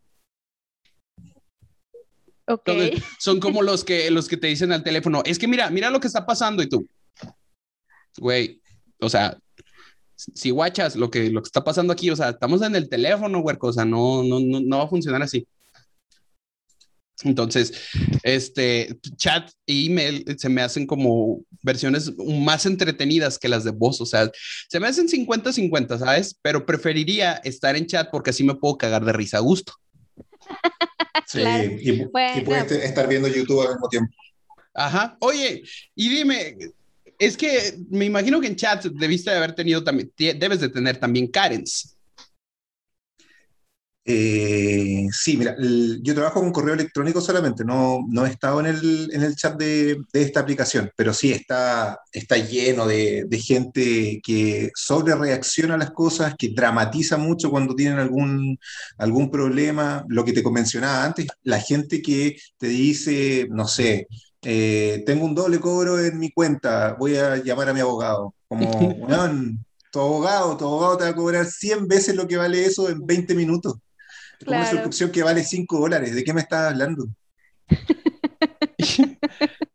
Son 3.19 3.39
como 3.39 3.61
los 3.61 3.83
que, 3.83 4.11
los 4.11 4.27
que 4.27 4.37
te 4.37 4.47
dicen 4.47 4.71
al 4.71 4.83
teléfono, 4.83 5.21
es 5.25 5.39
que 5.39 5.47
mira, 5.47 5.69
mira 5.69 5.89
lo 5.89 5.99
que 5.99 6.07
está 6.07 6.25
pasando 6.25 6.61
y 6.61 6.69
tú, 6.69 6.87
güey, 8.17 8.61
o 8.99 9.09
sea, 9.09 9.37
si 10.15 10.51
guachas 10.51 10.95
lo 10.95 11.09
que, 11.09 11.29
lo 11.29 11.41
que 11.41 11.47
está 11.47 11.63
pasando 11.63 11.93
aquí, 11.93 12.09
o 12.09 12.15
sea, 12.15 12.29
estamos 12.29 12.61
en 12.61 12.75
el 12.75 12.89
teléfono, 12.89 13.41
güey, 13.41 13.57
o 13.59 13.73
sea, 13.73 13.85
no, 13.85 14.23
no, 14.23 14.39
no, 14.39 14.59
no 14.61 14.77
va 14.77 14.83
a 14.85 14.89
funcionar 14.89 15.21
así. 15.21 15.47
Entonces, 17.23 17.73
este 18.23 18.97
chat 19.15 19.49
e 19.65 19.85
email 19.85 20.25
se 20.37 20.49
me 20.49 20.61
hacen 20.61 20.85
como 20.85 21.43
versiones 21.61 22.13
más 22.17 22.65
entretenidas 22.65 23.39
que 23.39 23.47
las 23.47 23.63
de 23.63 23.71
voz, 23.71 24.01
o 24.01 24.05
sea, 24.05 24.29
se 24.69 24.79
me 24.79 24.87
hacen 24.87 25.07
50-50, 25.07 25.97
¿sabes? 25.97 26.37
Pero 26.41 26.65
preferiría 26.65 27.33
estar 27.43 27.75
en 27.75 27.87
chat 27.87 28.09
porque 28.11 28.31
así 28.31 28.43
me 28.43 28.55
puedo 28.55 28.77
cagar 28.77 29.05
de 29.05 29.13
risa 29.13 29.37
a 29.37 29.41
gusto. 29.41 29.73
Sí, 31.27 31.41
y, 31.81 32.05
puedes 32.05 32.71
estar 32.71 33.07
viendo 33.07 33.27
YouTube 33.27 33.61
al 33.61 33.69
mismo 33.69 33.89
tiempo. 33.89 34.13
Ajá. 34.75 35.17
Oye, 35.19 35.63
y 35.95 36.09
dime, 36.09 36.55
es 37.17 37.35
que 37.35 37.77
me 37.89 38.05
imagino 38.05 38.39
que 38.39 38.47
en 38.47 38.55
chat 38.55 38.83
debiste 38.85 39.31
de 39.31 39.37
haber 39.37 39.55
tenido 39.55 39.83
también, 39.83 40.11
debes 40.15 40.59
de 40.59 40.69
tener 40.69 40.97
también 40.97 41.27
Karens. 41.27 41.94
Eh, 44.07 45.07
sí, 45.11 45.35
mira, 45.35 45.55
yo 46.03 46.13
trabajo 46.13 46.39
con 46.39 46.51
correo 46.51 46.75
electrónico 46.75 47.21
solamente, 47.21 47.65
no, 47.65 48.05
no 48.07 48.25
he 48.27 48.29
estado 48.29 48.59
en 48.59 48.67
el, 48.67 49.09
en 49.11 49.23
el 49.23 49.35
chat 49.35 49.57
de, 49.57 49.97
de, 50.13 50.21
esta 50.21 50.41
aplicación, 50.41 50.91
pero 50.95 51.11
sí 51.11 51.31
está, 51.31 51.99
está 52.11 52.37
lleno 52.37 52.85
de, 52.85 53.25
de, 53.27 53.39
gente 53.39 54.21
que 54.23 54.69
sobre 54.75 55.15
reacciona 55.15 55.73
a 55.73 55.77
las 55.79 55.89
cosas, 55.89 56.35
que 56.37 56.49
dramatiza 56.49 57.17
mucho 57.17 57.49
cuando 57.49 57.73
tienen 57.73 57.97
algún, 57.97 58.59
algún 58.99 59.31
problema, 59.31 60.05
lo 60.07 60.23
que 60.23 60.33
te 60.33 60.43
mencionaba 60.51 61.03
antes, 61.03 61.25
la 61.41 61.59
gente 61.59 62.03
que 62.03 62.37
te 62.59 62.67
dice, 62.67 63.47
no 63.49 63.67
sé, 63.67 64.07
eh, 64.43 65.03
tengo 65.07 65.25
un 65.25 65.33
doble 65.33 65.59
cobro 65.59 65.99
en 65.99 66.19
mi 66.19 66.31
cuenta, 66.31 66.93
voy 66.99 67.15
a 67.17 67.37
llamar 67.37 67.69
a 67.69 67.73
mi 67.73 67.79
abogado, 67.79 68.35
como, 68.47 68.69
tu 69.91 69.99
abogado, 69.99 70.57
tu 70.57 70.65
abogado 70.65 70.97
te 70.97 71.05
va 71.05 71.09
a 71.09 71.15
cobrar 71.15 71.45
100 71.47 71.87
veces 71.87 72.15
lo 72.15 72.27
que 72.27 72.37
vale 72.37 72.65
eso 72.65 72.87
en 72.89 73.03
20 73.03 73.33
minutos. 73.33 73.75
Claro. 74.45 74.61
Una 74.61 74.69
suscripción 74.69 75.11
que 75.11 75.23
vale 75.23 75.43
5 75.43 75.79
dólares. 75.79 76.15
¿De 76.15 76.23
qué 76.23 76.33
me 76.33 76.41
estás 76.41 76.71
hablando? 76.71 77.07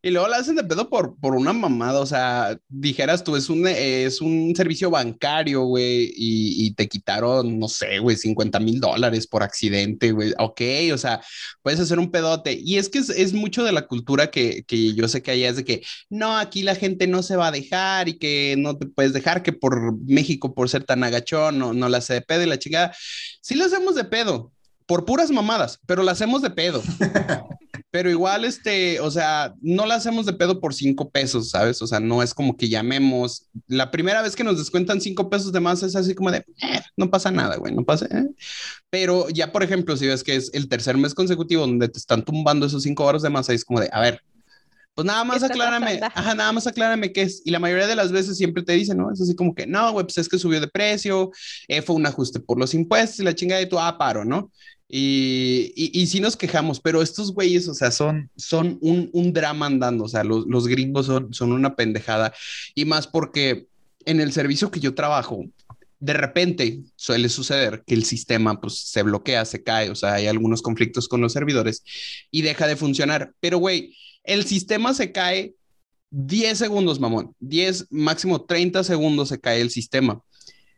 y 0.03 0.11
luego 0.11 0.29
la 0.29 0.39
hacen 0.39 0.57
de 0.57 0.65
pedo 0.65 0.89
por, 0.89 1.17
por 1.19 1.35
una 1.35 1.53
mamada, 1.53 2.01
o 2.01 2.07
sea, 2.07 2.59
dijeras 2.69 3.25
tú, 3.25 3.37
es 3.37 3.49
un, 3.51 3.67
es 3.67 4.21
un 4.21 4.55
servicio 4.57 4.91
bancario, 4.91 5.65
güey, 5.65 6.13
y, 6.17 6.67
y, 6.67 6.75
te 6.75 6.89
quitaron, 6.89 7.59
no 7.59 7.69
sé, 7.69 7.99
güey, 7.99 8.17
50 8.17 8.61
mil 8.61 8.81
dólares 8.81 9.27
por 9.27 9.43
accidente, 9.43 10.13
güey, 10.13 10.33
ok, 10.39 10.61
o 10.93 10.99
sea, 10.99 11.21
puedes 11.63 11.81
hacer 11.81 11.99
un 11.99 12.11
pedote. 12.11 12.53
Y 12.53 12.79
es 12.79 12.89
que 12.89 12.99
es, 12.99 13.11
es 13.11 13.33
mucho 13.33 13.65
de 13.65 13.73
la 13.73 13.87
cultura 13.87 14.31
que, 14.31 14.65
que, 14.67 14.95
yo 14.95 15.09
sé 15.09 15.23
que 15.23 15.33
allá 15.33 15.49
es 15.51 15.57
de 15.57 15.65
que, 15.65 15.83
no, 16.09 16.37
aquí 16.39 16.63
la 16.63 16.75
gente 16.75 17.07
no 17.07 17.23
se 17.23 17.37
va 17.37 17.49
a 17.49 17.53
dejar 17.53 18.09
y 18.09 18.19
que 18.19 18.57
no 18.59 18.77
te 18.79 18.87
puedes 18.87 19.13
dejar, 19.13 19.43
que 19.43 19.53
por 19.53 19.99
México, 20.07 20.55
por 20.55 20.69
ser 20.69 20.85
tan 20.85 21.05
agachón, 21.05 21.59
no, 21.59 21.73
no 21.73 21.89
la 21.89 21.99
hace 21.99 22.15
de 22.15 22.23
pedo 22.23 22.43
y 22.43 22.47
la 22.47 22.59
chingada. 22.59 22.95
Sí 23.41 23.55
la 23.55 23.67
hacemos 23.67 23.95
de 23.95 24.05
pedo, 24.05 24.53
por 24.91 25.05
puras 25.05 25.31
mamadas, 25.31 25.79
pero 25.87 26.03
la 26.03 26.11
hacemos 26.11 26.43
de 26.43 26.51
pedo. 26.51 26.83
pero 27.93 28.11
igual, 28.11 28.45
este, 28.45 28.99
o 28.99 29.09
sea, 29.09 29.55
no 29.61 29.87
la 29.87 29.95
hacemos 29.95 30.27
de 30.27 30.33
pedo 30.33 30.59
por 30.59 30.75
cinco 30.75 31.11
pesos, 31.11 31.51
¿sabes? 31.51 31.81
O 31.81 31.87
sea, 31.87 32.01
no 32.01 32.25
es 32.25 32.35
como 32.35 32.57
que 32.57 32.69
llamemos. 32.69 33.47
La 33.69 33.93
primera 33.93 34.21
vez 34.21 34.35
que 34.35 34.43
nos 34.43 34.59
descuentan 34.59 35.01
cinco 35.01 35.31
pesos 35.31 35.53
de 35.53 35.61
más 35.61 35.85
es 35.85 35.95
así 35.95 36.13
como 36.17 36.33
de, 36.33 36.39
eh, 36.39 36.81
no 36.97 37.09
pasa 37.09 37.31
nada, 37.31 37.55
güey, 37.55 37.73
no 37.73 37.85
pasa. 37.85 38.07
Eh". 38.07 38.31
Pero 38.91 39.29
ya, 39.29 39.53
por 39.53 39.63
ejemplo, 39.63 39.97
si 39.97 40.09
ves 40.09 40.25
que 40.25 40.35
es 40.35 40.51
el 40.55 40.69
tercer 40.69 40.97
mes 40.97 41.15
consecutivo 41.15 41.69
donde 41.69 41.89
te 41.89 41.99
están 41.99 42.25
tumbando 42.25 42.67
esos 42.67 42.83
cinco 42.83 43.05
horas 43.05 43.23
de 43.23 43.31
más, 43.31 43.49
ahí 43.49 43.55
es 43.55 43.65
como 43.65 43.79
de, 43.79 43.89
a 43.93 44.01
ver, 44.01 44.25
pues 44.95 45.07
nada 45.07 45.25
más 45.25 45.43
aclárame, 45.43 46.01
ajá, 46.03 46.35
nada 46.35 46.53
más 46.53 46.67
aclárame 46.67 47.13
qué 47.13 47.23
es. 47.23 47.43
Y 47.45 47.51
la 47.51 47.59
mayoría 47.59 47.87
de 47.87 47.97
las 47.97 48.13
veces 48.13 48.37
siempre 48.37 48.63
te 48.63 48.73
dicen, 48.73 48.99
¿no? 48.99 49.13
Es 49.13 49.21
así 49.21 49.35
como 49.35 49.55
que, 49.55 49.67
no, 49.67 49.93
güey, 49.93 50.05
pues 50.05 50.19
es 50.19 50.29
que 50.29 50.39
subió 50.39 50.61
de 50.61 50.69
precio, 50.69 51.31
eh, 51.69 51.81
fue 51.81 51.97
un 51.97 52.07
ajuste 52.07 52.41
por 52.41 52.59
los 52.59 52.75
impuestos 52.75 53.21
y 53.21 53.23
la 53.23 53.35
chingada 53.35 53.61
de 53.61 53.67
tu, 53.67 53.79
ah, 53.79 53.97
paro, 53.97 54.25
¿no? 54.25 54.51
Y, 54.93 55.73
y, 55.77 56.07
sí 56.09 56.19
nos 56.19 56.37
quejamos, 56.37 56.81
pero 56.81 57.01
estos 57.01 57.33
güeyes, 57.33 57.69
o 57.69 57.75
sea, 57.75 57.93
son, 57.93 58.29
son 58.37 58.77
un, 58.81 59.09
un 59.13 59.33
drama 59.33 59.67
andando, 59.67 60.05
o 60.05 60.09
sea, 60.09 60.25
los, 60.25 60.47
los 60.49 60.67
gringos 60.67 61.07
son, 61.07 61.33
son 61.33 61.53
una 61.53 61.77
pendejada. 61.77 62.35
Y 62.75 62.87
más 62.87 63.07
porque 63.07 63.69
en 64.05 64.21
el 64.21 64.33
servicio 64.33 64.73
que 64.73 64.81
yo 64.81 64.95
trabajo, 64.95 65.45
de 66.01 66.13
repente 66.15 66.81
suele 66.97 67.29
suceder 67.29 67.85
que 67.87 67.95
el 67.95 68.05
sistema 68.05 68.61
pues 68.61 68.79
se 68.79 69.03
bloquea, 69.03 69.45
se 69.45 69.63
cae, 69.63 69.91
o 69.91 69.95
sea, 69.95 70.15
hay 70.15 70.27
algunos 70.27 70.61
conflictos 70.61 71.07
con 71.07 71.21
los 71.21 71.35
servidores 71.35 71.85
y 72.33 72.43
deja 72.43 72.67
de 72.67 72.75
funcionar. 72.75 73.33
Pero, 73.39 73.59
güey, 73.59 73.95
el 74.25 74.45
sistema 74.45 74.93
se 74.93 75.13
cae 75.13 75.55
10 76.11 76.59
segundos, 76.59 76.99
mamón, 76.99 77.35
10, 77.39 77.89
máximo 77.91 78.43
30 78.43 78.83
segundos 78.83 79.29
se 79.29 79.39
cae 79.39 79.61
el 79.61 79.71
sistema. 79.71 80.21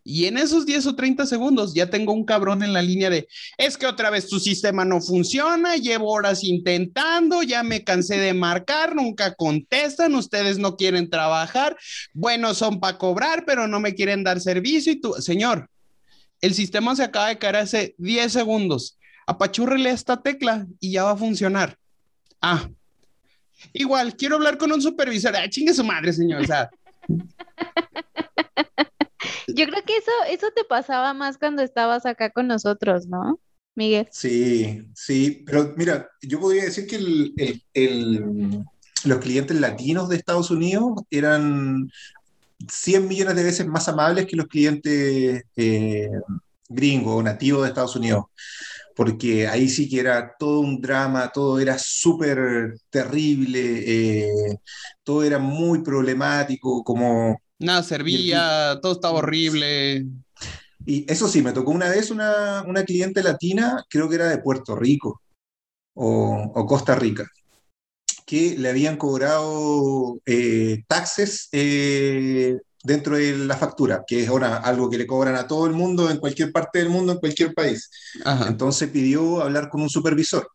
Y 0.04 0.26
en 0.26 0.36
esos 0.36 0.66
10 0.66 0.86
o 0.86 0.96
30 0.96 1.26
segundos 1.26 1.74
ya 1.74 1.88
tengo 1.88 2.12
un 2.12 2.24
cabrón 2.24 2.62
en 2.62 2.72
la 2.72 2.82
línea 2.82 3.08
de, 3.08 3.28
es 3.56 3.76
que 3.76 3.86
otra 3.86 4.10
vez 4.10 4.28
tu 4.28 4.40
sistema 4.40 4.84
no 4.84 5.00
funciona, 5.00 5.76
llevo 5.76 6.10
horas 6.10 6.42
intentando, 6.42 7.42
ya 7.42 7.62
me 7.62 7.84
cansé 7.84 8.18
de 8.18 8.34
marcar, 8.34 8.96
nunca 8.96 9.34
contestan, 9.34 10.14
ustedes 10.14 10.58
no 10.58 10.76
quieren 10.76 11.08
trabajar, 11.08 11.76
bueno, 12.12 12.54
son 12.54 12.80
para 12.80 12.98
cobrar, 12.98 13.44
pero 13.46 13.68
no 13.68 13.78
me 13.78 13.94
quieren 13.94 14.24
dar 14.24 14.40
servicio 14.40 14.92
y 14.92 15.00
tú, 15.00 15.14
señor, 15.14 15.70
el 16.40 16.54
sistema 16.54 16.96
se 16.96 17.04
acaba 17.04 17.28
de 17.28 17.38
caer 17.38 17.56
hace 17.56 17.94
10 17.98 18.32
segundos. 18.32 18.98
Apachúrrele 19.26 19.90
esta 19.90 20.20
tecla 20.20 20.66
y 20.80 20.90
ya 20.90 21.04
va 21.04 21.12
a 21.12 21.16
funcionar. 21.16 21.78
Ah, 22.40 22.68
igual, 23.72 24.16
quiero 24.16 24.34
hablar 24.34 24.58
con 24.58 24.72
un 24.72 24.82
supervisor. 24.82 25.36
Ah, 25.36 25.48
chingue 25.48 25.72
su 25.72 25.84
madre, 25.84 26.12
señor. 26.12 26.42
O 26.42 26.44
sea, 26.44 26.68
Yo 29.48 29.66
creo 29.66 29.82
que 29.84 29.96
eso, 29.96 30.10
eso 30.28 30.46
te 30.54 30.64
pasaba 30.64 31.14
más 31.14 31.38
cuando 31.38 31.62
estabas 31.62 32.06
acá 32.06 32.30
con 32.30 32.46
nosotros, 32.46 33.06
¿no, 33.06 33.40
Miguel? 33.74 34.08
Sí, 34.10 34.84
sí, 34.94 35.42
pero 35.46 35.74
mira, 35.76 36.08
yo 36.20 36.40
podría 36.40 36.64
decir 36.64 36.86
que 36.86 36.98
los 39.04 39.18
clientes 39.18 39.60
latinos 39.60 40.08
de 40.08 40.16
Estados 40.16 40.50
Unidos 40.50 41.02
eran 41.10 41.90
100 42.68 43.08
millones 43.08 43.36
de 43.36 43.44
veces 43.44 43.66
más 43.66 43.88
amables 43.88 44.26
que 44.26 44.36
los 44.36 44.46
clientes 44.46 45.42
eh, 45.56 46.10
gringos 46.68 47.16
o 47.16 47.22
nativos 47.22 47.62
de 47.62 47.68
Estados 47.68 47.96
Unidos 47.96 48.24
porque 48.94 49.48
ahí 49.48 49.68
sí 49.68 49.88
que 49.88 50.00
era 50.00 50.34
todo 50.38 50.60
un 50.60 50.80
drama, 50.80 51.30
todo 51.32 51.58
era 51.58 51.78
súper 51.78 52.74
terrible, 52.90 53.60
eh, 53.86 54.58
todo 55.02 55.24
era 55.24 55.38
muy 55.38 55.82
problemático, 55.82 56.82
como... 56.84 57.40
Nada 57.62 57.82
servía, 57.82 58.78
todo 58.82 58.92
estaba 58.92 59.18
horrible. 59.18 60.04
Y 60.84 61.10
eso 61.10 61.28
sí, 61.28 61.42
me 61.42 61.52
tocó 61.52 61.70
una 61.70 61.88
vez 61.88 62.10
una, 62.10 62.62
una 62.66 62.84
cliente 62.84 63.22
latina, 63.22 63.84
creo 63.88 64.08
que 64.08 64.16
era 64.16 64.28
de 64.28 64.38
Puerto 64.38 64.74
Rico 64.74 65.22
o, 65.94 66.66
Costa 66.66 66.94
Rica, 66.94 67.26
que 68.26 68.56
le 68.58 68.70
habían 68.70 68.96
cobrado 68.96 70.18
eh, 70.26 70.82
taxes 70.88 71.48
eh, 71.52 72.58
dentro 72.82 73.16
de 73.16 73.36
la 73.38 73.56
factura, 73.56 74.02
que 74.06 74.22
es 74.22 74.28
ahora 74.28 74.56
algo 74.56 74.90
que 74.90 74.98
le 74.98 75.06
cobran 75.06 75.36
a 75.36 75.46
todo 75.46 75.66
el 75.66 75.72
mundo 75.72 76.10
en 76.10 76.18
cualquier 76.18 76.50
parte 76.50 76.80
del 76.80 76.88
mundo, 76.88 77.12
en 77.12 77.18
cualquier 77.18 77.54
país. 77.54 77.88
Entonces 78.48 78.90
pidió 78.90 79.40
hablar 79.40 79.68
con 79.68 79.82
un 79.82 79.90
supervisor. 79.90 80.48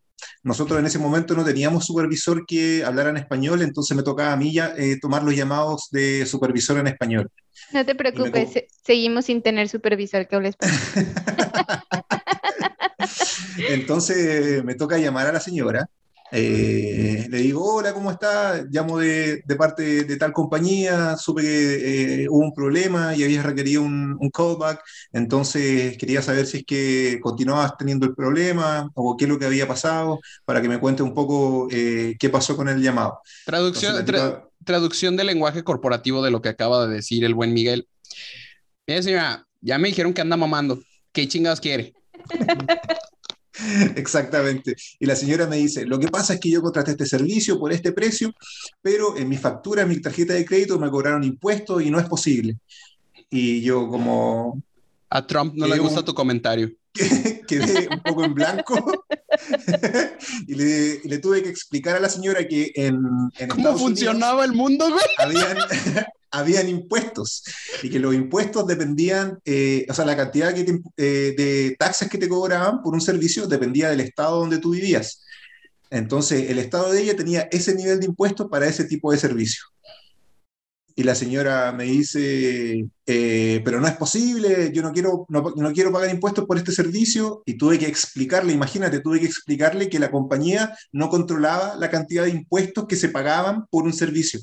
Nosotros 0.44 0.80
en 0.80 0.86
ese 0.86 1.00
momento 1.00 1.36
no 1.36 1.44
teníamos 1.44 1.86
supervisor 1.86 2.46
que 2.46 2.84
hablara 2.84 3.10
en 3.10 3.18
español, 3.18 3.62
entonces 3.62 3.96
me 3.96 4.04
tocaba 4.04 4.34
a 4.34 4.38
mí 4.38 4.54
ya, 4.54 4.74
eh, 4.78 4.98
tomar 5.02 5.24
los 5.24 5.36
llamados 5.36 5.88
de 5.92 6.26
supervisor 6.26 6.78
en 6.80 6.88
español. 6.88 7.30
No 7.72 7.86
te 7.86 7.96
preocupes, 7.96 8.66
seguimos 8.86 9.26
sin 9.26 9.42
tener 9.42 9.70
supervisor 9.70 10.28
que 10.28 10.36
hable 10.36 10.50
español. 10.50 10.78
entonces 13.70 14.64
me 14.64 14.76
toca 14.76 14.98
llamar 14.98 15.28
a 15.28 15.34
la 15.34 15.40
señora 15.40 15.90
eh, 16.32 17.26
le 17.30 17.38
digo, 17.38 17.76
hola, 17.76 17.94
¿cómo 17.94 18.12
está? 18.12 18.66
Llamo 18.70 19.00
de, 19.00 19.44
parte 19.58 20.04
de, 20.04 20.18
tal 20.18 20.34
compañía, 20.34 21.16
supe 21.16 21.42
que 21.42 22.24
eh, 22.24 22.30
hubo 22.30 22.40
un 22.40 22.54
problema 22.54 23.16
y 23.16 23.24
habías 23.24 23.46
requerido 23.46 23.82
un, 23.82 24.18
callback, 24.34 24.82
entonces 25.14 25.98
quería 25.98 26.22
saber 26.22 26.46
si 26.46 26.58
es 26.58 26.66
que 26.66 27.20
continuabas 27.22 27.78
teniendo 27.78 28.06
el 28.06 28.14
problema 28.14 28.92
o 28.94 29.16
qué 29.16 29.26
es 29.26 29.30
lo 29.30 29.40
que 29.40 29.46
había 29.46 29.68
pasado, 29.68 30.20
para 30.44 30.62
que 30.62 30.68
me 30.68 30.80
cuente 30.80 31.02
un 31.02 31.14
poco 31.14 31.70
eh, 31.72 32.16
qué 32.20 32.30
pasó 32.30 32.58
con 32.58 32.68
el 32.68 32.82
llamado. 32.82 33.22
Traducción, 33.46 34.06
traducción 34.64 35.16
del 35.16 35.28
lenguaje 35.28 35.64
corporativo 35.64 36.22
de 36.22 36.32
lo 36.32 36.42
que 36.42 36.50
acaba 36.50 36.86
de 36.88 36.96
decir 36.96 37.24
el 37.24 37.34
buen 37.34 37.54
Miguel. 37.54 37.88
Mira, 38.86 39.02
señora, 39.02 39.48
ya 39.62 39.78
me 39.78 39.88
dijeron 39.88 40.14
que 40.14 40.22
anda 40.22 40.36
mamando. 40.36 40.80
¿Qué 41.14 41.28
chingados 41.28 41.62
quiere? 41.62 41.94
Exactamente. 43.96 44.76
Y 45.00 45.06
la 45.06 45.16
señora 45.16 45.48
me 45.48 45.58
dice, 45.58 45.86
lo 45.86 46.00
que 46.00 46.08
pasa 46.08 46.36
es 46.36 46.40
que 46.40 46.50
yo 46.50 46.62
contraté 46.62 46.92
este 46.92 47.06
servicio 47.06 47.60
por 47.60 47.72
este 47.72 47.92
precio, 47.92 48.34
pero 48.82 49.18
en 49.18 49.30
mi 49.30 49.38
factura, 49.38 49.84
en 49.84 49.90
mi 49.90 50.02
tarjeta 50.02 50.34
de 50.34 50.46
crédito 50.46 50.80
me 50.80 50.90
cobraron 50.90 51.24
impuestos 51.24 51.84
y 51.84 51.92
no 51.92 52.00
es 52.00 52.08
posible. 52.08 52.58
Y 53.30 53.62
yo 53.62 53.88
como... 53.88 54.62
A 55.10 55.26
Trump 55.26 55.54
no 55.56 55.68
le 55.68 55.80
gusta 55.80 56.04
tu 56.04 56.14
comentario. 56.14 56.72
Quedé 57.48 57.88
un 57.90 58.02
poco 58.02 58.26
en 58.26 58.34
blanco 58.34 59.06
y, 60.48 60.56
le, 60.56 61.18
tuve 61.20 61.44
que 61.44 61.50
explicar 61.50 61.96
a 61.96 62.00
la 62.00 62.10
señora 62.10 62.46
que 62.48 62.72
en... 62.76 63.02
¿Cómo 63.50 63.78
funcionaba 63.78 64.44
el 64.44 64.54
mundo, 64.54 64.90
güey? 64.90 65.06
Habían, 65.18 65.58
habían 66.32 66.70
impuestos 66.70 67.44
y 67.84 67.90
que 67.90 68.00
los 68.00 68.14
impuestos 68.14 68.68
dependían, 68.68 69.40
eh, 69.46 69.86
o 69.90 69.94
sea, 69.94 70.06
la 70.06 70.16
cantidad 70.16 70.54
eh, 70.56 71.34
de 71.38 71.76
taxes 71.80 72.10
que 72.10 72.18
te 72.18 72.30
cobraban 72.30 72.82
por 72.82 72.94
un 72.94 73.02
servicio 73.02 73.48
dependía 73.48 73.90
del 73.90 74.02
estado 74.02 74.40
donde 74.40 74.60
tú 74.60 74.72
vivías. 74.72 75.24
Entonces, 75.90 76.50
el 76.50 76.60
estado 76.60 76.92
de 76.92 77.02
ella 77.02 77.16
tenía 77.16 77.48
ese 77.52 77.74
nivel 77.74 78.00
de 78.00 78.08
impuestos 78.08 78.48
para 78.50 78.68
ese 78.68 78.84
tipo 78.84 79.12
de 79.12 79.18
servicio. 79.18 79.64
Y 81.00 81.04
la 81.04 81.14
señora 81.14 81.72
me 81.74 81.84
dice, 81.84 82.90
eh, 83.06 83.62
pero 83.64 83.80
no 83.80 83.86
es 83.86 83.96
posible, 83.98 84.72
yo 84.74 84.82
no 84.82 84.92
quiero, 84.92 85.28
no, 85.30 85.54
no, 85.56 85.72
quiero 85.72 85.92
pagar 85.92 86.10
impuestos 86.10 86.46
por 86.46 86.58
este 86.58 86.72
servicio. 86.72 87.44
Y 87.46 87.56
tuve 87.56 87.78
que 87.78 87.88
explicarle, 87.88 88.52
imagínate, 88.52 89.00
tuve 89.00 89.20
que 89.20 89.28
explicarle 89.28 89.90
que 89.90 90.00
la 90.00 90.10
compañía 90.10 90.76
no 90.92 91.10
controlaba 91.10 91.76
la 91.76 91.92
cantidad 91.92 92.24
de 92.24 92.32
impuestos 92.32 92.88
que 92.88 92.96
se 92.96 93.10
pagaban 93.10 93.68
por 93.70 93.84
un 93.84 93.94
servicio. 93.94 94.40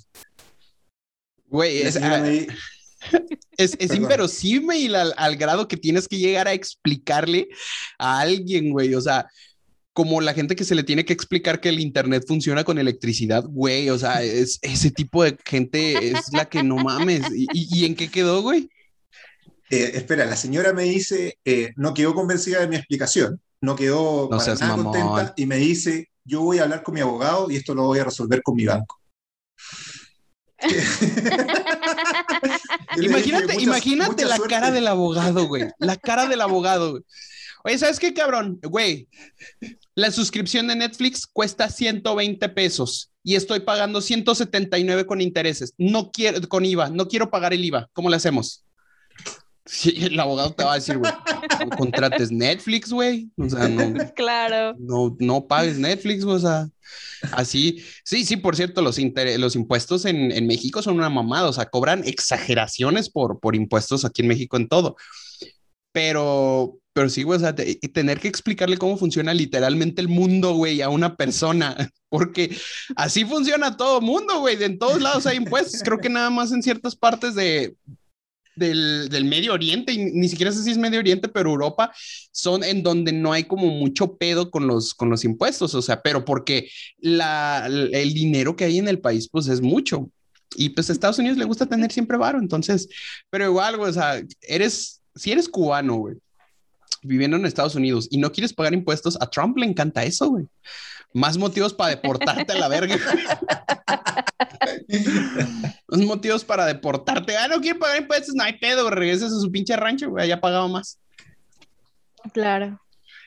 Güey, 1.54 1.82
es, 1.82 1.96
ah, 1.98 2.26
es, 3.56 3.76
es 3.78 3.94
inverosímil 3.94 4.96
al, 4.96 5.14
al, 5.16 5.36
grado 5.36 5.68
que 5.68 5.76
tienes 5.76 6.08
que 6.08 6.18
llegar 6.18 6.48
a 6.48 6.52
explicarle 6.52 7.46
a 7.96 8.18
alguien, 8.18 8.72
güey. 8.72 8.92
O 8.96 9.00
sea, 9.00 9.28
como 9.92 10.20
la 10.20 10.34
gente 10.34 10.56
que 10.56 10.64
se 10.64 10.74
le 10.74 10.82
tiene 10.82 11.04
que 11.04 11.12
explicar 11.12 11.60
que 11.60 11.68
el 11.68 11.78
Internet 11.78 12.24
funciona 12.26 12.64
con 12.64 12.76
electricidad, 12.76 13.44
güey. 13.46 13.88
O 13.90 13.96
sea, 13.96 14.20
es, 14.24 14.58
ese 14.62 14.90
tipo 14.90 15.22
de 15.22 15.38
gente 15.44 16.10
es 16.10 16.32
la 16.32 16.46
que 16.46 16.64
no 16.64 16.74
mames. 16.74 17.22
¿Y, 17.32 17.46
y 17.52 17.84
en 17.84 17.94
qué 17.94 18.10
quedó, 18.10 18.42
güey? 18.42 18.68
Eh, 19.70 19.92
espera, 19.94 20.26
la 20.26 20.34
señora 20.34 20.72
me 20.72 20.82
dice, 20.82 21.38
eh, 21.44 21.72
no 21.76 21.94
quedó 21.94 22.14
convencida 22.14 22.62
de 22.62 22.66
mi 22.66 22.74
explicación, 22.74 23.40
no 23.60 23.76
quedó 23.76 24.28
no 24.28 24.38
para 24.38 24.54
nada 24.56 24.74
contenta 24.74 25.34
y 25.36 25.46
me 25.46 25.58
dice, 25.58 26.08
yo 26.24 26.42
voy 26.42 26.58
a 26.58 26.64
hablar 26.64 26.82
con 26.82 26.94
mi 26.94 27.00
abogado 27.00 27.48
y 27.48 27.56
esto 27.56 27.76
lo 27.76 27.84
voy 27.84 28.00
a 28.00 28.04
resolver 28.04 28.42
con 28.42 28.56
mi 28.56 28.66
banco. 28.66 28.98
imagínate, 33.00 33.60
imagínate 33.60 34.24
la 34.24 34.38
cara 34.38 34.70
del 34.70 34.86
abogado, 34.86 35.46
güey. 35.46 35.64
La 35.78 35.96
cara 35.96 36.26
del 36.26 36.40
abogado, 36.40 36.92
güey. 36.92 37.02
Oye, 37.64 37.78
¿sabes 37.78 37.98
qué, 37.98 38.12
cabrón? 38.12 38.58
Güey, 38.62 39.08
la 39.94 40.10
suscripción 40.10 40.66
de 40.66 40.76
Netflix 40.76 41.26
cuesta 41.26 41.70
120 41.70 42.46
pesos 42.50 43.10
y 43.22 43.36
estoy 43.36 43.60
pagando 43.60 44.02
179 44.02 45.06
con 45.06 45.22
intereses. 45.22 45.72
No 45.78 46.10
quiero, 46.10 46.46
con 46.48 46.66
IVA, 46.66 46.90
no 46.90 47.08
quiero 47.08 47.30
pagar 47.30 47.54
el 47.54 47.64
IVA. 47.64 47.88
¿Cómo 47.94 48.10
le 48.10 48.16
hacemos? 48.16 48.64
Sí, 49.66 49.94
el 50.04 50.20
abogado 50.20 50.52
te 50.52 50.62
va 50.62 50.72
a 50.72 50.76
decir, 50.76 50.98
güey, 50.98 51.10
no 51.60 51.76
contrates 51.76 52.30
Netflix, 52.30 52.92
güey. 52.92 53.30
O 53.36 53.48
sea, 53.48 53.66
no. 53.68 53.94
Claro. 54.14 54.76
No, 54.78 55.16
no 55.18 55.46
pagues 55.46 55.78
Netflix, 55.78 56.24
o 56.24 56.38
sea. 56.38 56.68
Así, 57.32 57.82
sí, 58.04 58.26
sí, 58.26 58.36
por 58.36 58.56
cierto, 58.56 58.82
los, 58.82 58.98
los 59.38 59.56
impuestos 59.56 60.04
en, 60.04 60.30
en, 60.30 60.46
México 60.46 60.82
son 60.82 60.96
una 60.96 61.08
mamada, 61.08 61.48
o 61.48 61.52
sea, 61.52 61.70
cobran 61.70 62.04
exageraciones 62.04 63.08
por, 63.08 63.40
por 63.40 63.56
impuestos 63.56 64.04
aquí 64.04 64.20
en 64.20 64.28
México 64.28 64.58
en 64.58 64.68
todo. 64.68 64.96
Pero, 65.92 66.78
pero 66.92 67.08
sí, 67.08 67.22
güey, 67.22 67.38
o 67.38 67.40
sea, 67.40 67.54
tener 67.54 68.20
que 68.20 68.28
explicarle 68.28 68.76
cómo 68.76 68.98
funciona 68.98 69.32
literalmente 69.32 70.02
el 70.02 70.08
mundo, 70.08 70.52
güey, 70.54 70.82
a 70.82 70.90
una 70.90 71.16
persona, 71.16 71.74
porque 72.10 72.54
así 72.96 73.24
funciona 73.24 73.78
todo 73.78 74.00
el 74.00 74.04
mundo, 74.04 74.40
güey, 74.40 74.62
en 74.62 74.78
todos 74.78 75.00
lados 75.00 75.26
hay 75.26 75.38
impuestos, 75.38 75.82
creo 75.82 75.98
que 75.98 76.10
nada 76.10 76.28
más 76.28 76.52
en 76.52 76.62
ciertas 76.62 76.94
partes 76.94 77.34
de, 77.34 77.76
del, 78.56 79.08
del, 79.08 79.24
Medio 79.24 79.52
Oriente, 79.52 79.96
ni 79.96 80.28
siquiera 80.28 80.52
sé 80.52 80.62
si 80.62 80.70
es 80.70 80.78
Medio 80.78 81.00
Oriente, 81.00 81.28
pero 81.28 81.50
Europa, 81.50 81.92
son 82.32 82.64
en 82.64 82.82
donde 82.82 83.12
no 83.12 83.32
hay 83.32 83.44
como 83.44 83.66
mucho 83.68 84.16
pedo 84.16 84.50
con 84.50 84.66
los, 84.66 84.94
con 84.94 85.10
los 85.10 85.24
impuestos, 85.24 85.74
o 85.74 85.82
sea, 85.82 86.02
pero 86.02 86.24
porque 86.24 86.68
la, 86.98 87.66
el 87.66 88.14
dinero 88.14 88.56
que 88.56 88.64
hay 88.64 88.78
en 88.78 88.88
el 88.88 89.00
país, 89.00 89.28
pues 89.28 89.48
es 89.48 89.60
mucho. 89.60 90.08
Y 90.56 90.70
pues 90.70 90.88
a 90.88 90.92
Estados 90.92 91.18
Unidos 91.18 91.38
le 91.38 91.44
gusta 91.44 91.66
tener 91.66 91.90
siempre 91.90 92.16
varo, 92.16 92.38
entonces, 92.38 92.88
pero 93.30 93.46
igual, 93.46 93.80
o 93.80 93.92
sea, 93.92 94.22
eres, 94.42 95.00
si 95.14 95.32
eres 95.32 95.48
cubano, 95.48 95.96
güey, 95.96 96.16
viviendo 97.02 97.36
en 97.36 97.46
Estados 97.46 97.74
Unidos 97.74 98.08
y 98.10 98.18
no 98.18 98.32
quieres 98.32 98.52
pagar 98.52 98.74
impuestos, 98.74 99.18
a 99.20 99.26
Trump 99.26 99.58
le 99.58 99.66
encanta 99.66 100.04
eso, 100.04 100.30
güey. 100.30 100.46
Más 101.12 101.38
motivos 101.38 101.72
para 101.72 101.90
deportarte 101.90 102.52
a 102.52 102.58
la 102.58 102.68
verga. 102.68 102.96
Más 105.88 106.00
motivos 106.00 106.44
para 106.44 106.66
deportarte. 106.66 107.36
Ah, 107.36 107.48
no 107.48 107.60
quiero 107.60 107.78
pagar 107.78 108.00
impuestos, 108.00 108.34
no 108.34 108.42
hay 108.44 108.58
pedo, 108.58 108.88
regresas 108.90 109.32
a 109.32 109.40
su 109.40 109.50
pinche 109.50 109.76
rancho, 109.76 110.10
güey, 110.10 110.28
ya 110.28 110.40
pagado 110.40 110.68
más. 110.68 110.98
Claro. 112.32 112.80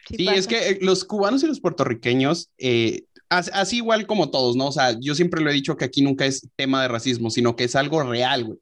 Sí, 0.09 0.27
es 0.29 0.47
que 0.47 0.69
eh, 0.69 0.79
los 0.81 1.03
cubanos 1.03 1.43
y 1.43 1.47
los 1.47 1.59
puertorriqueños 1.59 2.49
eh, 2.57 3.03
así 3.29 3.77
igual 3.77 4.07
como 4.07 4.29
todos, 4.29 4.55
¿no? 4.55 4.67
O 4.67 4.71
sea, 4.71 4.97
yo 4.99 5.15
siempre 5.15 5.41
lo 5.41 5.49
he 5.49 5.53
dicho 5.53 5.75
que 5.75 5.85
aquí 5.85 6.01
nunca 6.01 6.25
es 6.25 6.47
tema 6.55 6.81
de 6.81 6.87
racismo, 6.87 7.29
sino 7.29 7.55
que 7.55 7.65
es 7.65 7.75
algo 7.75 8.03
real, 8.03 8.45
güey. 8.45 8.59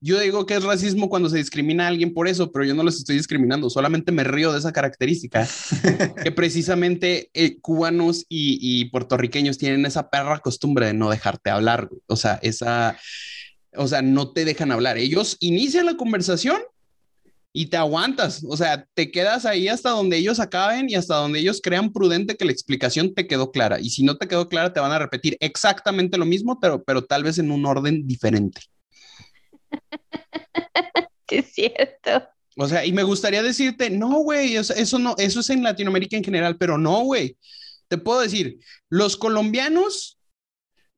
Yo 0.00 0.18
digo 0.18 0.46
que 0.46 0.54
es 0.54 0.64
racismo 0.64 1.08
cuando 1.08 1.28
se 1.28 1.38
discrimina 1.38 1.84
a 1.84 1.88
alguien 1.88 2.12
por 2.12 2.28
eso, 2.28 2.50
pero 2.50 2.64
yo 2.64 2.74
no 2.74 2.82
los 2.82 2.96
estoy 2.96 3.16
discriminando, 3.16 3.70
solamente 3.70 4.12
me 4.12 4.24
río 4.24 4.52
de 4.52 4.58
esa 4.58 4.72
característica, 4.72 5.46
que 6.22 6.32
precisamente 6.32 7.30
eh, 7.34 7.58
cubanos 7.60 8.24
y, 8.28 8.58
y, 8.60 8.86
puertorriqueños 8.86 9.58
tienen 9.58 9.86
esa 9.86 10.10
perra 10.10 10.38
costumbre 10.40 10.86
de 10.86 10.94
no 10.94 11.10
dejarte 11.10 11.50
hablar, 11.50 11.86
güey. 11.86 12.00
O 12.06 12.16
sea, 12.16 12.38
esa, 12.42 12.98
o 13.76 13.86
sea, 13.86 14.02
no 14.02 14.32
te 14.32 14.44
dejan 14.44 14.72
hablar. 14.72 14.98
Ellos 14.98 15.36
inician 15.40 15.86
la 15.86 15.96
conversación 15.96 16.58
y 17.52 17.66
te 17.66 17.76
aguantas, 17.76 18.44
o 18.48 18.56
sea, 18.56 18.86
te 18.94 19.10
quedas 19.10 19.44
ahí 19.46 19.68
hasta 19.68 19.90
donde 19.90 20.16
ellos 20.16 20.38
acaben 20.38 20.88
y 20.90 20.94
hasta 20.94 21.16
donde 21.16 21.40
ellos 21.40 21.60
crean 21.62 21.92
prudente 21.92 22.36
que 22.36 22.44
la 22.44 22.52
explicación 22.52 23.14
te 23.14 23.26
quedó 23.26 23.50
clara. 23.50 23.80
Y 23.80 23.90
si 23.90 24.04
no 24.04 24.16
te 24.16 24.28
quedó 24.28 24.48
clara, 24.48 24.72
te 24.72 24.80
van 24.80 24.92
a 24.92 24.98
repetir 24.98 25.36
exactamente 25.40 26.18
lo 26.18 26.26
mismo, 26.26 26.60
pero, 26.60 26.84
pero 26.84 27.04
tal 27.04 27.24
vez 27.24 27.38
en 27.38 27.50
un 27.50 27.64
orden 27.66 28.06
diferente. 28.06 28.60
es 31.30 31.52
cierto. 31.52 32.28
O 32.56 32.66
sea, 32.66 32.84
y 32.84 32.92
me 32.92 33.04
gustaría 33.04 33.42
decirte, 33.42 33.88
no, 33.90 34.18
güey, 34.18 34.56
eso, 34.56 34.98
no, 34.98 35.14
eso 35.18 35.40
es 35.40 35.50
en 35.50 35.62
Latinoamérica 35.62 36.16
en 36.16 36.24
general, 36.24 36.56
pero 36.56 36.76
no, 36.76 37.02
güey. 37.04 37.36
Te 37.86 37.98
puedo 37.98 38.20
decir, 38.20 38.58
los 38.90 39.16
colombianos 39.16 40.17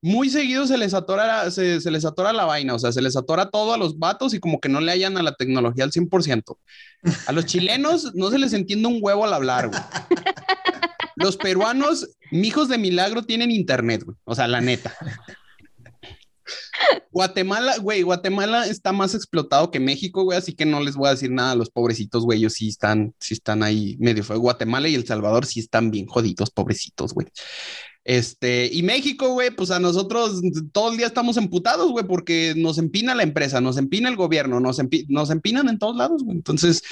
muy 0.03 0.31
seguido 0.31 0.67
se 0.67 0.79
les 0.79 0.95
atora 0.95 1.27
la, 1.27 1.51
se, 1.51 1.91
les 1.91 2.05
atora 2.05 2.33
la 2.33 2.47
vaina, 2.47 2.75
o 2.75 2.79
sea, 2.79 2.93
se 2.93 3.03
les 3.03 3.17
atora 3.17 3.51
todo 3.51 3.75
a 3.75 3.79
los 3.79 3.99
vatos 3.99 4.33
y 4.33 4.41
como 4.41 4.61
que 4.61 4.69
no 4.69 4.81
le 4.81 4.93
hallan 4.93 5.19
a 5.19 5.23
la 5.23 5.35
tecnología 5.35 5.85
al 5.85 5.93
100%. 5.93 6.57
A 7.27 7.33
los 7.33 7.47
chilenos 7.47 8.15
no 8.15 8.31
se 8.31 8.39
les 8.39 8.53
entiende 8.53 8.89
un 8.89 8.99
huevo 9.01 9.25
al 9.25 9.35
hablar, 9.35 9.69
güey. 9.69 9.81
Los 11.17 11.37
peruanos, 11.37 12.09
mijos 12.31 12.69
de 12.69 12.79
milagro, 12.79 13.23
tienen 13.23 13.51
internet, 13.51 14.05
güey. 14.05 14.17
O 14.25 14.35
sea, 14.35 14.49
la 14.49 14.63
neta. 14.63 14.95
Guatemala, 17.11 17.77
güey, 17.79 18.03
Guatemala 18.03 18.67
está 18.67 18.93
más 18.93 19.15
explotado 19.15 19.71
que 19.71 19.81
México, 19.81 20.25
güey, 20.25 20.39
así 20.39 20.55
que 20.55 20.65
no 20.65 20.81
les 20.81 20.97
voy 20.97 21.09
a 21.09 21.13
decir 21.13 21.31
nada 21.31 21.53
a 21.53 21.57
los 21.57 21.71
pobrecitos, 21.71 22.25
güey, 22.25 22.39
ellos 22.39 22.55
sí 22.55 22.69
están, 22.69 23.15
sí 23.21 23.35
están 23.35 23.63
ahí 23.63 23.97
medio 23.99 24.25
fue. 24.25 24.37
Guatemala 24.37 24.89
y 24.89 24.95
El 24.95 25.07
Salvador 25.07 25.47
sí 25.47 25.61
están 25.61 25.91
bien 25.91 26.07
jodidos, 26.07 26.51
pobrecitos, 26.51 27.13
güey. 27.13 27.27
Este, 28.05 28.71
y 28.73 28.83
México, 28.83 29.29
güey, 29.33 29.51
pues 29.51 29.71
a 29.71 29.79
nosotros 29.79 30.41
todo 30.73 30.91
el 30.91 30.97
día 30.97 31.07
estamos 31.07 31.37
emputados, 31.37 31.91
güey, 31.91 32.07
porque 32.07 32.55
nos 32.57 32.79
empina 32.79 33.15
la 33.15 33.23
empresa, 33.23 33.61
nos 33.61 33.77
empina 33.77 34.09
el 34.09 34.17
gobierno, 34.17 34.59
nos, 34.59 34.81
nos 35.09 35.31
empinan 35.31 35.69
en 35.69 35.79
todos 35.79 35.97
lados, 35.97 36.25
güey. 36.25 36.37
Entonces, 36.37 36.83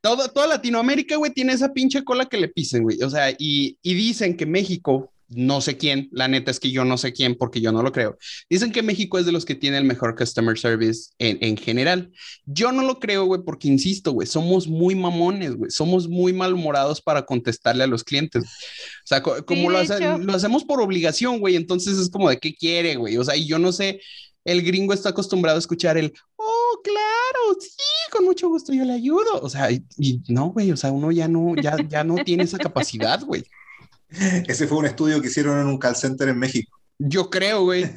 todo, 0.00 0.28
toda 0.28 0.46
Latinoamérica, 0.46 1.16
güey, 1.16 1.32
tiene 1.32 1.54
esa 1.54 1.72
pinche 1.72 2.04
cola 2.04 2.26
que 2.26 2.36
le 2.36 2.48
pisen, 2.48 2.82
güey. 2.82 3.02
O 3.02 3.08
sea, 3.08 3.30
y, 3.30 3.78
y 3.82 3.94
dicen 3.94 4.36
que 4.36 4.44
México 4.44 5.13
no 5.28 5.60
sé 5.60 5.76
quién, 5.76 6.08
la 6.12 6.28
neta 6.28 6.50
es 6.50 6.60
que 6.60 6.70
yo 6.70 6.84
no 6.84 6.98
sé 6.98 7.12
quién 7.12 7.34
porque 7.34 7.60
yo 7.60 7.72
no 7.72 7.82
lo 7.82 7.92
creo. 7.92 8.18
Dicen 8.48 8.72
que 8.72 8.82
México 8.82 9.18
es 9.18 9.26
de 9.26 9.32
los 9.32 9.44
que 9.44 9.54
tiene 9.54 9.78
el 9.78 9.84
mejor 9.84 10.14
customer 10.16 10.58
service 10.58 11.10
en, 11.18 11.38
en 11.40 11.56
general. 11.56 12.12
Yo 12.44 12.72
no 12.72 12.82
lo 12.82 12.98
creo, 12.98 13.24
güey, 13.24 13.42
porque 13.44 13.68
insisto, 13.68 14.12
güey, 14.12 14.26
somos 14.26 14.68
muy 14.68 14.94
mamones, 14.94 15.56
güey, 15.56 15.70
somos 15.70 16.08
muy 16.08 16.32
malhumorados 16.32 17.00
para 17.00 17.24
contestarle 17.24 17.84
a 17.84 17.88
los 17.88 18.04
clientes. 18.04 18.44
O 18.44 19.06
sea, 19.06 19.22
como 19.22 19.70
lo, 19.70 19.82
lo, 20.18 20.34
hacemos 20.34 20.64
por 20.64 20.80
obligación, 20.80 21.40
güey, 21.40 21.56
entonces 21.56 21.98
es 21.98 22.10
como 22.10 22.28
de 22.28 22.38
qué 22.38 22.54
quiere, 22.54 22.96
güey. 22.96 23.16
O 23.16 23.24
sea, 23.24 23.36
y 23.36 23.46
yo 23.46 23.58
no 23.58 23.72
sé, 23.72 24.00
el 24.44 24.62
gringo 24.62 24.92
está 24.92 25.10
acostumbrado 25.10 25.56
a 25.56 25.60
escuchar 25.60 25.96
el, 25.96 26.12
oh, 26.36 26.80
claro, 26.82 27.58
sí, 27.60 27.70
con 28.12 28.24
mucho 28.24 28.48
gusto 28.48 28.72
yo 28.72 28.84
le 28.84 28.92
ayudo. 28.92 29.40
O 29.40 29.48
sea, 29.48 29.70
y, 29.70 29.84
y 29.96 30.20
no, 30.28 30.50
güey, 30.50 30.70
o 30.70 30.76
sea, 30.76 30.92
uno 30.92 31.10
ya 31.10 31.28
no, 31.28 31.54
ya, 31.56 31.76
ya 31.88 32.04
no 32.04 32.16
tiene 32.24 32.44
esa 32.44 32.58
capacidad, 32.58 33.22
güey. 33.22 33.44
Ese 34.48 34.66
fue 34.66 34.78
un 34.78 34.86
estudio 34.86 35.20
que 35.20 35.28
hicieron 35.28 35.60
en 35.60 35.66
un 35.66 35.78
call 35.78 35.96
center 35.96 36.28
en 36.28 36.38
México. 36.38 36.78
Yo 36.98 37.28
creo, 37.28 37.62
güey. 37.62 37.84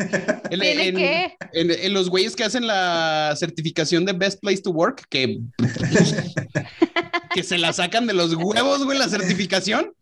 En, 0.49 1.71
en, 1.71 1.93
los 1.93 2.09
güeyes 2.09 2.35
que 2.35 2.43
hacen 2.43 2.67
la 2.67 3.35
certificación 3.37 4.05
de 4.05 4.13
Best 4.13 4.39
Place 4.41 4.61
to 4.61 4.71
Work, 4.71 5.05
que, 5.09 5.39
que 7.33 7.43
se 7.43 7.57
la 7.57 7.73
sacan 7.73 8.07
de 8.07 8.13
los 8.13 8.33
huevos, 8.33 8.85
güey, 8.85 8.97
la 8.97 9.09
certificación 9.09 9.93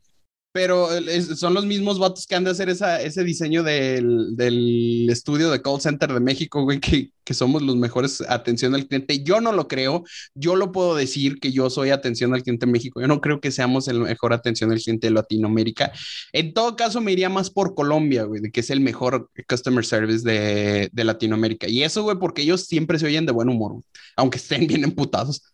pero 0.55 0.87
son 1.35 1.53
los 1.53 1.65
mismos 1.65 1.99
vatos 1.99 2.25
que 2.25 2.33
han 2.33 2.45
de 2.45 2.51
hacer 2.51 2.69
esa, 2.69 3.01
ese 3.01 3.25
diseño 3.25 3.61
del, 3.61 4.37
del, 4.37 5.09
estudio 5.09 5.51
de 5.51 5.61
call 5.61 5.81
center 5.81 6.13
de 6.13 6.21
México, 6.21 6.63
güey, 6.63 6.79
que, 6.79 7.11
que, 7.25 7.33
somos 7.33 7.61
los 7.61 7.75
mejores 7.75 8.23
atención 8.29 8.73
al 8.73 8.87
cliente. 8.87 9.21
Yo 9.21 9.41
no 9.41 9.51
lo 9.51 9.67
creo, 9.67 10.05
yo 10.33 10.55
lo 10.55 10.71
puedo 10.71 10.95
decir 10.95 11.41
que 11.41 11.51
yo 11.51 11.69
soy 11.69 11.89
atención 11.89 12.33
al 12.33 12.41
cliente 12.41 12.65
en 12.67 12.71
México. 12.71 13.01
Yo 13.01 13.07
no 13.07 13.19
creo 13.19 13.41
que 13.41 13.51
seamos 13.51 13.89
el 13.89 13.99
mejor 13.99 14.31
atención 14.31 14.71
al 14.71 14.79
cliente 14.79 15.07
de 15.07 15.13
Latinoamérica. 15.13 15.91
En 16.31 16.53
todo 16.53 16.77
caso, 16.77 17.01
me 17.01 17.11
iría 17.11 17.27
más 17.27 17.49
por 17.49 17.75
Colombia, 17.75 18.23
güey, 18.23 18.39
de 18.39 18.49
que 18.49 18.61
es 18.61 18.69
el 18.69 18.79
mejor 18.79 19.29
customer 19.49 19.85
service 19.85 20.23
de, 20.23 20.87
de 20.89 21.03
Latinoamérica. 21.03 21.67
Y 21.67 21.83
eso, 21.83 22.03
güey, 22.03 22.17
porque 22.17 22.43
ellos 22.43 22.61
siempre 22.61 22.97
se 22.97 23.07
oyen 23.07 23.25
de 23.25 23.33
buen 23.33 23.49
humor, 23.49 23.83
aunque 24.15 24.37
estén 24.37 24.67
bien 24.67 24.85
emputados. 24.85 25.53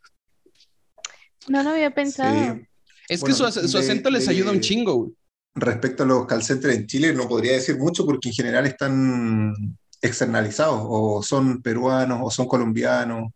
No 1.47 1.63
lo 1.63 1.71
había 1.71 1.89
pensado. 1.89 2.59
Es 3.07 3.23
que 3.23 3.33
su, 3.33 3.45
acento 3.45 4.09
les 4.09 4.27
ayuda 4.27 4.51
un 4.51 4.61
chingo, 4.61 4.93
güey. 4.95 5.11
Respecto 5.53 6.03
a 6.03 6.05
los 6.05 6.25
call 6.27 6.43
centers 6.43 6.75
en 6.75 6.87
Chile, 6.87 7.13
no 7.13 7.27
podría 7.27 7.53
decir 7.53 7.77
mucho 7.77 8.05
porque 8.05 8.29
en 8.29 8.35
general 8.35 8.65
están 8.65 9.53
externalizados, 10.01 10.81
o 10.83 11.21
son 11.21 11.61
peruanos, 11.61 12.19
o 12.23 12.31
son 12.31 12.47
colombianos, 12.47 13.31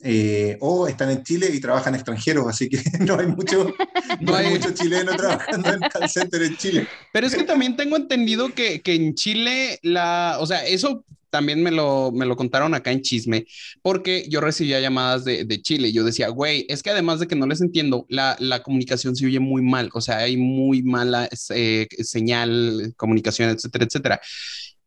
eh, 0.00 0.56
o 0.60 0.86
están 0.86 1.10
en 1.10 1.22
Chile 1.22 1.50
y 1.52 1.60
trabajan 1.60 1.94
extranjeros, 1.94 2.46
así 2.46 2.68
que 2.68 2.80
no 3.00 3.18
hay 3.18 3.26
mucho, 3.26 3.72
no 4.20 4.34
hay 4.34 4.50
mucho 4.50 4.70
chileno 4.72 5.16
trabajando 5.16 5.72
en 5.72 5.80
call 5.80 6.08
center 6.08 6.42
en 6.42 6.56
Chile. 6.56 6.88
Pero 7.12 7.26
es 7.26 7.34
que 7.34 7.44
también 7.44 7.76
tengo 7.76 7.96
entendido 7.96 8.52
que, 8.54 8.80
que 8.80 8.94
en 8.94 9.14
Chile 9.14 9.78
la, 9.82 10.38
o 10.40 10.46
sea, 10.46 10.64
eso 10.66 11.04
también 11.30 11.62
me 11.62 11.70
lo, 11.70 12.12
me 12.12 12.26
lo 12.26 12.36
contaron 12.36 12.74
acá 12.74 12.92
en 12.92 13.02
chisme, 13.02 13.46
porque 13.82 14.26
yo 14.28 14.40
recibía 14.40 14.80
llamadas 14.80 15.24
de, 15.24 15.44
de 15.44 15.62
Chile. 15.62 15.92
Yo 15.92 16.04
decía, 16.04 16.28
güey, 16.28 16.66
es 16.68 16.82
que 16.82 16.90
además 16.90 17.20
de 17.20 17.26
que 17.26 17.36
no 17.36 17.46
les 17.46 17.60
entiendo, 17.60 18.06
la, 18.08 18.36
la 18.40 18.62
comunicación 18.62 19.16
se 19.16 19.26
oye 19.26 19.40
muy 19.40 19.62
mal, 19.62 19.90
o 19.94 20.00
sea, 20.00 20.18
hay 20.18 20.36
muy 20.36 20.82
mala 20.82 21.28
eh, 21.50 21.88
señal, 22.00 22.94
comunicación, 22.96 23.50
etcétera, 23.50 23.84
etcétera. 23.84 24.20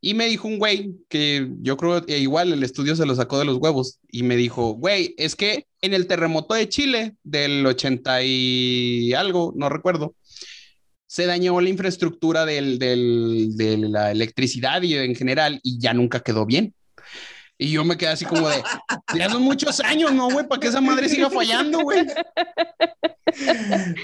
Y 0.04 0.16
me 0.16 0.26
dijo 0.26 0.48
un 0.48 0.58
güey 0.58 0.96
que 1.10 1.48
yo 1.62 1.78
creo 1.78 2.04
que 2.04 2.18
igual 2.18 2.52
el 2.52 2.64
estudio 2.64 2.96
se 2.96 3.06
lo 3.06 3.16
sacó 3.16 3.38
de 3.38 3.46
los 3.46 3.58
huevos 3.58 4.00
y 4.10 4.24
me 4.24 4.36
dijo, 4.36 4.72
güey, 4.74 5.14
es 5.18 5.36
que 5.36 5.68
en 5.82 5.94
el 5.94 6.08
terremoto 6.08 6.56
de 6.56 6.68
Chile 6.68 7.16
del 7.24 7.64
80 7.66 8.24
y 8.24 9.14
algo, 9.14 9.54
no 9.56 9.70
recuerdo, 9.70 10.16
se 11.12 11.26
dañó 11.26 11.60
la 11.60 11.68
infraestructura 11.68 12.46
del, 12.46 12.80
del, 12.80 13.58
de 13.58 13.76
la 13.76 14.12
electricidad 14.12 14.82
y 14.82 14.96
en 14.96 15.14
general 15.14 15.60
y 15.62 15.78
ya 15.78 15.94
nunca 15.94 16.22
quedó 16.22 16.46
bien. 16.46 16.74
Y 17.62 17.70
yo 17.70 17.86
me 17.86 17.96
quedé 17.96 18.10
así 18.10 18.26
como 18.26 18.50
de, 18.50 18.64
ya 19.16 19.30
son 19.30 19.44
muchos 19.44 19.80
años, 19.82 20.12
¿no, 20.12 20.32
güey? 20.32 20.48
Para 20.48 20.60
que 20.60 20.68
esa 20.70 20.82
madre 20.82 21.08
siga 21.08 21.30
fallando, 21.30 21.82
güey. 21.82 22.06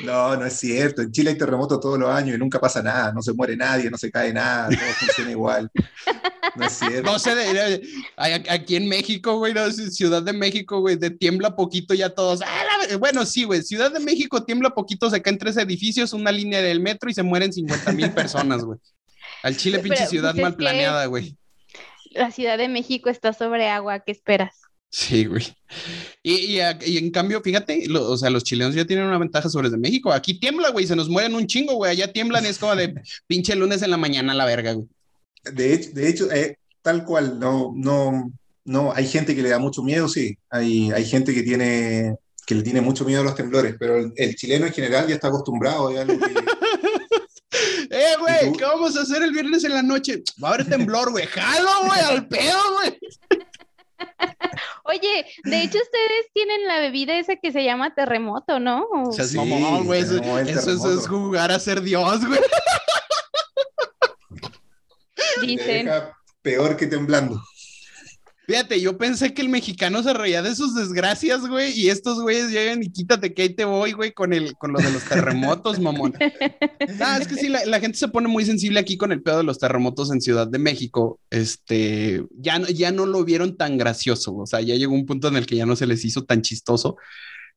No, 0.06 0.38
no 0.38 0.46
es 0.46 0.54
cierto. 0.54 1.02
En 1.02 1.12
Chile 1.12 1.32
hay 1.32 1.38
terremotos 1.38 1.82
todos 1.82 2.00
los 2.00 2.10
años 2.10 2.38
y 2.38 2.40
nunca 2.40 2.62
pasa 2.62 2.82
nada. 2.82 3.12
No 3.12 3.22
se 3.22 3.34
muere 3.34 3.58
nadie, 3.58 3.90
no 3.90 3.98
se 3.98 4.10
cae 4.10 4.32
nada, 4.32 4.70
todo 4.70 4.80
funciona 5.00 5.32
igual. 5.32 5.70
No 6.56 6.66
es 6.66 6.74
cierto. 6.74 7.12
No 7.12 7.20
sé, 7.20 7.82
aquí 8.16 8.78
en 8.78 8.88
México, 8.88 9.38
güey, 9.38 9.54
Ciudad 9.92 10.24
de 10.24 10.32
México, 10.32 10.80
güey, 10.80 10.96
de 10.96 11.10
tiembla 11.10 11.58
poquito 11.58 11.94
ya 11.94 12.10
todos. 12.10 12.42
Ah, 12.42 12.96
bueno, 13.00 13.26
sí, 13.26 13.44
güey, 13.44 13.64
Ciudad 13.64 13.92
de 13.92 14.00
México 14.00 14.46
tiembla 14.46 14.70
poquito, 14.70 15.10
se 15.10 15.22
caen 15.22 15.38
tres 15.38 15.58
edificios, 15.58 16.14
una 16.14 16.32
línea 16.32 16.62
del 16.62 16.80
metro 16.80 17.10
y 17.10 17.14
se 17.14 17.24
mueren 17.24 17.52
50 17.52 17.92
mil 17.92 18.12
personas, 18.12 18.64
güey. 18.64 18.80
Al 19.44 19.58
Chile, 19.58 19.80
pinche 19.80 20.08
ciudad 20.08 20.32
pues 20.32 20.44
mal 20.44 20.56
planeada, 20.56 21.06
güey 21.08 21.36
la 22.18 22.32
Ciudad 22.32 22.58
de 22.58 22.68
México 22.68 23.10
está 23.10 23.34
sobre 23.34 23.70
agua, 23.70 24.00
¿qué 24.00 24.12
esperas? 24.12 24.56
Sí, 24.90 25.26
güey. 25.26 25.46
Y, 26.24 26.60
en 26.60 27.12
cambio, 27.12 27.42
fíjate, 27.42 27.88
o 27.94 28.18
sea, 28.18 28.30
los 28.30 28.44
chilenos 28.44 28.74
ya 28.74 28.86
tienen 28.86 29.06
una 29.06 29.18
ventaja 29.18 29.50
sobre 29.50 29.70
de 29.70 29.78
México. 29.78 30.12
Aquí 30.12 30.40
tiembla, 30.40 30.70
güey, 30.70 30.88
se 30.88 30.96
nos 30.96 31.10
mueren 31.10 31.36
un 31.36 31.48
chingo, 31.48 31.76
güey. 31.76 31.92
Allá 31.92 32.12
tiemblan, 32.12 32.46
es 32.46 32.58
como 32.58 32.76
de 32.76 32.96
pinche 33.28 33.56
lunes 33.56 33.82
en 33.82 33.92
la 33.92 33.98
mañana 33.98 34.34
la 34.34 34.46
verga, 34.46 34.74
güey. 34.74 34.88
De 35.52 35.74
hecho, 35.74 35.92
de 35.92 36.10
hecho 36.10 36.32
eh, 36.32 36.58
tal 36.82 37.06
cual, 37.06 37.40
no, 37.40 37.74
no, 37.76 38.32
no, 38.66 38.94
hay 38.94 39.08
gente 39.08 39.36
que 39.36 39.42
le 39.42 39.50
da 39.50 39.60
mucho 39.60 39.84
miedo, 39.84 40.08
sí. 40.08 40.38
Hay, 40.50 40.92
hay 40.92 41.06
gente 41.06 41.34
que 41.34 41.44
tiene, 41.44 42.16
que 42.46 42.56
le 42.56 42.64
tiene 42.64 42.82
mucho 42.82 43.06
miedo 43.06 43.22
a 43.22 43.26
los 43.26 43.36
temblores, 43.36 43.76
pero 43.78 43.98
el, 44.16 44.36
chileno 44.36 44.66
en 44.66 44.74
general 44.74 45.08
ya 45.08 45.16
está 45.16 45.28
acostumbrado, 45.28 45.94
ya 45.94 46.06
Eh, 47.90 48.16
güey, 48.20 48.52
¿qué 48.58 48.64
vamos 48.66 48.98
a 48.98 49.02
hacer 49.02 49.24
el 49.24 49.32
viernes 49.32 49.64
en 49.64 49.74
la 49.74 49.82
noche? 49.82 50.24
Va 50.44 50.50
a 50.50 50.54
haber 50.54 50.68
temblor, 50.68 51.12
güey. 51.12 51.26
Jalo, 51.26 51.86
güey, 51.86 52.00
al 52.00 52.28
pedo, 52.28 52.60
güey. 52.76 53.00
Oye, 54.84 55.26
de 55.44 55.64
hecho 55.64 55.78
ustedes 55.80 56.32
tienen 56.34 56.68
la 56.68 56.80
bebida 56.80 57.18
esa 57.18 57.36
que 57.36 57.52
se 57.52 57.64
llama 57.64 57.94
terremoto, 57.94 58.60
¿no? 58.60 58.88
O 58.92 59.12
sea, 59.12 59.26
sí, 59.26 59.38
güey. 59.38 60.02
Eso, 60.02 60.40
eso, 60.40 61.00
es 61.00 61.08
jugar 61.08 61.52
a 61.52 61.60
ser 61.60 61.82
Dios, 61.82 62.26
güey. 62.26 62.40
Dicen. 65.42 65.90
peor 66.42 66.78
que 66.78 66.88
temblando. 66.88 67.42
Fíjate, 68.48 68.80
yo 68.80 68.98
pensé 68.98 69.34
que 69.34 69.42
el 69.42 69.50
mexicano 69.50 70.02
se 70.02 70.14
reía 70.14 70.42
de 70.42 70.56
sus 70.56 70.74
desgracias, 70.74 71.46
güey, 71.46 71.78
y 71.78 71.90
estos 71.90 72.22
güeyes 72.22 72.50
llegan 72.50 72.82
y 72.82 72.90
quítate 72.90 73.34
que 73.34 73.42
ahí 73.42 73.50
te 73.50 73.66
voy, 73.66 73.92
güey, 73.92 74.14
con 74.14 74.32
el, 74.32 74.56
con 74.56 74.72
lo 74.72 74.80
de 74.80 74.90
los 74.90 75.04
terremotos, 75.04 75.80
mamón. 75.80 76.14
Ah, 77.02 77.18
es 77.20 77.28
que 77.28 77.36
sí, 77.36 77.50
la, 77.50 77.80
gente 77.80 77.98
se 77.98 78.08
pone 78.08 78.30
muy 78.30 78.46
sensible 78.46 78.80
aquí 78.80 78.96
con 78.96 79.12
el 79.12 79.22
pedo 79.22 79.38
de 79.38 79.44
los 79.44 79.60
terremotos 79.60 80.12
en 80.12 80.22
Ciudad 80.22 80.48
de 80.48 80.60
México. 80.60 81.20
Este, 81.30 82.24
ya, 82.38 82.62
ya 82.74 82.92
no 82.92 83.06
lo 83.06 83.26
vieron 83.26 83.58
tan 83.58 83.78
gracioso, 83.78 84.36
o 84.36 84.46
sea, 84.46 84.62
ya 84.62 84.76
llegó 84.76 84.94
un 84.94 85.06
punto 85.06 85.28
en 85.28 85.36
el 85.36 85.46
que 85.46 85.58
ya 85.58 85.66
no 85.66 85.76
se 85.76 85.86
les 85.86 86.06
hizo 86.06 86.24
tan 86.24 86.42
chistoso. 86.42 86.96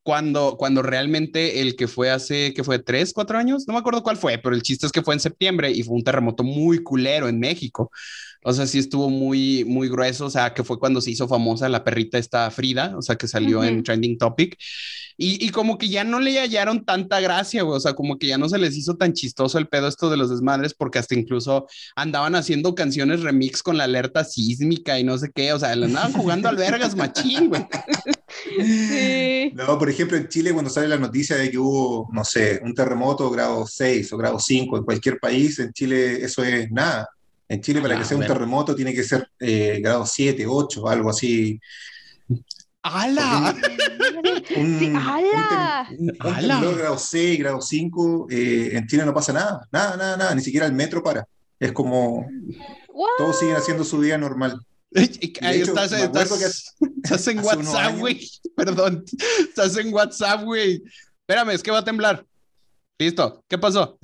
cuando, 0.03 0.57
cuando 0.59 0.82
realmente 0.82 1.61
el 1.61 1.76
que 1.76 1.86
fue 1.86 2.11
hace, 2.11 2.53
que 2.53 2.64
fue 2.64 2.80
tres, 2.80 3.12
cuatro 3.12 3.38
años, 3.38 3.64
no 3.68 3.74
me 3.74 3.80
acuerdo 3.80 4.03
cuál 4.03 4.16
fue, 4.16 4.38
pero 4.38 4.57
el 4.57 4.62
chiste 4.62 4.86
es 4.86 4.93
que 4.93 5.03
fue 5.03 5.14
en 5.14 5.20
septiembre 5.20 5.70
y 5.70 5.84
fue 5.84 5.95
un 5.95 6.05
terremoto 6.05 6.43
muy 6.43 6.82
culero 6.82 7.28
en 7.28 7.38
México. 7.38 7.93
O 8.43 8.53
sea, 8.53 8.66
sí 8.66 8.78
estuvo 8.78 9.11
muy, 9.11 9.64
muy 9.64 9.88
grueso. 9.88 10.26
O 10.26 10.30
sea, 10.30 10.55
que 10.55 10.64
fue 10.64 10.78
cuando 10.78 11.01
se 11.01 11.11
hizo 11.11 11.28
famosa 11.28 11.68
la 11.68 11.84
perrita 11.84 12.18
esta 12.18 12.51
Frida, 12.51 12.95
o 12.97 13.03
sea, 13.03 13.16
que 13.16 13.28
salió 13.28 13.62
en 13.64 13.82
Trending 13.82 14.18
Topic. 14.18 14.57
Y, 15.16 15.45
y, 15.45 15.51
como 15.51 15.76
que 15.76 15.91
ya 15.91 16.03
no 16.03 16.18
le 16.18 16.41
hallaron 16.41 16.86
tanta 16.86 17.20
gracia, 17.20 17.62
güey. 17.62 17.76
O 17.76 17.80
sea, 17.80 17.93
como 17.93 18.18
que 18.18 18.28
ya 18.28 18.38
no 18.38 18.49
se 18.49 18.57
les 18.57 18.74
hizo 18.74 18.97
tan 18.97 19.12
chistoso 19.12 19.59
el 19.59 19.68
pedo 19.68 19.86
esto 19.86 20.09
de 20.09 20.16
los 20.16 20.30
desmadres, 20.30 20.72
porque 20.72 20.99
hasta 20.99 21.14
incluso 21.14 21.66
andaban 21.95 22.34
haciendo 22.34 22.74
canciones 22.74 23.20
remix 23.20 23.62
con 23.62 23.76
la 23.76 23.84
alerta 23.84 24.24
sísmica 24.24 24.99
y 24.99 25.05
no 25.05 25.18
sé 25.18 25.30
qué. 25.34 25.53
O 25.53 25.59
sea, 25.59 25.76
le 25.76 25.86
andaban 25.86 26.14
jugando 26.14 26.49
al 26.49 26.57
vergas 26.57 26.97
machín, 26.97 27.51
güey. 27.51 27.66
Sí. 28.59 29.53
No, 29.55 29.78
por 29.78 29.91
ejemplo, 29.91 30.16
en 30.16 30.28
Chile, 30.28 30.53
cuando 30.53 30.70
sale 30.70 30.88
la 30.88 30.97
noticia 30.97 31.36
de 31.36 31.51
que 31.51 31.59
hubo, 31.59 32.09
no 32.12 32.24
sé, 32.24 32.61
un 32.62 32.74
terremoto 32.74 33.30
grado 33.30 33.66
6 33.66 34.12
o 34.12 34.16
grado 34.16 34.38
5 34.38 34.78
en 34.78 34.84
cualquier 34.84 35.18
país, 35.18 35.59
en 35.59 35.72
Chile 35.72 36.24
eso 36.24 36.43
es 36.43 36.70
nada. 36.70 37.09
En 37.51 37.61
Chile, 37.61 37.82
para 37.82 37.98
que 37.98 38.05
sea 38.05 38.16
un 38.16 38.24
terremoto, 38.24 38.76
tiene 38.76 38.94
que 38.94 39.03
ser 39.03 39.28
eh, 39.40 39.80
grado 39.82 40.07
7, 40.07 40.46
8, 40.46 40.88
algo 40.88 41.11
así. 41.11 41.61
¡Hala! 42.80 43.57
Un, 44.57 44.96
¡Hala! 44.96 45.88
Un, 45.98 46.78
grado 46.78 46.96
6, 46.96 47.38
grado 47.40 47.61
5, 47.61 48.28
eh, 48.30 48.70
en 48.74 48.86
Chile 48.86 49.05
no 49.05 49.12
pasa 49.12 49.32
nada, 49.32 49.66
nada, 49.72 49.96
nada, 49.96 50.16
nada, 50.16 50.34
ni 50.36 50.42
siquiera 50.42 50.64
el 50.64 50.72
metro 50.74 51.03
para. 51.03 51.26
Es 51.59 51.72
como 51.72 52.24
todos 53.18 53.40
siguen 53.40 53.57
haciendo 53.57 53.82
su 53.82 53.98
vida 53.98 54.16
normal. 54.16 54.64
Ahí 54.94 55.61
estás, 55.61 55.90
estás, 55.90 57.26
en 57.26 57.40
WhatsApp, 57.44 57.98
güey. 57.98 58.30
Perdón, 58.57 59.05
estás 59.40 59.76
en 59.76 59.92
WhatsApp, 59.92 60.44
güey. 60.44 60.84
Espérame, 61.22 61.51
es 61.51 61.64
que 61.64 61.72
va 61.72 61.78
a 61.78 61.84
temblar. 61.84 62.24
Listo, 62.96 63.42
¿qué 63.48 63.59
pasó? 63.59 63.98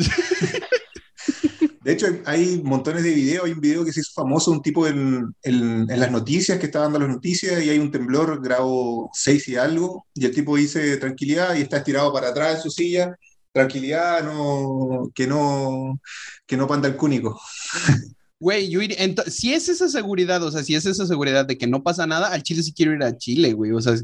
De 1.87 1.93
hecho, 1.93 2.09
hay 2.25 2.61
montones 2.65 3.05
de 3.05 3.15
videos. 3.15 3.45
Hay 3.45 3.53
un 3.53 3.61
video 3.61 3.85
que 3.85 3.93
se 3.93 4.01
hizo 4.01 4.11
famoso, 4.13 4.51
un 4.51 4.61
tipo 4.61 4.89
en, 4.89 5.33
en, 5.45 5.87
las 5.87 6.11
noticias, 6.11 6.59
que 6.59 6.67
está 6.67 6.81
dando 6.81 6.99
las 6.99 7.09
noticias, 7.09 7.63
y 7.63 7.71
hay 7.71 7.79
un 7.79 7.93
temblor, 7.93 8.43
grado 8.43 9.09
6 9.13 9.47
y 9.47 9.57
algo, 9.57 10.05
y 10.13 10.25
el 10.27 10.35
tipo 10.35 10.57
dice 10.57 10.97
tranquilidad 10.97 11.55
y 11.55 11.63
está 11.63 11.77
estirado 11.77 12.13
para 12.13 12.31
atrás 12.31 12.57
en 12.57 12.63
su 12.63 12.71
silla. 12.71 13.17
Tranquilidad, 13.53 14.25
no, 14.25 15.13
que 15.15 15.29
no, 15.29 16.01
que 16.45 16.57
no 16.57 16.67
panda 16.67 16.89
el 16.89 16.97
cúnico. 16.97 17.41
Güey, 18.39 18.69
yo 18.69 18.83
iría, 18.83 18.99
si 19.29 19.55
es 19.55 19.71
esa 19.71 19.89
seguridad, 19.89 20.43
o 20.43 20.51
sea, 20.51 20.63
si 20.63 20.75
es 20.75 20.85
esa 20.85 21.07
seguridad 21.07 21.47
de 21.47 21.57
que 21.57 21.67
no 21.67 21.83
pasa 21.83 22.07
nada, 22.07 22.29
al 22.29 22.43
Chile 22.43 22.63
sí 22.63 22.75
quiero 22.75 22.93
ir 22.93 23.03
a 23.03 23.17
Chile, 23.17 23.55
güey. 23.55 23.73
O 23.73 23.81
sea, 23.81 23.95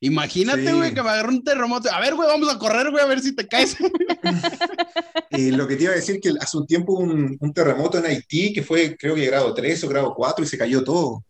imagínate, 0.00 0.72
güey, 0.72 0.94
que 0.94 1.02
me 1.02 1.10
agarre 1.10 1.30
un 1.30 1.42
terremoto. 1.42 1.90
A 1.92 1.98
ver, 1.98 2.14
güey, 2.14 2.28
vamos 2.28 2.48
a 2.48 2.58
correr, 2.58 2.92
güey, 2.92 3.02
a 3.02 3.08
ver 3.08 3.20
si 3.20 3.34
te 3.34 3.48
caes. 3.48 3.76
y 5.30 5.50
lo 5.50 5.66
que 5.66 5.74
te 5.74 5.84
iba 5.84 5.92
a 5.92 5.96
decir 5.96 6.20
que 6.20 6.32
hace 6.40 6.56
un 6.56 6.66
tiempo 6.66 6.92
un, 6.92 7.36
un, 7.40 7.52
terremoto 7.52 7.98
en 7.98 8.06
Haití 8.06 8.52
que 8.52 8.62
fue, 8.62 8.96
creo 8.96 9.16
que 9.16 9.26
grado 9.26 9.52
3 9.52 9.82
o 9.82 9.88
grado 9.88 10.14
4 10.14 10.44
y 10.44 10.48
se 10.48 10.58
cayó 10.58 10.84
todo. 10.84 11.24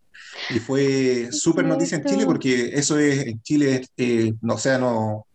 Y 0.50 0.58
fue 0.58 1.28
súper 1.32 1.64
noticia 1.64 1.96
en 1.96 2.04
Chile 2.04 2.26
porque 2.26 2.70
eso 2.74 2.98
es, 2.98 3.26
en 3.26 3.40
Chile, 3.42 3.86
eh, 3.96 4.34
no, 4.42 4.54
o 4.54 4.58
sea, 4.58 4.76
no, 4.76 5.26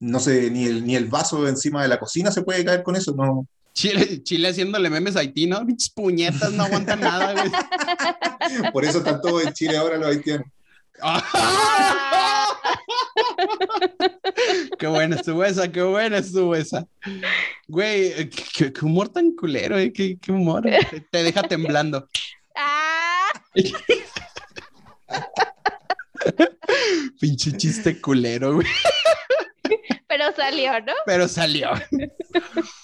no 0.00 0.20
sé, 0.20 0.50
ni 0.50 0.66
el, 0.66 0.84
ni 0.84 0.94
el 0.94 1.06
vaso 1.06 1.48
encima 1.48 1.82
de 1.82 1.88
la 1.88 1.98
cocina 1.98 2.30
se 2.30 2.42
puede 2.42 2.64
caer 2.64 2.82
con 2.82 2.96
eso, 2.96 3.14
no. 3.14 3.46
Chile, 3.72 4.22
Chile 4.22 4.48
haciéndole 4.48 4.90
memes 4.90 5.16
a 5.16 5.20
Haití, 5.20 5.46
¿no? 5.46 5.64
Pinches 5.64 5.90
puñetas, 5.90 6.52
no 6.52 6.64
aguantan 6.64 7.00
nada, 7.00 7.32
güey. 7.32 7.50
Por 8.72 8.84
eso 8.84 9.02
todos 9.02 9.44
en 9.44 9.52
Chile 9.52 9.76
ahora 9.76 9.96
los 9.96 10.08
haitianos. 10.08 10.46
qué 14.78 14.86
buena 14.86 15.16
estuvo 15.16 15.42
esa, 15.44 15.72
qué 15.72 15.82
buena 15.82 16.18
estuvo 16.18 16.54
esa. 16.54 16.86
Güey, 17.68 18.28
qué, 18.28 18.70
humor 18.82 19.08
tan 19.08 19.32
culero, 19.32 19.78
¿eh? 19.78 19.90
Qué, 19.92 20.18
qué 20.20 20.32
humor. 20.32 20.64
Te, 21.10 21.22
deja 21.22 21.42
temblando. 21.42 22.06
Ah. 22.54 23.30
Pinche 27.20 27.56
chiste 27.56 27.98
culero, 28.00 28.56
güey. 28.56 28.66
Pero 30.20 30.36
salió, 30.36 30.72
¿no? 30.80 30.92
Pero 31.06 31.28
salió. 31.28 31.70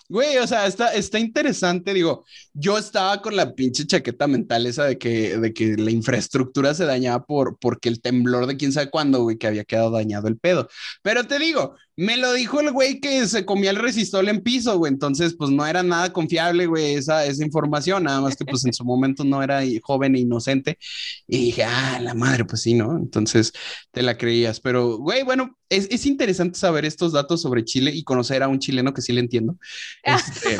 Güey, 0.08 0.38
o 0.38 0.46
sea, 0.46 0.66
está, 0.66 0.94
está 0.94 1.18
interesante. 1.18 1.92
Digo, 1.92 2.24
yo 2.54 2.78
estaba 2.78 3.20
con 3.20 3.36
la 3.36 3.54
pinche 3.54 3.86
chaqueta 3.86 4.26
mental 4.26 4.66
esa 4.66 4.84
de 4.84 4.98
que, 4.98 5.36
de 5.36 5.52
que 5.52 5.76
la 5.76 5.90
infraestructura 5.90 6.72
se 6.74 6.86
dañaba 6.86 7.26
por, 7.26 7.58
porque 7.58 7.88
el 7.88 8.00
temblor 8.00 8.46
de 8.46 8.56
quién 8.56 8.72
sabe 8.72 8.88
cuándo, 8.90 9.22
güey, 9.22 9.36
que 9.36 9.48
había 9.48 9.64
quedado 9.64 9.90
dañado 9.90 10.28
el 10.28 10.38
pedo. 10.38 10.68
Pero 11.02 11.26
te 11.26 11.38
digo, 11.38 11.76
me 11.96 12.18
lo 12.18 12.34
dijo 12.34 12.60
el 12.60 12.72
güey 12.72 13.00
que 13.00 13.26
se 13.26 13.46
comía 13.46 13.70
el 13.70 13.76
resistol 13.76 14.28
en 14.28 14.42
piso, 14.42 14.76
güey. 14.76 14.92
Entonces, 14.92 15.34
pues 15.34 15.50
no 15.50 15.66
era 15.66 15.82
nada 15.82 16.12
confiable, 16.12 16.66
güey, 16.66 16.94
esa, 16.94 17.24
esa 17.24 17.42
información. 17.42 18.04
Nada 18.04 18.20
más 18.20 18.36
que, 18.36 18.44
pues 18.44 18.64
en 18.66 18.74
su 18.74 18.84
momento 18.84 19.24
no 19.24 19.42
era 19.42 19.62
joven 19.82 20.14
e 20.14 20.20
inocente. 20.20 20.78
Y 21.26 21.46
dije, 21.46 21.64
ah, 21.64 21.98
la 22.02 22.12
madre, 22.12 22.44
pues 22.44 22.60
sí, 22.62 22.74
¿no? 22.74 22.96
Entonces 22.96 23.52
te 23.92 24.02
la 24.02 24.18
creías. 24.18 24.60
Pero, 24.60 24.98
güey, 24.98 25.22
bueno, 25.22 25.56
es, 25.70 25.88
es 25.90 26.04
interesante 26.04 26.58
saber 26.58 26.84
estos 26.84 27.12
datos 27.12 27.40
sobre 27.40 27.64
Chile 27.64 27.92
y 27.94 28.04
conocer 28.04 28.42
a 28.42 28.48
un 28.48 28.58
chileno 28.58 28.92
que 28.92 29.00
sí 29.00 29.12
le 29.12 29.20
entiendo. 29.20 29.56
Este, 30.02 30.58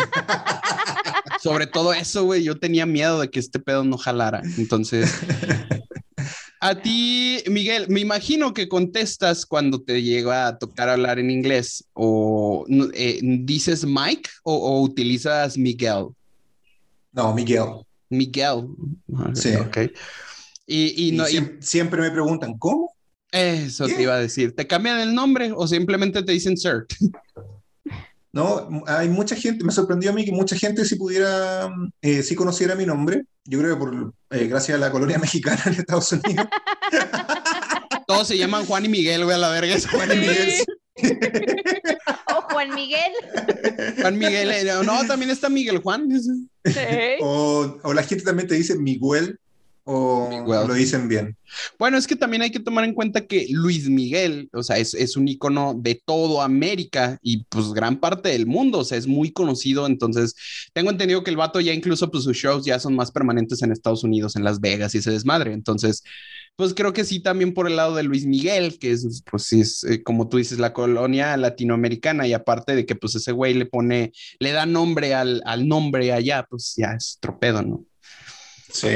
sobre 1.43 1.67
todo 1.67 1.93
eso, 1.93 2.25
güey, 2.25 2.45
yo 2.45 2.59
tenía 2.59 2.87
miedo 2.87 3.21
de 3.21 3.29
que 3.29 3.41
este 3.41 3.59
pedo 3.59 3.85
no 3.85 3.99
jalara. 3.99 4.41
Entonces, 4.57 5.13
a 6.61 6.75
ti, 6.81 7.43
Miguel, 7.49 7.87
me 7.89 8.01
imagino 8.01 8.55
que 8.55 8.69
contestas 8.69 9.45
cuando 9.45 9.83
te 9.83 10.03
llega 10.03 10.47
a 10.47 10.59
tocar 10.59 10.89
hablar 10.89 11.19
en 11.19 11.31
inglés 11.31 11.85
o 11.93 12.65
eh, 12.95 13.21
dices 13.23 13.85
Mike 13.85 14.31
o, 14.43 14.81
utilizas 14.83 15.59
Miguel. 15.59 16.09
No, 17.13 17.35
Miguel. 17.35 17.65
Miguel. 18.09 18.69
Sí. 19.35 19.55
Ok. 19.57 19.79
Y, 20.67 21.13
no, 21.13 21.25
siempre, 21.61 22.01
me 22.01 22.11
preguntan, 22.11 22.59
¿cómo? 22.59 22.93
Eso 23.31 23.87
te 23.87 24.03
iba 24.03 24.15
a 24.15 24.21
decir. 24.21 24.55
¿Te 24.55 24.67
cambian 24.67 24.99
el 25.01 25.15
nombre 25.15 25.53
o 25.55 25.67
simplemente 25.67 26.23
te 26.23 26.33
dicen 26.33 26.57
Sir? 26.57 26.87
No, 28.37 28.85
hay 28.87 29.09
mucha 29.09 29.35
gente, 29.35 29.65
me 29.65 29.73
sorprendió 29.73 30.11
a 30.11 30.13
mí 30.13 30.23
que 30.23 30.31
mucha 30.31 30.55
gente 30.57 30.85
si 30.85 30.97
pudiera, 30.97 31.75
eh, 32.03 32.23
si 32.23 32.35
conociera 32.35 32.75
mi 32.75 32.85
nombre, 32.85 33.25
yo 33.47 33.59
creo 33.61 33.73
que 33.73 33.81
por, 33.81 34.13
eh, 34.29 34.47
gracias 34.47 34.77
a 34.77 34.79
la 34.79 34.93
colonia 34.93 35.17
mexicana 35.27 35.63
en 35.65 35.73
Estados 35.73 36.13
Unidos. 36.13 36.47
Todos 38.07 38.29
se 38.29 38.37
llaman 38.37 38.67
Juan 38.67 38.85
y 38.85 38.91
Miguel, 38.91 39.25
güey, 39.25 39.35
a 39.35 39.39
la 39.39 39.49
verga. 39.49 39.75
Juan 39.91 40.13
y 40.13 40.17
Miguel. 40.17 40.53
o 42.37 42.43
Juan 42.53 42.75
Miguel. 42.75 43.13
Juan 44.03 44.19
Miguel, 44.19 44.51
eh, 44.51 44.71
no, 44.85 45.07
también 45.07 45.31
está 45.31 45.49
Miguel 45.49 45.79
Juan. 45.79 46.07
O, 47.23 47.79
o, 47.85 47.95
la 47.95 48.03
gente 48.03 48.23
también 48.23 48.47
te 48.47 48.55
dice 48.55 48.77
Miguel 48.77 49.41
o 49.89 50.67
lo 50.67 50.75
dicen 50.75 51.09
bien. 51.09 51.37
Bueno, 51.79 51.97
es 51.97 52.09
que 52.09 52.17
también 52.17 52.43
hay 52.43 52.51
que 52.51 52.59
tomar 52.59 52.85
en 52.85 52.93
cuenta 52.93 53.27
que 53.27 53.47
Luis 53.51 53.89
Miguel, 53.89 54.49
o 54.53 54.65
sea, 54.65 54.79
es, 54.79 54.95
es, 54.95 55.17
un 55.17 55.29
icono 55.29 55.75
de 55.79 56.03
todo 56.05 56.43
América 56.43 57.19
y 57.23 57.45
pues 57.45 57.73
gran 57.73 57.99
parte 58.01 58.31
del 58.31 58.47
mundo, 58.47 58.81
o 58.81 58.85
sea, 58.85 58.99
es 58.99 59.07
muy 59.07 59.31
conocido, 59.31 59.87
entonces 59.87 60.35
tengo 60.73 60.91
entendido 60.91 61.23
que 61.23 61.31
el 61.31 61.37
vato 61.37 61.61
ya 61.61 61.73
incluso 61.73 62.11
pues 62.11 62.25
sus 62.25 62.37
shows 62.37 62.65
ya 62.65 62.81
son 62.81 62.97
más 62.97 63.13
permanentes 63.13 63.63
en 63.63 63.71
Estados 63.71 64.03
Unidos, 64.03 64.35
en 64.35 64.43
Las 64.43 64.61
Vegas 64.61 64.95
y 64.95 64.99
ese 64.99 65.13
desmadre, 65.13 65.53
entonces 65.53 66.03
pues 66.57 66.75
creo 66.75 66.93
que 66.93 67.05
sí 67.05 67.21
también 67.21 67.55
por 67.55 67.69
el 67.69 67.77
lado 67.77 67.95
de 67.95 68.03
Luis 68.03 68.27
Miguel, 68.27 68.79
que 68.81 68.91
es 68.91 69.23
pues 69.31 69.45
sí 69.45 69.61
es 69.61 69.85
eh, 69.85 70.03
como 70.03 70.29
tú 70.29 70.39
dices 70.39 70.59
la 70.59 70.73
colonia 70.73 71.37
latinoamericana 71.37 72.27
y 72.27 72.33
aparte 72.33 72.75
de 72.75 72.87
que 72.87 72.97
pues 72.97 73.15
ese 73.15 73.31
güey 73.31 73.55
le 73.55 73.67
pone, 73.67 74.13
le 74.41 74.51
da 74.51 74.67
nombre 74.67 75.15
al, 75.15 75.43
al 75.45 75.69
nombre 75.69 76.13
allá, 76.13 76.45
pues 76.49 76.75
ya 76.77 76.93
es 76.93 77.19
tropedo, 77.21 77.63
¿no? 77.63 77.85
Sí. 78.73 78.89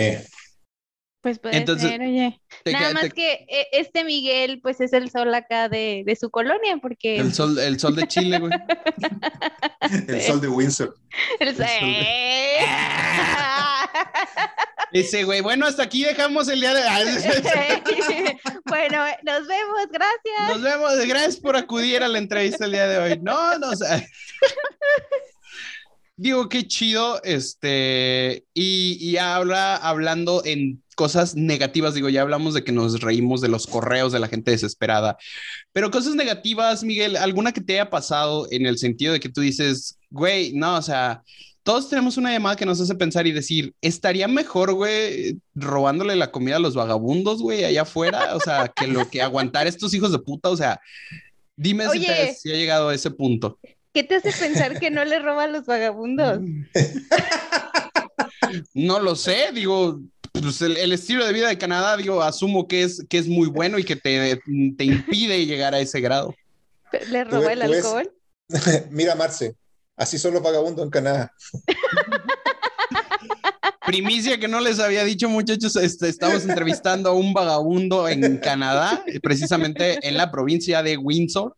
Pues 1.21 1.39
puede 1.39 1.59
Entonces, 1.59 1.91
ser, 1.91 2.01
oye. 2.01 2.41
Nada 2.65 2.95
más 2.95 3.13
que 3.13 3.45
eh, 3.47 3.67
este 3.73 4.05
Miguel, 4.05 4.61
pues 4.63 4.81
es 4.81 4.95
el 4.95 5.11
sol 5.11 5.35
acá 5.35 5.69
de, 5.69 6.03
de 6.07 6.17
su 6.17 6.31
colonia, 6.31 6.79
porque. 6.81 7.19
El 7.19 7.35
sol, 7.35 7.59
el 7.59 7.79
sol 7.79 7.95
de 7.95 8.09
Chile, 8.09 8.39
güey. 8.39 8.53
el 10.09 10.23
sol 10.23 10.41
de 10.41 10.49
Windsor. 10.49 10.97
El 11.39 11.55
sol. 11.55 11.67
Dice, 14.93 15.25
güey, 15.25 15.43
bueno, 15.43 15.67
hasta 15.67 15.83
aquí 15.83 16.05
dejamos 16.05 16.49
el 16.49 16.61
día 16.61 16.73
de. 16.73 16.83
bueno, 18.65 19.05
nos 19.23 19.47
vemos, 19.47 19.87
gracias. 19.93 20.49
Nos 20.49 20.63
vemos, 20.63 20.97
gracias 21.07 21.37
por 21.37 21.55
acudir 21.55 22.03
a 22.03 22.09
la 22.09 22.17
entrevista 22.19 22.65
el 22.65 22.73
día 22.73 22.89
de 22.89 22.99
hoy. 22.99 23.21
No, 23.23 23.59
no, 23.59 23.69
o 23.69 23.77
sea 23.77 24.03
digo, 26.21 26.51
qué 26.51 26.67
chido, 26.67 27.23
este, 27.23 28.45
y, 28.53 28.99
y 29.01 29.17
habla, 29.17 29.77
hablando 29.77 30.43
en 30.45 30.83
cosas 31.01 31.35
negativas, 31.35 31.95
digo, 31.95 32.11
ya 32.11 32.21
hablamos 32.21 32.53
de 32.53 32.63
que 32.63 32.73
nos 32.73 33.01
reímos 33.01 33.41
de 33.41 33.49
los 33.49 33.67
correos 33.67 34.13
de 34.13 34.21
la 34.21 34.29
gente 34.29 34.51
desesperada, 34.51 35.17
pero 35.73 35.91
cosas 35.91 36.15
negativas, 36.15 36.85
Miguel, 36.85 37.17
alguna 37.17 37.53
que 37.53 37.63
te 37.63 37.73
haya 37.73 37.89
pasado 37.89 38.47
en 38.51 38.67
el 38.67 38.77
sentido 38.77 39.15
de 39.15 39.21
que 39.21 39.31
tú 39.31 39.41
dices, 39.41 39.99
güey, 40.11 40.53
no, 40.53 40.77
o 40.77 40.83
sea, 40.83 41.23
todos 41.63 41.89
tenemos 41.89 42.19
una 42.19 42.33
llamada 42.33 42.57
que 42.57 42.67
nos 42.67 42.83
hace 42.83 42.95
pensar 42.95 43.27
y 43.27 43.33
decir, 43.33 43.73
estaría 43.81 44.29
mejor, 44.29 44.75
güey, 44.75 45.39
robándole 45.55 46.17
la 46.17 46.31
comida 46.31 46.57
a 46.57 46.61
los 46.61 46.75
vagabundos, 46.75 47.41
güey, 47.41 47.65
allá 47.65 47.81
afuera, 47.81 48.37
o 48.37 48.41
sea, 48.41 48.69
que 48.69 48.87
lo 48.87 49.09
que 49.09 49.23
aguantar 49.23 49.67
estos 49.67 49.95
hijos 49.95 50.13
de 50.13 50.19
puta, 50.19 50.51
o 50.51 50.57
sea, 50.59 50.83
Dime 51.57 51.89
si, 51.91 52.07
si 52.39 52.51
ha 52.51 52.57
llegado 52.57 52.89
a 52.89 52.95
ese 52.95 53.11
punto. 53.11 53.59
¿Qué 53.93 54.03
te 54.03 54.17
hace 54.17 54.33
pensar 54.33 54.79
que 54.79 54.91
no 54.91 55.05
le 55.05 55.19
roba 55.19 55.45
a 55.45 55.47
los 55.47 55.67
vagabundos? 55.67 56.41
no 58.75 59.01
lo 59.01 59.15
sé, 59.15 59.51
digo, 59.53 60.01
pues 60.43 60.61
el, 60.63 60.93
estilo 60.93 61.27
de 61.27 61.33
vida 61.33 61.49
de 61.49 61.59
Canadá, 61.59 61.97
digo, 61.97 62.23
asumo 62.23 62.69
que 62.69 62.83
es, 62.83 63.05
que 63.09 63.19
es 63.19 63.29
muy 63.29 63.49
bueno 63.49 63.79
y 63.79 63.85
que 63.85 63.97
te, 63.97 64.41
te 64.77 64.85
impide 64.85 65.47
llegar 65.47 65.75
a 65.75 65.81
ese 65.81 66.01
grado. 66.01 66.35
¿Le 67.09 67.25
roba 67.25 67.53
el 67.53 67.63
alcohol? 67.63 68.13
Mira, 68.91 69.15
Marce, 69.15 69.57
así 69.97 70.19
son 70.19 70.35
los 70.35 70.43
vagabundos 70.43 70.85
en 70.85 70.91
Canadá. 70.91 71.33
Primicia 73.87 74.39
que 74.39 74.47
no 74.47 74.61
les 74.61 74.79
había 74.79 75.05
dicho, 75.05 75.29
muchachos, 75.29 75.75
este, 75.77 76.09
estamos 76.09 76.45
entrevistando 76.45 77.09
a 77.09 77.15
un 77.15 77.33
vagabundo 77.33 78.09
en 78.09 78.37
Canadá, 78.37 79.03
precisamente 79.23 80.07
en 80.07 80.19
la 80.19 80.31
provincia 80.31 80.83
de 80.83 80.99
Windsor. 80.99 81.57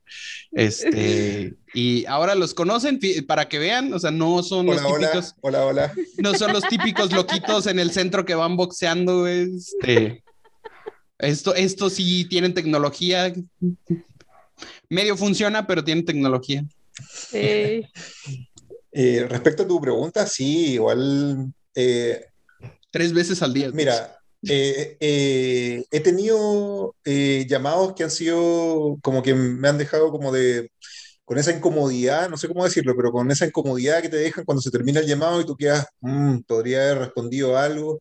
Este, 0.52 1.54
y 1.74 2.04
ahora 2.06 2.36
los 2.36 2.54
conocen 2.54 3.00
para 3.26 3.48
que 3.48 3.58
vean, 3.58 3.92
o 3.92 3.98
sea, 3.98 4.12
no 4.12 4.42
son 4.44 4.66
los 4.66 4.76
típicos. 4.76 5.34
Hola, 5.40 5.66
hola, 5.66 5.92
No 6.18 6.34
son 6.34 6.52
los 6.52 6.62
típicos 6.68 7.12
loquitos 7.12 7.66
en 7.66 7.80
el 7.80 7.90
centro 7.90 8.24
que 8.24 8.36
van 8.36 8.56
boxeando. 8.56 9.26
Este. 9.26 10.22
Esto, 11.18 11.54
esto 11.56 11.90
sí 11.90 12.24
tienen 12.26 12.54
tecnología. 12.54 13.32
Medio 14.88 15.16
funciona, 15.16 15.66
pero 15.66 15.82
tienen 15.82 16.04
tecnología. 16.04 16.64
Eh, 17.32 19.26
respecto 19.28 19.64
a 19.64 19.66
tu 19.66 19.80
pregunta, 19.80 20.26
sí, 20.26 20.74
igual 20.74 21.52
eh, 21.74 22.26
Tres 22.90 23.12
veces 23.12 23.42
al 23.42 23.54
día. 23.54 23.70
Mira, 23.72 24.18
eh, 24.48 24.96
eh, 25.00 25.84
he 25.90 26.00
tenido 26.00 26.94
llamados 27.04 27.94
que 27.94 28.04
han 28.04 28.10
sido 28.10 28.98
como 29.02 29.22
que 29.22 29.34
me 29.34 29.68
han 29.68 29.78
dejado 29.78 30.10
como 30.10 30.32
de 30.32 30.70
con 31.24 31.38
esa 31.38 31.52
incomodidad, 31.52 32.28
no 32.28 32.36
sé 32.36 32.48
cómo 32.48 32.64
decirlo, 32.64 32.94
pero 32.96 33.12
con 33.12 33.30
esa 33.30 33.46
incomodidad 33.46 34.02
que 34.02 34.08
te 34.10 34.16
dejan 34.16 34.44
cuando 34.44 34.60
se 34.60 34.70
termina 34.70 35.00
el 35.00 35.06
llamado 35.06 35.40
y 35.40 35.46
tú 35.46 35.56
quedas, 35.56 35.86
mm, 36.00 36.40
podría 36.40 36.82
haber 36.82 36.98
respondido 36.98 37.56
algo. 37.56 38.00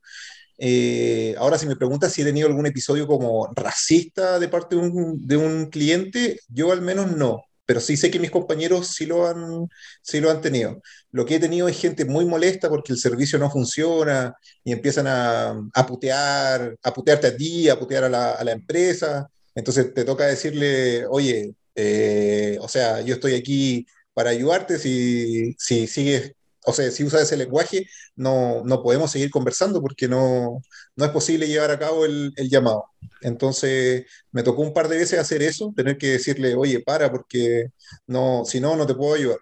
ahora, 1.37 1.57
si 1.57 1.67
me 1.67 1.75
preguntas 1.75 2.13
si 2.13 2.21
he 2.21 2.25
tenido 2.25 2.47
algún 2.47 2.65
episodio 2.65 3.07
como 3.07 3.47
racista 3.55 4.39
de 4.39 4.47
parte 4.47 4.75
de 4.75 4.81
un, 4.81 5.27
de 5.27 5.37
un 5.37 5.67
cliente, 5.69 6.39
yo 6.49 6.71
al 6.71 6.81
menos 6.81 7.11
no 7.15 7.43
pero 7.71 7.79
sí 7.79 7.95
sé 7.95 8.11
que 8.11 8.19
mis 8.19 8.31
compañeros 8.31 8.87
sí 8.87 9.05
lo 9.05 9.25
han, 9.25 9.69
sí 10.01 10.19
lo 10.19 10.29
han 10.29 10.41
tenido. 10.41 10.81
Lo 11.11 11.25
que 11.25 11.35
he 11.35 11.39
tenido 11.39 11.69
es 11.69 11.79
gente 11.79 12.03
muy 12.03 12.25
molesta 12.25 12.67
porque 12.67 12.91
el 12.91 12.99
servicio 12.99 13.39
no 13.39 13.49
funciona 13.49 14.35
y 14.61 14.73
empiezan 14.73 15.07
a, 15.07 15.85
putear, 15.87 16.75
a 16.83 16.93
putearte 16.93 17.27
a 17.27 17.37
ti, 17.37 17.69
a 17.69 17.79
putear 17.79 18.03
a 18.03 18.09
la, 18.09 18.31
a 18.31 18.43
la 18.43 18.51
empresa. 18.51 19.29
Entonces 19.55 19.93
te 19.93 20.03
toca 20.03 20.25
decirle, 20.25 21.05
oye, 21.07 21.53
eh, 21.73 22.57
o 22.59 22.67
sea, 22.67 22.99
yo 22.99 23.13
estoy 23.13 23.35
aquí 23.35 23.85
para 24.13 24.31
ayudarte 24.31 24.77
si, 24.77 25.55
si 25.57 25.87
sigues 25.87 26.33
o 26.65 26.73
sea, 26.73 26.91
si 26.91 27.03
usas 27.03 27.23
ese 27.23 27.37
lenguaje, 27.37 27.87
no, 28.15 28.63
no 28.63 28.83
podemos 28.83 29.11
seguir 29.11 29.31
conversando 29.31 29.81
porque 29.81 30.07
no, 30.07 30.61
no 30.95 31.05
es 31.05 31.11
posible 31.11 31.47
llevar 31.47 31.71
a 31.71 31.79
cabo 31.79 32.05
el, 32.05 32.33
el, 32.35 32.49
llamado. 32.49 32.85
Entonces, 33.21 34.05
me 34.31 34.43
tocó 34.43 34.61
un 34.61 34.73
par 34.73 34.87
de 34.87 34.97
veces 34.97 35.19
hacer 35.19 35.41
eso, 35.41 35.73
tener 35.75 35.97
que 35.97 36.11
decirle, 36.11 36.55
oye, 36.55 36.81
para, 36.81 37.11
porque 37.11 37.67
no, 38.07 38.43
si 38.45 38.59
no, 38.59 38.75
no 38.75 38.85
te 38.85 38.95
puedo 38.95 39.15
ayudar. 39.15 39.39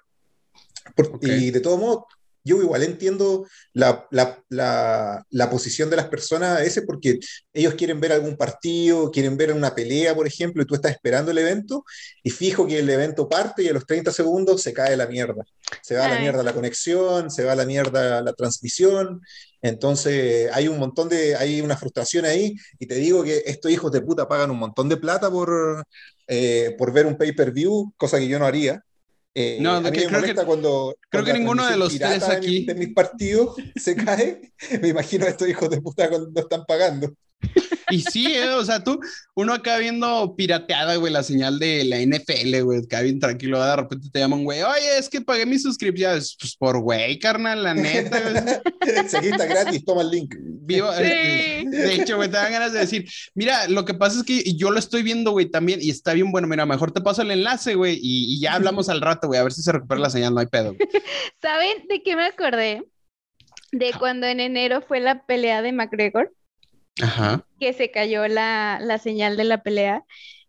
Y 1.22 1.52
de 1.52 1.60
todo 1.60 1.78
modo, 1.78 2.08
yo 2.50 2.62
igual 2.62 2.84
entiendo 2.84 3.48
la, 3.74 4.08
la, 4.12 4.44
la, 4.50 5.24
la, 5.30 5.50
posición 5.50 5.90
de 5.90 5.96
las 5.96 6.08
personas 6.08 6.58
a 6.58 6.62
veces 6.62 6.84
porque 6.86 7.20
ellos 7.54 7.76
quieren 7.76 8.00
ver 8.00 8.12
algún 8.12 8.36
partido, 8.36 9.12
quieren 9.12 9.38
ver 9.38 9.54
una 9.54 9.76
pelea, 9.76 10.16
por 10.16 10.26
ejemplo, 10.26 10.64
y 10.64 10.66
tú 10.66 10.76
estás 10.76 10.92
esperando 10.92 11.32
el 11.32 11.38
evento 11.38 11.84
y 12.24 12.32
fijo 12.32 12.66
que 12.66 12.80
el 12.80 12.90
evento 12.90 13.30
parte 13.30 13.64
y 13.64 13.68
a 13.70 13.74
los 13.74 13.86
30 13.86 14.12
segundos 14.12 14.62
se 14.62 14.74
cae 14.74 14.98
la 14.98 15.08
mierda. 15.08 15.44
Se 15.84 15.96
va 15.96 16.06
a 16.06 16.10
la 16.10 16.20
mierda 16.20 16.42
la 16.44 16.54
conexión, 16.54 17.30
se 17.30 17.44
va 17.44 17.52
a 17.52 17.56
la 17.56 17.66
mierda 17.66 18.22
la 18.22 18.34
transmisión. 18.34 19.22
Entonces 19.62 20.50
hay 20.54 20.68
un 20.68 20.80
montón 20.80 21.10
de, 21.10 21.36
hay 21.36 21.62
una 21.62 21.78
frustración 21.78 22.26
ahí 22.26 22.56
y 22.80 22.88
te 22.88 22.96
digo 22.96 23.24
que 23.24 23.44
estos 23.46 23.72
hijos 23.72 23.92
de 23.92 24.02
puta 24.02 24.28
pagan 24.28 24.52
un 24.52 24.58
montón 24.60 24.90
de 24.90 24.98
plata 24.98 25.30
por, 25.30 25.86
eh, 26.28 26.76
por 26.78 26.92
ver 26.94 27.06
un 27.06 27.18
pay-per-view, 27.18 27.94
cosa 27.98 28.20
que 28.20 28.28
yo 28.28 28.40
no 28.40 28.46
haría. 28.46 28.84
Eh, 29.36 29.58
no, 29.62 29.76
a 29.76 29.82
mí 29.82 29.92
me 29.92 30.08
molesta 30.08 30.46
cuando, 30.46 30.96
creo 31.10 31.24
que 31.24 31.34
ninguno 31.34 31.66
de 31.66 31.78
los 31.78 31.98
tres 31.98 32.24
aquí 32.24 32.66
de 32.66 32.76
mis 32.76 32.94
partidos 32.94 33.56
se 33.76 33.96
cae. 33.96 34.54
Me 34.82 34.90
imagino 34.90 35.26
a 35.26 35.30
estos 35.30 35.48
hijos 35.48 35.70
de 35.70 35.82
puta 35.82 36.10
cuando 36.10 36.30
no 36.32 36.42
están 36.42 36.66
pagando. 36.66 37.14
Y 37.90 38.02
sí, 38.02 38.34
eh, 38.34 38.50
o 38.50 38.64
sea, 38.64 38.84
tú, 38.84 39.00
uno 39.36 39.54
acá 39.54 39.78
viendo 39.78 40.36
pirateada, 40.36 40.96
güey, 40.98 41.12
la 41.12 41.24
señal 41.24 41.60
de 41.60 41.84
la 41.86 42.00
NFL, 42.00 42.62
güey, 42.64 42.80
acá 42.84 43.02
bien 43.02 43.20
tranquilo, 43.20 43.64
de 43.64 43.76
repente 43.76 44.10
te 44.12 44.20
llaman, 44.20 44.44
güey, 44.44 44.62
oye, 44.62 44.98
es 44.98 45.10
que 45.10 45.22
pagué 45.22 45.46
mis 45.46 45.64
suscripciones, 45.64 46.36
pues 46.40 46.56
por 46.56 46.80
güey, 46.80 47.20
carnal, 47.20 47.64
la 47.64 47.74
neta, 47.74 48.20
güey. 48.22 49.08
Seguita 49.10 49.46
gratis, 49.46 49.84
toma 49.86 50.02
el 50.02 50.12
link. 50.12 50.36
Vivo, 50.40 50.90
eh, 51.00 51.64
de 51.66 51.96
hecho, 51.96 52.18
güey, 52.18 52.30
te 52.30 52.38
dan 52.38 52.52
ganas 52.52 52.74
de 52.74 52.80
decir, 52.80 53.10
mira, 53.34 53.68
lo 53.68 53.86
que 53.86 53.94
pasa 53.94 54.20
es 54.20 54.24
que 54.24 54.44
yo 54.56 54.72
lo 54.72 54.80
estoy 54.80 55.04
viendo, 55.04 55.32
güey, 55.32 55.48
también, 55.48 55.80
y 55.82 55.90
está 55.90 56.14
bien 56.14 56.32
bueno, 56.32 56.48
mira, 56.48 56.66
mejor 56.66 56.92
te 56.92 57.02
paso 57.02 57.22
el 57.22 57.32
enlace, 57.32 57.76
güey, 57.76 57.96
y, 57.96 58.36
y, 58.36 58.40
ya 58.40 58.54
hablamos 58.54 58.90
al 58.90 59.02
rato, 59.02 59.28
güey, 59.28 59.40
a 59.40 59.44
ver 59.44 59.54
si 59.54 59.62
se 59.62 59.72
recupera 59.72 60.02
la 60.02 60.10
señal, 60.10 60.34
no 60.34 60.40
hay 60.40 60.48
pedo. 60.48 60.76
¿Saben 61.42 61.88
de 61.88 62.04
qué 62.04 62.16
me 62.16 62.26
acordé? 62.26 62.84
De 63.72 63.94
cuando 64.00 64.26
en 64.26 64.40
enero 64.40 64.82
fue 64.82 65.00
la 65.00 65.26
pelea 65.26 65.62
de 65.62 65.72
McGregor 65.72 66.34
que 67.60 67.74
se 67.74 67.92
cayó 67.92 68.28
la, 68.28 69.00
señal 69.02 69.38
de 69.38 69.44
la 69.44 69.64
pelea. 69.64 70.06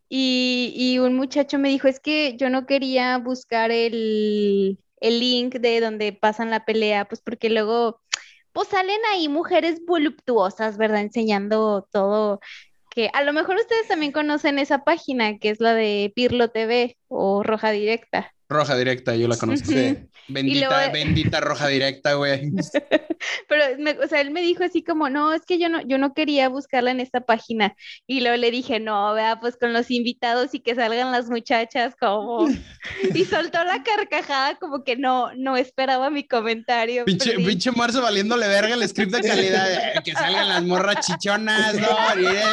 Y, 0.09 0.99
un 1.01 1.15
muchacho 1.15 1.59
me 1.59 1.69
dijo, 1.69 1.89
es 1.89 2.01
que 2.01 2.37
yo 2.37 2.51
no 2.51 2.67
quería 2.67 3.19
buscar 3.19 3.71
el, 3.71 4.79
link 5.01 5.55
de 5.57 5.81
donde 5.81 6.13
pasan 6.13 6.51
la 6.51 6.65
pelea, 6.65 7.07
pues 7.07 7.21
porque 7.23 7.51
luego, 7.51 8.01
pues 8.53 8.69
salen 8.69 8.99
ahí 9.13 9.29
mujeres 9.29 9.81
voluptuosas, 9.87 10.77
¿verdad? 10.77 11.01
Enseñando 11.01 11.89
todo, 11.93 12.41
que 12.91 13.11
a 13.15 13.23
lo 13.23 13.33
mejor 13.33 13.57
ustedes 13.57 13.89
también 13.89 14.13
conocen 14.13 14.59
esa 14.59 14.85
página, 14.85 15.39
que 15.39 15.51
es 15.51 15.61
la 15.61 15.75
de 15.75 16.13
Pirlo 16.15 16.51
TV 16.51 16.99
o 17.09 17.43
Roja 17.43 17.71
Directa. 17.71 18.35
Roja 18.51 18.77
directa, 18.77 19.15
yo 19.15 19.29
la 19.29 19.37
conozco. 19.37 19.71
Bendita, 20.27 20.91
bendita 20.91 21.41
roja 21.41 21.69
directa, 21.69 22.15
güey. 22.15 22.51
Pero, 23.49 23.65
o 24.03 24.09
sea, 24.09 24.21
él 24.21 24.33
me 24.33 24.43
dijo 24.43 24.65
así 24.65 24.83
como, 24.83 25.09
no, 25.09 25.33
es 25.33 25.45
que 25.45 25.59
yo 25.59 25.69
no, 25.69 25.83
yo 25.83 25.99
no 25.99 26.15
quería 26.15 26.49
buscarla 26.49 26.91
en 26.91 26.99
esta 26.99 27.21
página. 27.21 27.77
Y 28.09 28.21
luego 28.21 28.37
le 28.37 28.51
dije, 28.51 28.81
no, 28.81 29.15
vea, 29.15 29.39
pues 29.41 29.57
con 29.57 29.73
los 29.73 29.91
invitados 29.91 30.53
y 30.55 30.61
que 30.61 30.75
salgan 30.75 31.13
las 31.13 31.31
muchachas, 31.31 31.95
como. 31.99 32.49
y 33.15 33.25
soltó 33.25 33.63
la 33.63 33.85
carcajada, 33.85 34.57
como 34.57 34.83
que 34.83 34.97
no, 34.97 35.33
no 35.37 35.57
esperaba 35.57 36.11
mi 36.11 36.27
comentario. 36.27 37.05
Pinche, 37.05 37.37
pinche 37.37 37.71
Marzo 37.71 38.03
valiéndole 38.03 38.49
verga 38.49 38.75
el 38.75 38.89
script 38.89 39.13
de 39.13 39.29
calidad, 39.29 39.73
eh, 39.73 40.01
que 40.05 40.13
salgan 40.13 40.49
las 40.49 40.65
morras 40.65 41.07
chichonas, 41.07 41.77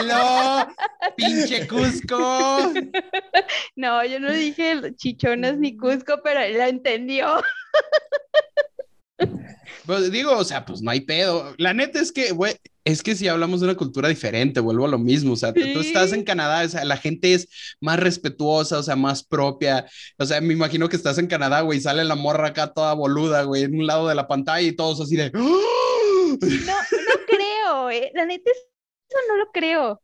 no, 0.05 0.67
pinche 1.15 1.67
Cusco. 1.67 2.71
no, 3.75 4.05
yo 4.05 4.19
no 4.19 4.31
dije 4.31 4.93
chichonas 4.95 5.57
ni 5.57 5.75
Cusco 5.75 5.86
pero 6.23 6.39
él 6.41 6.57
la 6.57 6.69
entendió. 6.69 7.41
Pues 9.85 10.11
digo, 10.11 10.35
o 10.35 10.43
sea, 10.43 10.65
pues 10.65 10.81
no 10.81 10.91
hay 10.91 10.99
pedo. 10.99 11.55
La 11.57 11.73
neta 11.73 12.01
es 12.01 12.11
que, 12.11 12.31
güey, 12.31 12.55
es 12.83 13.01
que 13.01 13.15
si 13.15 13.29
hablamos 13.29 13.61
de 13.61 13.67
una 13.67 13.77
cultura 13.77 14.09
diferente, 14.09 14.59
vuelvo 14.59 14.83
a 14.83 14.89
lo 14.89 14.99
mismo. 14.99 15.31
O 15.31 15.35
sea, 15.37 15.53
tú 15.53 15.61
estás 15.61 16.11
en 16.11 16.25
Canadá, 16.25 16.65
o 16.65 16.69
sea, 16.69 16.83
la 16.83 16.97
gente 16.97 17.33
es 17.33 17.47
más 17.79 17.97
respetuosa, 17.97 18.79
o 18.79 18.83
sea, 18.83 18.97
más 18.97 19.23
propia. 19.23 19.85
O 20.17 20.25
sea, 20.25 20.41
me 20.41 20.53
imagino 20.53 20.89
que 20.89 20.97
estás 20.97 21.17
en 21.19 21.27
Canadá, 21.27 21.61
güey, 21.61 21.79
sale 21.79 22.03
la 22.03 22.15
morra 22.15 22.49
acá 22.49 22.73
toda 22.73 22.93
boluda, 22.93 23.43
güey, 23.43 23.63
en 23.63 23.79
un 23.79 23.87
lado 23.87 24.09
de 24.09 24.15
la 24.15 24.27
pantalla 24.27 24.67
y 24.67 24.75
todos 24.75 24.99
así 24.99 25.15
de. 25.15 25.31
No, 25.31 25.41
no 25.41 26.37
creo, 27.25 27.89
eh. 27.89 28.11
la 28.13 28.25
neta, 28.25 28.51
eso 28.51 29.17
no 29.29 29.37
lo 29.37 29.51
creo 29.53 30.01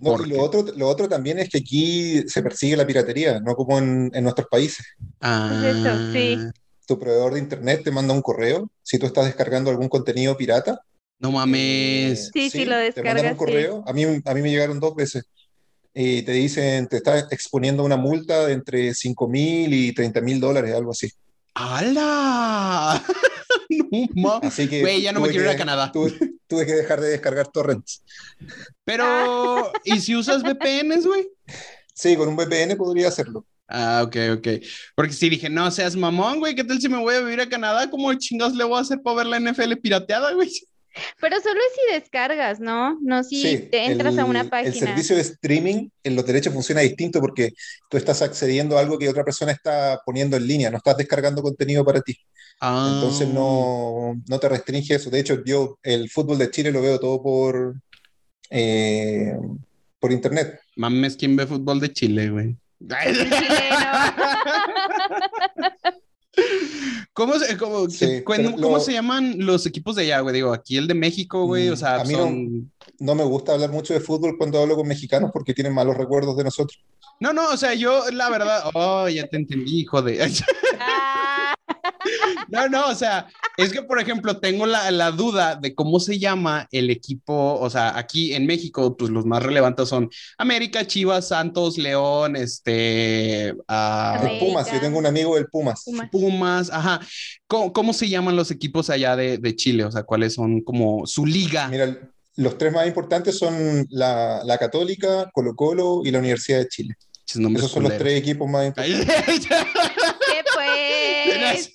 lo, 0.00 0.42
otro, 0.42 0.64
lo 0.76 0.88
otro 0.88 1.08
también 1.08 1.38
es 1.38 1.48
que 1.48 1.58
aquí 1.58 2.22
se 2.28 2.42
persigue 2.42 2.76
la 2.76 2.86
piratería, 2.86 3.40
no 3.40 3.54
como 3.54 3.78
en, 3.78 4.10
nuestros 4.22 4.48
países. 4.48 4.86
Ah. 5.20 6.10
sí. 6.12 6.38
Tu 6.86 6.98
proveedor 6.98 7.34
de 7.34 7.40
internet 7.40 7.82
te 7.82 7.90
manda 7.90 8.12
un 8.12 8.20
correo 8.20 8.70
si 8.82 8.98
tú 8.98 9.06
estás 9.06 9.24
descargando 9.24 9.70
algún 9.70 9.88
contenido 9.88 10.36
pirata. 10.36 10.80
No 11.18 11.30
mames. 11.32 12.30
sí, 12.32 12.50
sí, 12.50 12.64
lo 12.66 12.76
descargas. 12.76 12.94
Te 12.94 13.22
mandan 13.22 13.32
un 13.32 13.38
correo. 13.38 13.84
A, 13.86 13.92
mí, 13.92 14.04
a 14.04 14.34
mí 14.34 14.42
me 14.42 14.50
llegaron 14.50 14.80
dos 14.80 14.94
veces. 14.94 15.24
Y 15.94 16.22
te 16.22 16.32
dicen, 16.32 16.88
te 16.88 16.96
estás 16.96 17.26
exponiendo 17.30 17.84
una 17.84 17.96
multa 17.96 18.46
de 18.46 18.52
entre 18.52 18.92
5 18.92 19.28
mil 19.28 19.72
y 19.72 19.94
30 19.94 20.20
mil 20.20 20.40
dólares, 20.40 20.74
algo 20.74 20.90
así. 20.90 21.10
¡Hala! 21.54 23.02
no, 24.14 24.40
Así 24.42 24.68
que. 24.68 24.80
Güey, 24.80 25.02
ya 25.02 25.12
no 25.12 25.20
me 25.20 25.28
quiero 25.28 25.44
ir 25.44 25.50
a 25.50 25.56
Canadá. 25.56 25.92
Tuve, 25.92 26.66
que 26.66 26.72
dejar 26.72 27.00
de 27.00 27.08
descargar 27.08 27.48
torrents. 27.48 28.02
Pero, 28.84 29.72
¿y 29.84 30.00
si 30.00 30.14
usas 30.14 30.42
VPNs, 30.42 31.06
güey? 31.06 31.28
Sí, 31.94 32.16
con 32.16 32.28
un 32.28 32.36
VPN 32.36 32.76
podría 32.76 33.08
hacerlo. 33.08 33.46
Ah, 33.68 34.02
ok, 34.04 34.16
ok. 34.38 34.48
Porque 34.94 35.12
si 35.12 35.28
dije, 35.28 35.48
no 35.48 35.70
seas 35.70 35.96
mamón, 35.96 36.38
güey, 36.38 36.54
¿qué 36.54 36.64
tal 36.64 36.80
si 36.80 36.88
me 36.88 36.98
voy 36.98 37.14
a 37.14 37.20
vivir 37.20 37.40
a 37.40 37.48
Canadá? 37.48 37.88
¿Cómo 37.90 38.12
chingados 38.14 38.54
le 38.54 38.64
voy 38.64 38.78
a 38.78 38.82
hacer 38.82 39.00
para 39.02 39.16
ver 39.16 39.26
la 39.26 39.40
NFL 39.40 39.76
pirateada, 39.82 40.32
güey? 40.32 40.50
Pero 41.20 41.40
solo 41.40 41.60
es 41.60 41.74
si 41.74 41.94
descargas, 41.94 42.60
¿no? 42.60 42.98
No 43.00 43.24
si 43.24 43.58
te 43.70 43.86
entras 43.86 44.16
a 44.18 44.24
una 44.24 44.44
página. 44.44 44.72
El 44.72 44.78
servicio 44.78 45.16
de 45.16 45.22
streaming 45.22 45.88
en 46.02 46.16
los 46.16 46.24
derechos 46.24 46.52
funciona 46.52 46.82
distinto 46.82 47.20
porque 47.20 47.52
tú 47.88 47.96
estás 47.96 48.22
accediendo 48.22 48.76
a 48.76 48.80
algo 48.80 48.98
que 48.98 49.08
otra 49.08 49.24
persona 49.24 49.52
está 49.52 50.00
poniendo 50.04 50.36
en 50.36 50.46
línea, 50.46 50.70
no 50.70 50.78
estás 50.78 50.96
descargando 50.96 51.42
contenido 51.42 51.84
para 51.84 52.00
ti. 52.00 52.16
Entonces 52.60 53.28
no, 53.28 54.14
no, 54.28 54.38
te 54.38 54.48
restringe 54.48 54.94
eso. 54.94 55.10
De 55.10 55.20
hecho, 55.20 55.42
yo 55.44 55.78
el 55.82 56.08
fútbol 56.08 56.38
de 56.38 56.50
Chile 56.50 56.70
lo 56.70 56.80
veo 56.80 56.98
todo 56.98 57.22
por, 57.22 57.74
eh, 58.50 59.34
por 59.98 60.12
internet. 60.12 60.60
Mames, 60.76 61.16
¿quién 61.16 61.36
ve 61.36 61.46
fútbol 61.46 61.80
de 61.80 61.92
Chile, 61.92 62.30
güey? 62.30 62.56
¿Cómo, 67.12 67.38
se, 67.38 67.56
cómo, 67.56 67.86
¿cómo 68.60 68.80
se 68.80 68.92
llaman 68.92 69.36
los 69.38 69.66
equipos 69.66 69.94
de 69.94 70.02
allá, 70.02 70.20
güey? 70.20 70.34
Digo, 70.34 70.52
aquí 70.52 70.76
el 70.76 70.88
de 70.88 70.94
México, 70.94 71.46
güey, 71.46 71.68
o 71.68 71.76
sea, 71.76 72.00
a 72.00 72.04
mí 72.04 72.14
no, 72.98 73.14
me 73.14 73.22
gusta 73.22 73.52
hablar 73.52 73.70
mucho 73.70 73.94
de 73.94 74.00
fútbol 74.00 74.36
cuando 74.36 74.60
hablo 74.60 74.74
con 74.74 74.88
mexicanos 74.88 75.30
porque 75.32 75.54
tienen 75.54 75.72
malos 75.72 75.96
recuerdos 75.96 76.36
de 76.36 76.44
nosotros. 76.44 76.80
No, 77.20 77.32
no, 77.32 77.50
o 77.50 77.56
sea, 77.56 77.74
yo, 77.74 78.10
la 78.10 78.28
verdad, 78.30 78.64
oh, 78.74 79.08
ya 79.08 79.28
te 79.28 79.36
entendí, 79.36 79.82
hijo 79.82 80.02
de... 80.02 80.18
No, 82.48 82.68
no, 82.68 82.88
o 82.88 82.94
sea, 82.94 83.26
es 83.56 83.72
que, 83.72 83.82
por 83.82 84.00
ejemplo, 84.00 84.38
tengo 84.38 84.66
la, 84.66 84.90
la, 84.90 85.10
duda 85.10 85.56
de 85.56 85.74
cómo 85.74 86.00
se 86.00 86.18
llama 86.18 86.68
el 86.70 86.90
equipo, 86.90 87.58
o 87.60 87.70
sea, 87.70 87.96
aquí 87.96 88.34
en 88.34 88.46
México, 88.46 88.96
pues 88.96 89.10
los 89.10 89.26
más 89.26 89.42
relevantes 89.42 89.88
son 89.88 90.10
América, 90.38 90.86
Chivas, 90.86 91.28
Santos, 91.28 91.78
León, 91.78 92.36
este... 92.36 93.54
Uh, 93.68 94.38
Pumas, 94.38 94.70
yo 94.72 94.80
tengo 94.80 94.98
un 94.98 95.06
amigo 95.06 95.36
del 95.36 95.46
Pumas. 95.46 95.84
Pumas, 96.10 96.70
ajá. 96.70 97.00
¿Cómo, 97.46 97.72
¿Cómo, 97.72 97.92
se 97.92 98.08
llaman 98.08 98.36
los 98.36 98.50
equipos 98.50 98.90
allá 98.90 99.16
de, 99.16 99.38
de, 99.38 99.56
Chile? 99.56 99.84
O 99.84 99.92
sea, 99.92 100.02
¿cuáles 100.02 100.34
son 100.34 100.60
como 100.60 101.06
su 101.06 101.26
liga? 101.26 101.68
Mira, 101.68 101.96
los 102.36 102.58
tres 102.58 102.72
más 102.72 102.86
importantes 102.86 103.38
son 103.38 103.86
la, 103.90 104.42
la 104.44 104.58
Católica, 104.58 105.30
Colo 105.32 105.54
Colo 105.54 106.02
y 106.04 106.10
la 106.10 106.18
Universidad 106.18 106.58
de 106.58 106.68
Chile. 106.68 106.96
Esos 107.26 107.70
son 107.70 107.82
los 107.84 107.96
tres 107.96 108.18
equipos 108.18 108.48
más 108.48 108.66
importantes. 108.66 109.48
¿Qué 110.44 111.40
pues? 111.40 111.74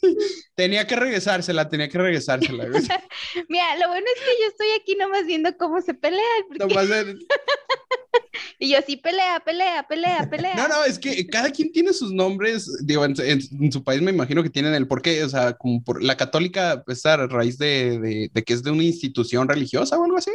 Tenía 0.56 0.86
que 0.86 0.96
regresársela, 0.96 1.70
tenía 1.70 1.90
que 1.90 1.98
regresársela. 1.98 2.66
Mira, 3.50 3.76
lo 3.78 3.88
bueno 3.88 4.06
es 4.16 4.22
que 4.22 4.42
yo 4.42 4.48
estoy 4.48 4.68
aquí 4.80 4.96
nomás 4.96 5.26
viendo 5.26 5.56
cómo 5.58 5.82
se 5.82 5.94
pelean. 5.94 6.24
y 8.60 8.70
yo 8.70 8.80
sí, 8.86 8.98
pelea, 8.98 9.40
pelea, 9.40 9.88
pelea, 9.88 10.30
pelea. 10.30 10.56
No, 10.56 10.68
no, 10.68 10.86
es 10.86 11.00
que 11.00 11.26
cada 11.28 11.52
quien 11.52 11.72
tiene 11.72 11.94
sus 11.94 12.12
nombres. 12.12 12.86
Digo, 12.86 13.06
en, 13.06 13.72
su 13.72 13.84
país 13.84 14.02
me 14.02 14.12
imagino 14.12 14.44
que 14.44 14.50
tienen 14.50 14.74
el 14.74 14.88
porqué. 14.88 15.24
O 15.24 15.30
sea, 15.30 15.54
como 15.54 15.84
por 15.84 16.04
la 16.04 16.18
católica, 16.18 16.84
pues, 16.86 17.06
a 17.06 17.28
raíz 17.28 17.58
de, 17.58 18.30
de, 18.34 18.44
que 18.44 18.54
es 18.54 18.64
de 18.64 18.72
una 18.72 18.84
institución 18.84 19.48
religiosa 19.48 19.98
o 19.98 20.04
algo 20.04 20.18
así. 20.18 20.32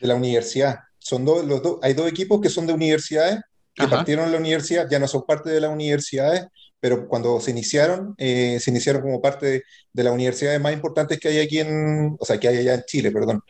De 0.00 0.06
la 0.06 0.14
universidad. 0.14 0.80
Son 0.98 1.24
dos, 1.24 1.44
los 1.44 1.62
dos, 1.62 1.78
hay 1.82 1.94
dos 1.94 2.08
equipos 2.08 2.40
que 2.40 2.48
son 2.48 2.66
de 2.66 2.72
universidades 2.72 3.40
que 3.74 3.88
partieron 3.88 4.26
en 4.26 4.32
la 4.32 4.38
universidad, 4.38 4.88
ya 4.88 4.98
no 4.98 5.08
son 5.08 5.24
parte 5.26 5.50
de 5.50 5.60
las 5.60 5.70
universidades, 5.70 6.46
pero 6.84 7.08
cuando 7.08 7.40
se 7.40 7.50
iniciaron, 7.50 8.14
eh, 8.18 8.58
se 8.60 8.70
iniciaron 8.70 9.00
como 9.00 9.22
parte 9.22 9.46
de, 9.46 9.62
de, 9.90 10.04
las 10.04 10.12
universidades 10.12 10.60
más 10.60 10.74
importantes 10.74 11.18
que 11.18 11.28
hay 11.28 11.38
aquí 11.38 11.58
en, 11.58 12.14
o 12.20 12.24
sea, 12.26 12.38
que 12.38 12.46
hay 12.46 12.58
allá 12.58 12.74
en 12.74 12.82
Chile, 12.86 13.10
perdón. 13.10 13.40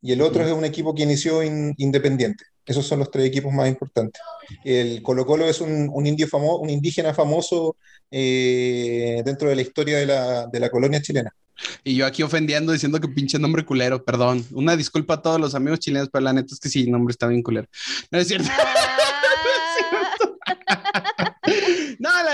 Y 0.00 0.12
el 0.12 0.22
otro 0.22 0.46
es 0.46 0.52
un 0.52 0.64
equipo 0.64 0.94
que 0.94 1.02
inició 1.02 1.42
independiente. 1.42 2.44
Esos 2.64 2.86
son 2.86 3.00
los 3.00 3.10
tres 3.10 3.26
equipos 3.26 3.52
más 3.52 3.68
importantes. 3.68 4.22
El 4.62 5.02
Colo 5.02 5.26
Colo 5.26 5.48
es 5.48 5.60
un, 5.60 5.90
un 5.92 6.06
indio 6.06 6.28
famoso, 6.28 6.60
un 6.60 6.70
indígena 6.70 7.12
famoso 7.12 7.76
eh, 8.12 9.22
dentro 9.24 9.48
de 9.48 9.56
la 9.56 9.62
historia 9.62 9.98
de 9.98 10.06
la, 10.06 10.46
de 10.46 10.60
la 10.60 10.70
colonia 10.70 11.02
chilena. 11.02 11.34
Y 11.82 11.96
yo 11.96 12.06
aquí 12.06 12.22
ofendiendo 12.22 12.70
diciendo 12.70 13.00
que 13.00 13.08
pinche 13.08 13.40
nombre 13.40 13.64
culero, 13.64 14.04
perdón. 14.04 14.46
Una 14.52 14.76
disculpa 14.76 15.14
a 15.14 15.22
todos 15.22 15.40
los 15.40 15.56
amigos 15.56 15.80
chilenos, 15.80 16.10
pero 16.12 16.22
la 16.22 16.32
neta 16.32 16.54
es 16.54 16.60
que 16.60 16.68
sí, 16.68 16.84
el 16.84 16.92
nombre 16.92 17.10
está 17.10 17.26
bien 17.26 17.42
culero. 17.42 17.66
No 18.12 18.20
es 18.20 18.28
cierto. 18.28 18.48
Ah. 18.52 18.74
no, 21.44 21.44
la 21.44 21.83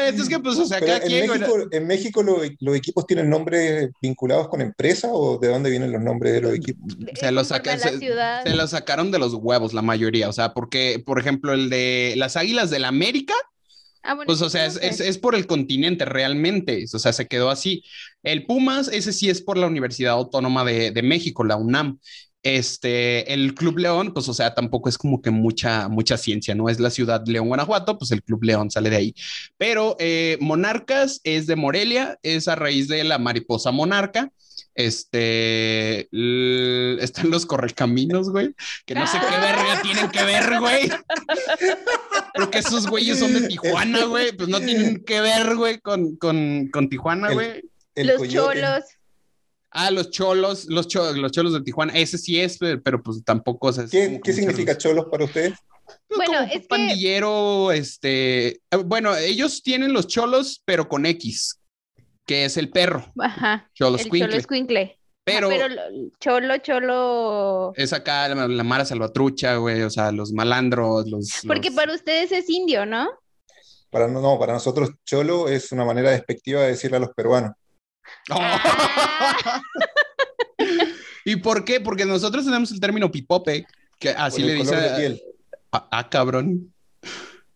es 0.08 0.28
que, 0.28 0.38
pues, 0.38 0.58
o 0.58 0.66
sea, 0.66 0.78
acá 0.78 0.98
en, 0.98 1.28
México, 1.28 1.68
¿En 1.70 1.86
México 1.86 2.22
los 2.22 2.76
equipos 2.76 3.06
tienen 3.06 3.30
nombres 3.30 3.90
vinculados 4.00 4.48
con 4.48 4.60
empresa 4.60 5.08
o 5.12 5.38
de 5.38 5.48
dónde 5.48 5.70
vienen 5.70 5.92
los 5.92 6.02
nombres 6.02 6.34
de 6.34 6.40
los 6.40 6.54
equipos? 6.54 6.96
Se 7.14 7.30
los, 7.30 7.48
se, 7.48 8.56
los 8.56 8.70
sacaron 8.70 9.10
de 9.10 9.18
los 9.18 9.34
huevos, 9.34 9.74
la 9.74 9.82
mayoría. 9.82 10.28
O 10.28 10.32
sea, 10.32 10.54
porque, 10.54 11.02
por 11.04 11.18
ejemplo, 11.18 11.52
el 11.52 11.70
de 11.70 12.14
las 12.16 12.36
Águilas 12.36 12.70
del 12.70 12.82
la 12.82 12.88
América. 12.88 13.34
Ah, 14.02 14.16
pues, 14.24 14.40
o 14.40 14.48
sea, 14.48 14.64
es, 14.64 14.78
es, 14.78 15.18
por 15.18 15.34
el 15.34 15.46
continente 15.46 16.06
realmente, 16.06 16.86
o 16.90 16.98
sea, 16.98 17.12
se 17.12 17.26
quedó 17.28 17.50
así. 17.50 17.84
El 18.22 18.46
Pumas, 18.46 18.88
ese 18.88 19.12
sí 19.12 19.28
es 19.28 19.42
por 19.42 19.58
la 19.58 19.66
Universidad 19.66 20.14
Autónoma 20.14 20.64
de, 20.64 20.90
de 20.90 21.02
México, 21.02 21.44
la 21.44 21.56
UNAM. 21.56 21.98
Este, 22.42 23.32
el 23.34 23.54
Club 23.54 23.78
León, 23.78 24.14
pues, 24.14 24.28
o 24.28 24.34
sea, 24.34 24.54
tampoco 24.54 24.88
es 24.88 24.96
como 24.96 25.20
que 25.20 25.30
mucha, 25.30 25.88
mucha 25.88 26.16
ciencia, 26.16 26.54
¿no? 26.54 26.68
Es 26.68 26.80
la 26.80 26.90
ciudad 26.90 27.22
León, 27.26 27.48
Guanajuato, 27.48 27.98
pues 27.98 28.10
el 28.12 28.22
Club 28.22 28.44
León 28.44 28.70
sale 28.70 28.88
de 28.88 28.96
ahí. 28.96 29.14
Pero 29.58 29.96
eh, 29.98 30.38
Monarcas 30.40 31.20
es 31.24 31.46
de 31.46 31.56
Morelia, 31.56 32.18
es 32.22 32.48
a 32.48 32.54
raíz 32.54 32.88
de 32.88 33.04
la 33.04 33.18
mariposa 33.18 33.70
monarca. 33.70 34.32
Este, 34.74 36.08
están 37.02 37.30
los 37.30 37.44
correcaminos, 37.44 38.30
güey, 38.30 38.54
que 38.86 38.94
no 38.94 39.06
sé 39.06 39.18
qué 39.18 39.36
verga 39.36 39.82
tienen 39.82 40.10
que 40.10 40.22
ver, 40.22 40.58
güey. 40.58 40.90
Porque 42.34 42.58
esos 42.58 42.86
güeyes 42.86 43.18
son 43.18 43.34
de 43.34 43.48
Tijuana, 43.48 44.04
güey, 44.04 44.32
pues 44.32 44.48
no 44.48 44.60
tienen 44.60 45.04
que 45.04 45.20
ver, 45.20 45.56
güey, 45.56 45.80
con, 45.80 46.16
con, 46.16 46.68
con 46.72 46.88
Tijuana, 46.88 47.32
güey. 47.32 47.62
Los 47.96 48.28
cholos. 48.28 48.84
Ah, 49.70 49.90
los 49.90 50.10
cholos, 50.10 50.66
los, 50.68 50.88
cholos, 50.88 51.16
los 51.16 51.30
cholos 51.30 51.52
de 51.52 51.62
Tijuana, 51.62 51.92
ese 51.94 52.18
sí 52.18 52.40
es, 52.40 52.58
pero 52.58 53.02
pues 53.02 53.22
tampoco. 53.24 53.70
¿Qué, 53.90 54.20
¿qué 54.22 54.32
significa 54.32 54.76
cholos 54.76 55.06
para 55.10 55.24
ustedes? 55.24 55.54
Pues, 56.08 56.28
bueno, 56.28 56.40
es 56.52 56.66
pandillero, 56.66 57.72
este, 57.72 58.48
eh, 58.48 58.76
bueno, 58.84 59.16
ellos 59.16 59.62
tienen 59.62 59.92
los 59.92 60.06
cholos, 60.06 60.62
pero 60.64 60.88
con 60.88 61.06
X, 61.06 61.60
que 62.26 62.44
es 62.44 62.56
el 62.56 62.70
perro. 62.70 63.12
Ajá. 63.18 63.68
Cholos 63.74 64.02
el 64.02 64.10
Cholo 64.10 64.90
Pero, 65.24 65.48
pero 65.48 65.66
cholo, 66.18 66.56
cholo. 66.58 67.72
Es 67.76 67.92
acá 67.92 68.28
la, 68.28 68.64
Mara 68.64 68.84
Salvatrucha, 68.84 69.56
güey, 69.56 69.82
o 69.82 69.90
sea, 69.90 70.10
los 70.12 70.32
malandros, 70.32 71.08
los. 71.08 71.30
Porque 71.46 71.70
para 71.70 71.94
ustedes 71.94 72.32
es 72.32 72.48
indio, 72.50 72.86
¿no? 72.86 73.08
Para 73.90 74.06
no, 74.06 74.38
para 74.38 74.52
nosotros 74.52 74.90
cholo 75.04 75.48
es 75.48 75.72
una 75.72 75.84
manera 75.84 76.10
despectiva 76.10 76.62
de 76.62 76.68
decirle 76.68 76.98
a 76.98 77.00
los 77.00 77.10
peruanos. 77.10 77.52
¿Y 81.24 81.36
por 81.36 81.64
qué? 81.64 81.80
Porque 81.80 82.04
nosotros 82.04 82.44
tenemos 82.44 82.70
el 82.72 82.80
término 82.80 83.10
pipope, 83.10 83.66
que 83.98 84.10
así 84.10 84.42
le 84.42 84.54
dice. 84.54 84.76
De 84.76 84.96
piel. 84.96 85.22
Ah, 85.72 86.08
cabrón. 86.10 86.74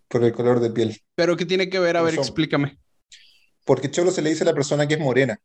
Por 0.09 0.25
el 0.25 0.33
color 0.33 0.61
de 0.61 0.71
piel. 0.71 1.01
¿Pero 1.15 1.37
qué 1.37 1.45
tiene 1.45 1.69
que 1.69 1.79
ver? 1.79 1.97
A 1.97 2.03
ver, 2.03 2.15
explícame. 2.15 2.79
Porque 3.65 3.91
cholo 3.91 4.11
se 4.11 4.23
le 4.23 4.31
dice 4.31 4.45
a 4.45 4.47
la 4.47 4.55
persona 4.55 4.87
que 4.87 4.95
es 4.95 5.01
morena. 5.01 5.39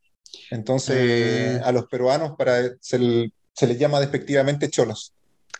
Entonces, 0.51 1.59
ah. 1.61 1.69
a 1.69 1.71
los 1.71 1.87
peruanos 1.87 2.33
para, 2.37 2.61
se, 2.79 2.99
les 2.99 3.79
llama 3.79 3.99
despectivamente 3.99 4.69
cholos. 4.69 5.13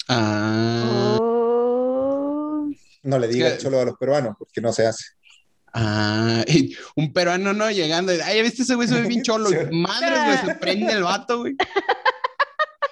Ah. 0.07 1.17
Oh. 1.19 2.69
No 3.03 3.17
le 3.17 3.27
diga 3.27 3.57
cholo 3.57 3.79
a 3.79 3.85
los 3.85 3.97
peruanos, 3.97 4.35
porque 4.37 4.61
no 4.61 4.73
se 4.73 4.85
hace. 4.85 5.05
Ah, 5.73 6.43
un 6.95 7.13
peruano 7.13 7.53
no 7.53 7.69
llegando. 7.71 8.11
Ay, 8.23 8.41
¿viste 8.41 8.63
ese 8.63 8.75
güey? 8.75 8.87
Se 8.87 9.01
ve 9.01 9.07
bien 9.07 9.23
cholo. 9.23 9.49
Madre, 9.71 10.23
güey, 10.25 10.37
se 10.45 10.55
prende 10.55 10.93
el 10.93 11.03
vato, 11.03 11.39
güey. 11.39 11.55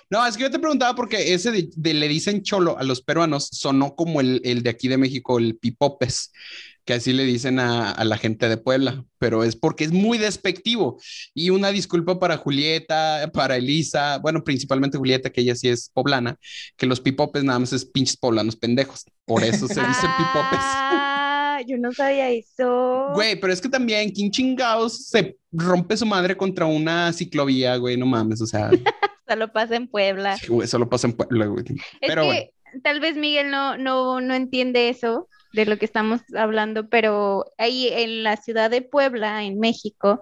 No, 0.09 0.25
es 0.25 0.37
que 0.37 0.43
yo 0.43 0.51
te 0.51 0.59
preguntaba 0.59 0.95
porque 0.95 1.33
ese 1.33 1.51
de, 1.51 1.93
le 1.93 2.07
dicen 2.07 2.41
cholo 2.41 2.77
a 2.77 2.83
los 2.83 3.01
peruanos 3.01 3.49
sonó 3.51 3.93
como 3.93 4.21
el, 4.21 4.39
el, 4.45 4.63
de 4.63 4.69
aquí 4.69 4.87
de 4.87 4.97
México, 4.97 5.37
el 5.37 5.57
pipopes, 5.57 6.31
que 6.85 6.93
así 6.93 7.11
le 7.11 7.25
dicen 7.25 7.59
a, 7.59 7.91
a, 7.91 8.05
la 8.05 8.17
gente 8.17 8.47
de 8.47 8.55
Puebla, 8.55 9.03
pero 9.19 9.43
es 9.43 9.57
porque 9.57 9.83
es 9.83 9.91
muy 9.91 10.17
despectivo. 10.17 10.97
Y 11.33 11.49
una 11.49 11.71
disculpa 11.71 12.21
para 12.21 12.37
Julieta, 12.37 13.29
para 13.33 13.57
Elisa, 13.57 14.19
bueno, 14.19 14.45
principalmente 14.45 14.97
Julieta, 14.97 15.29
que 15.29 15.41
ella 15.41 15.55
sí 15.55 15.67
es 15.67 15.91
poblana, 15.93 16.37
que 16.77 16.85
los 16.85 17.01
pipopes 17.01 17.43
nada 17.43 17.59
más 17.59 17.73
es 17.73 17.83
pinches 17.83 18.15
poblanos 18.15 18.55
pendejos. 18.55 19.03
Por 19.25 19.43
eso 19.43 19.67
se 19.67 19.81
dice 19.81 20.07
pipopes. 20.17 21.16
Yo 21.61 21.77
no 21.77 21.91
sabía 21.93 22.29
eso. 22.29 23.11
Güey, 23.13 23.39
pero 23.39 23.53
es 23.53 23.61
que 23.61 23.69
también, 23.69 24.11
¿quién 24.11 24.31
chingados 24.31 25.07
se 25.07 25.37
rompe 25.51 25.97
su 25.97 26.05
madre 26.05 26.35
contra 26.35 26.65
una 26.65 27.11
ciclovía, 27.13 27.75
güey? 27.77 27.97
No 27.97 28.05
mames, 28.05 28.41
o 28.41 28.45
sea. 28.45 28.69
solo 29.27 29.51
pasa 29.51 29.75
en 29.75 29.87
Puebla. 29.87 30.37
Sí, 30.37 30.47
güey, 30.47 30.67
solo 30.67 30.89
pasa 30.89 31.07
en 31.07 31.13
Puebla, 31.13 31.45
güey. 31.47 31.65
Es 32.01 32.09
pero 32.09 32.23
que 32.23 32.51
tal 32.83 32.99
vez 32.99 33.15
Miguel 33.15 33.51
no, 33.51 33.77
no, 33.77 34.21
no 34.21 34.33
entiende 34.33 34.89
eso 34.89 35.27
de 35.53 35.65
lo 35.65 35.77
que 35.77 35.85
estamos 35.85 36.21
hablando, 36.35 36.89
pero 36.89 37.45
ahí 37.57 37.87
en 37.87 38.23
la 38.23 38.37
ciudad 38.37 38.69
de 38.69 38.81
Puebla, 38.81 39.43
en 39.43 39.59
México, 39.59 40.21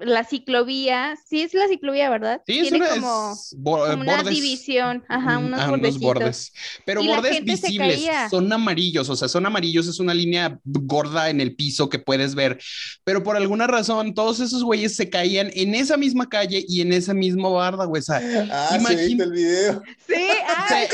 la 0.00 0.24
ciclovía, 0.24 1.16
sí 1.28 1.42
es 1.42 1.54
la 1.54 1.68
ciclovía, 1.68 2.10
¿verdad? 2.10 2.42
Sí, 2.46 2.62
Tiene 2.62 2.78
es 2.78 2.90
como, 2.94 3.34
una, 3.64 3.94
una 3.94 4.22
división, 4.22 5.04
ajá, 5.08 5.38
unos, 5.38 5.98
bordes. 5.98 6.52
Pero 6.84 7.02
bordes 7.04 7.44
visibles, 7.44 8.06
son 8.30 8.52
amarillos, 8.52 9.08
o 9.08 9.16
sea, 9.16 9.28
son 9.28 9.46
amarillos, 9.46 9.86
es 9.86 10.00
una 10.00 10.14
línea 10.14 10.58
gorda 10.64 11.30
en 11.30 11.40
el 11.40 11.54
piso 11.54 11.88
que 11.88 11.98
puedes 11.98 12.34
ver, 12.34 12.58
pero 13.04 13.22
por 13.22 13.36
alguna 13.36 13.66
razón 13.66 14.14
todos 14.14 14.40
esos 14.40 14.64
güeyes 14.64 14.96
se 14.96 15.10
caían 15.10 15.50
en 15.54 15.74
esa 15.74 15.96
misma 15.96 16.28
calle 16.28 16.64
y 16.66 16.80
en 16.80 16.92
esa 16.92 17.14
misma 17.14 17.48
barda, 17.48 17.84
güey. 17.84 18.02
ah, 18.08 18.76
imagínate 18.78 19.24
el 19.24 19.32
video. 19.32 19.82
Sí, 20.06 20.14
ah, 20.48 20.86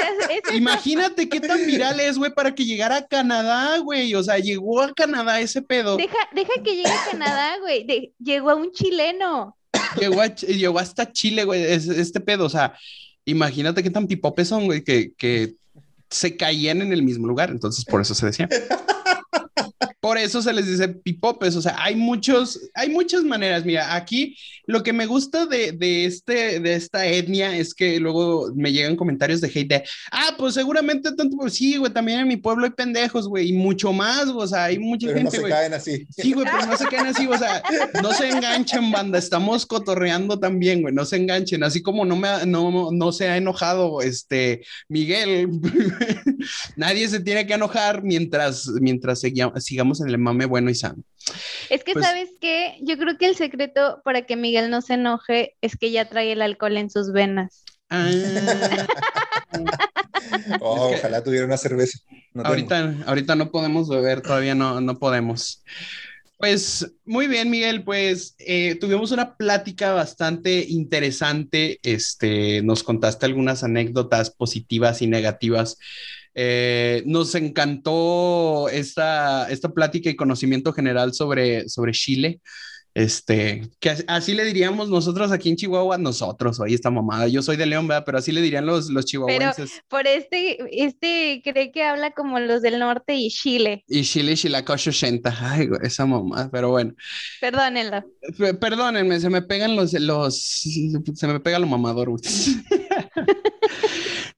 imagínate 0.54 1.28
qué 1.28 1.40
tan 1.40 1.64
viral 1.66 2.00
es, 2.00 2.18
güey, 2.18 2.32
para 2.34 2.54
que 2.54 2.64
llegara 2.64 2.96
a 2.96 3.07
Canadá, 3.07 3.78
güey, 3.78 4.14
o 4.14 4.22
sea, 4.22 4.38
llegó 4.38 4.82
a 4.82 4.92
Canadá 4.92 5.40
ese 5.40 5.62
pedo. 5.62 5.96
Deja, 5.96 6.16
deja 6.34 6.52
que 6.64 6.76
llegue 6.76 6.90
a 6.90 7.11
Canadá, 7.11 7.59
güey, 7.61 8.12
llegó 8.18 8.50
a 8.50 8.54
un 8.54 8.72
Chile 8.72 8.95
chileno. 8.97 9.57
Llegó, 10.47 10.78
hasta 10.78 11.12
Chile, 11.12 11.44
güey, 11.44 11.62
este 11.62 12.20
pedo, 12.20 12.47
o 12.47 12.49
sea, 12.49 12.74
imagínate 13.24 13.82
qué 13.82 13.90
tan 13.90 14.07
pipopes 14.07 14.49
son, 14.49 14.66
güey, 14.66 14.82
que, 14.82 15.12
que 15.16 15.55
se 16.11 16.36
caían 16.36 16.82
en 16.82 16.92
el 16.92 17.03
mismo 17.03 17.26
lugar, 17.26 17.51
entonces 17.51 17.84
por 17.84 18.01
eso 18.01 18.14
se 18.14 18.26
decía. 18.26 18.49
Por 20.07 20.18
eso 20.18 20.40
se 20.40 20.52
les 20.52 20.68
dice 20.68 20.86
pipopes, 20.86 21.57
o 21.57 21.61
sea, 21.61 21.74
hay 21.80 21.96
muchos, 21.96 22.61
hay 22.74 22.90
muchas 22.90 23.24
maneras. 23.24 23.64
Mira, 23.64 23.96
aquí 23.96 24.36
lo 24.64 24.84
que 24.84 24.92
me 24.92 25.04
gusta 25.04 25.46
de, 25.46 25.72
de, 25.72 26.04
este, 26.04 26.61
de 26.61 26.74
esta 26.74 27.04
etnia 27.07 27.57
es 27.57 27.74
que 27.74 27.98
luego 27.98 28.52
me 28.54 28.70
llegan 28.70 28.94
comentarios 28.94 29.40
de 29.40 29.48
hate 29.48 29.68
de, 29.68 29.84
ah, 30.12 30.36
pues 30.38 30.54
seguramente 30.54 31.11
tanto, 31.12 31.36
pues 31.36 31.54
sí, 31.54 31.76
güey, 31.76 31.92
también 31.92 32.20
en 32.20 32.28
mi 32.28 32.36
pueblo 32.36 32.66
hay 32.66 32.70
pendejos, 32.70 33.26
güey, 33.26 33.48
y 33.48 33.52
mucho 33.52 33.92
más, 33.92 34.28
o 34.28 34.46
sea, 34.46 34.66
hay 34.66 34.78
mucha 34.78 35.09
pero 35.09 35.18
gente, 35.18 35.38
no 35.38 35.44
se 35.44 35.50
caen 35.50 35.74
así. 35.74 36.07
Sí, 36.11 36.32
güey, 36.32 36.46
pero 36.52 36.66
no 36.66 36.76
se 36.76 36.86
caen 36.86 37.07
así, 37.07 37.26
o 37.26 37.36
sea, 37.36 37.61
no 38.00 38.12
se 38.12 38.28
enganchen, 38.28 38.92
banda, 38.92 39.18
estamos 39.18 39.66
cotorreando 39.66 40.38
también, 40.38 40.82
güey, 40.82 40.94
no 40.94 41.04
se 41.04 41.16
enganchen, 41.16 41.64
así 41.64 41.82
como 41.82 42.04
no 42.04 42.14
me, 42.14 42.28
no, 42.46 42.92
no 42.92 43.11
se 43.11 43.28
ha 43.28 43.36
enojado, 43.36 44.02
este, 44.02 44.62
Miguel, 44.88 45.48
nadie 46.76 47.09
se 47.09 47.18
tiene 47.18 47.44
que 47.44 47.54
enojar 47.54 48.04
mientras, 48.04 48.68
mientras 48.80 49.20
sigamos 49.59 49.95
en 50.01 50.09
el 50.09 50.18
mame 50.18 50.47
bueno 50.47 50.70
y 50.70 50.74
sano. 50.74 51.03
Es 51.70 51.82
que, 51.84 51.92
pues 51.92 52.05
¿sabes 52.05 52.30
qué? 52.40 52.78
Yo 52.82 52.97
creo 52.99 53.18
que 53.18 53.26
el 53.26 53.36
secreto 53.36 54.01
para 54.05 54.22
que 54.22 54.36
Miguel 54.36 54.70
no 54.70 54.80
se 54.82 54.94
enoje 54.94 55.57
es 55.61 55.76
que 55.76 55.90
ya 55.90 56.09
trae 56.09 56.32
el 56.32 56.42
alcohol 56.42 56.76
en 56.76 56.90
sus 56.90 57.12
venas. 57.12 57.64
Ah. 57.90 58.09
Oh, 60.61 60.90
ojalá 60.92 61.22
tuviera 61.22 61.47
una 61.47 61.57
cerveza. 61.57 61.99
ahorita, 62.34 62.97
ahorita 63.07 63.36
no 63.36 63.51
podemos 63.51 63.88
beber, 63.88 64.20
todavía 64.20 64.55
no, 64.55 64.80
no 64.80 64.99
podemos. 64.99 65.62
Pues 66.38 66.92
muy 67.07 67.28
bien, 67.28 67.49
Miguel, 67.49 67.82
pues 67.82 68.34
eh, 68.38 68.76
tuvimos 68.78 69.11
una 69.11 69.36
plática 69.36 69.94
bastante 69.94 70.66
interesante. 70.68 71.78
Este, 71.82 72.61
nos 72.62 72.82
contaste 72.82 73.24
algunas 73.24 73.64
anécdotas 73.64 74.30
positivas 74.30 75.01
y 75.01 75.07
negativas 75.07 75.78
eh, 76.39 77.03
nos 77.07 77.34
encantó 77.34 78.68
esta, 78.68 79.51
esta 79.51 79.70
plática 79.70 80.11
y 80.11 80.16
conocimiento 80.16 80.70
general 80.74 81.14
sobre, 81.14 81.66
sobre 81.70 81.93
Chile. 81.93 82.41
Este, 82.93 83.68
que 83.78 83.95
así 84.07 84.34
le 84.34 84.45
diríamos 84.45 84.89
nosotros 84.89 85.30
aquí 85.30 85.51
en 85.51 85.57
Chihuahua, 85.57 85.99
nosotros, 85.99 86.59
oye, 86.61 86.74
esta 86.74 86.91
mamada, 86.91 87.28
yo 87.28 87.43
soy 87.43 87.59
de 87.59 87.66
León, 87.66 87.87
¿verdad? 87.87 88.05
Pero 88.07 88.16
así 88.16 88.32
le 88.32 88.41
dirían 88.41 88.64
los, 88.64 88.89
los 88.89 89.05
chihuahuenses. 89.05 89.70
Pero 89.70 89.84
por 89.89 90.07
este, 90.07 90.59
este 90.72 91.43
cree 91.45 91.72
que 91.72 91.84
habla 91.84 92.12
como 92.12 92.39
los 92.39 92.62
del 92.62 92.78
norte 92.78 93.14
y 93.14 93.28
Chile. 93.28 93.84
Y 93.87 94.03
Chile, 94.03 94.34
Chilacosh 94.34 94.89
80, 94.89 95.37
ay, 95.41 95.68
esa 95.82 96.07
mamada, 96.07 96.49
pero 96.51 96.70
bueno. 96.70 96.95
Perdónenlo. 97.39 98.03
Perdónenme, 98.61 99.20
se 99.20 99.28
me 99.28 99.43
pegan 99.43 99.76
los, 99.76 99.93
los, 99.93 100.62
se 101.14 101.26
me 101.26 101.41
pega 101.41 101.59
lo 101.59 101.66
mamador, 101.66 102.11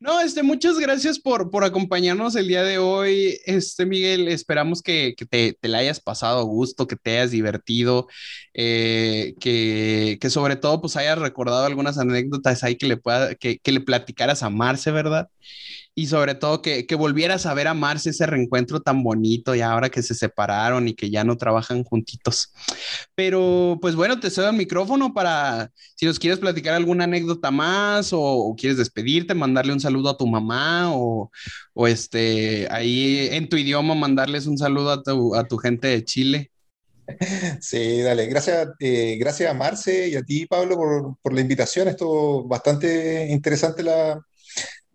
No, 0.00 0.20
este, 0.20 0.44
muchas 0.44 0.78
gracias 0.78 1.18
por, 1.18 1.50
por 1.50 1.64
acompañarnos 1.64 2.36
el 2.36 2.46
día 2.46 2.62
de 2.62 2.78
hoy, 2.78 3.40
este, 3.46 3.84
Miguel. 3.84 4.28
Esperamos 4.28 4.80
que, 4.80 5.14
que 5.16 5.26
te, 5.26 5.54
te, 5.60 5.66
la 5.66 5.78
hayas 5.78 5.98
pasado 5.98 6.38
a 6.38 6.42
gusto, 6.44 6.86
que 6.86 6.94
te 6.94 7.18
hayas 7.18 7.32
divertido, 7.32 8.06
eh, 8.54 9.34
que, 9.40 10.16
que, 10.20 10.30
sobre 10.30 10.54
todo, 10.54 10.80
pues 10.80 10.96
hayas 10.96 11.18
recordado 11.18 11.64
algunas 11.66 11.98
anécdotas 11.98 12.62
ahí 12.62 12.76
que 12.76 12.86
le 12.86 12.96
pueda, 12.96 13.34
que, 13.34 13.58
que 13.58 13.72
le 13.72 13.80
platicaras 13.80 14.44
a 14.44 14.50
Marce, 14.50 14.92
¿verdad? 14.92 15.28
Y 15.98 16.06
sobre 16.06 16.36
todo 16.36 16.62
que, 16.62 16.86
que, 16.86 16.94
volvieras 16.94 17.44
a 17.44 17.54
ver 17.54 17.66
a 17.66 17.74
Marce 17.74 18.10
ese 18.10 18.24
reencuentro 18.24 18.80
tan 18.80 19.02
bonito 19.02 19.56
y 19.56 19.62
ahora 19.62 19.90
que 19.90 20.00
se 20.04 20.14
separaron 20.14 20.86
y 20.86 20.94
que 20.94 21.10
ya 21.10 21.24
no 21.24 21.36
trabajan 21.36 21.82
juntitos. 21.82 22.52
Pero 23.16 23.78
pues 23.80 23.96
bueno, 23.96 24.20
te 24.20 24.30
cedo 24.30 24.48
el 24.48 24.56
micrófono 24.56 25.12
para 25.12 25.72
si 25.96 26.06
nos 26.06 26.20
quieres 26.20 26.38
platicar 26.38 26.74
alguna 26.74 27.02
anécdota 27.02 27.50
más 27.50 28.10
o, 28.12 28.54
quieres 28.56 28.78
despedirte, 28.78 29.34
mandarle 29.34 29.72
un 29.72 29.80
saludo 29.80 30.10
a 30.10 30.16
tu 30.16 30.28
mamá 30.28 30.94
o, 30.94 31.32
o, 31.74 31.88
este 31.88 32.68
ahí 32.70 33.30
en 33.32 33.48
tu 33.48 33.56
idioma 33.56 33.96
mandarles 33.96 34.46
un 34.46 34.56
saludo 34.56 34.92
a 34.92 35.02
tu, 35.02 35.34
a 35.34 35.48
tu 35.48 35.58
gente 35.58 35.88
de 35.88 36.04
Chile. 36.04 36.52
Sí, 37.60 38.02
dale. 38.02 38.26
Gracias, 38.26 38.68
eh, 38.78 39.16
gracias 39.18 39.50
a 39.50 39.54
Marce 39.54 40.08
y 40.08 40.14
a 40.14 40.22
ti, 40.22 40.46
Pablo, 40.46 40.76
por, 40.76 41.16
por 41.22 41.32
la 41.32 41.40
invitación. 41.40 41.88
Estuvo 41.88 42.46
bastante 42.46 43.26
interesante 43.30 43.82
la, 43.82 44.22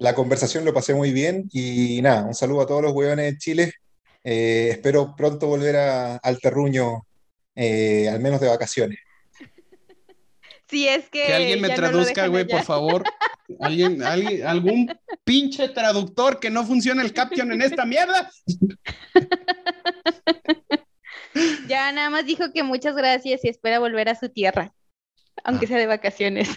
la 0.03 0.13
conversación 0.13 0.65
lo 0.65 0.73
pasé 0.73 0.93
muy 0.93 1.13
bien 1.13 1.49
y 1.53 2.01
nada, 2.01 2.23
un 2.25 2.33
saludo 2.33 2.61
a 2.61 2.67
todos 2.67 2.81
los 2.81 2.91
hueones 2.91 3.31
de 3.31 3.37
Chile. 3.37 3.73
Eh, 4.21 4.67
espero 4.71 5.15
pronto 5.15 5.47
volver 5.47 5.77
al 5.77 6.39
terruño, 6.41 7.07
eh, 7.55 8.09
al 8.09 8.19
menos 8.19 8.41
de 8.41 8.49
vacaciones. 8.49 8.99
Si 10.67 10.89
es 10.89 11.09
que. 11.09 11.25
Que 11.25 11.33
alguien 11.33 11.61
me 11.61 11.69
traduzca, 11.69 12.27
güey, 12.27 12.45
por 12.45 12.63
favor. 12.63 13.03
¿Alguien, 13.61 14.03
alguien, 14.03 14.45
algún 14.45 14.93
pinche 15.23 15.69
traductor 15.69 16.37
que 16.37 16.49
no 16.49 16.65
funcione 16.65 17.01
el 17.01 17.13
caption 17.13 17.53
en 17.53 17.61
esta 17.61 17.85
mierda. 17.85 18.29
Ya 21.67 21.91
nada 21.93 22.09
más 22.09 22.25
dijo 22.25 22.51
que 22.53 22.61
muchas 22.61 22.95
gracias 22.95 23.43
y 23.45 23.49
espera 23.49 23.79
volver 23.79 24.09
a 24.09 24.15
su 24.15 24.29
tierra, 24.29 24.73
aunque 25.45 25.65
ah. 25.65 25.69
sea 25.69 25.77
de 25.77 25.87
vacaciones. 25.87 26.49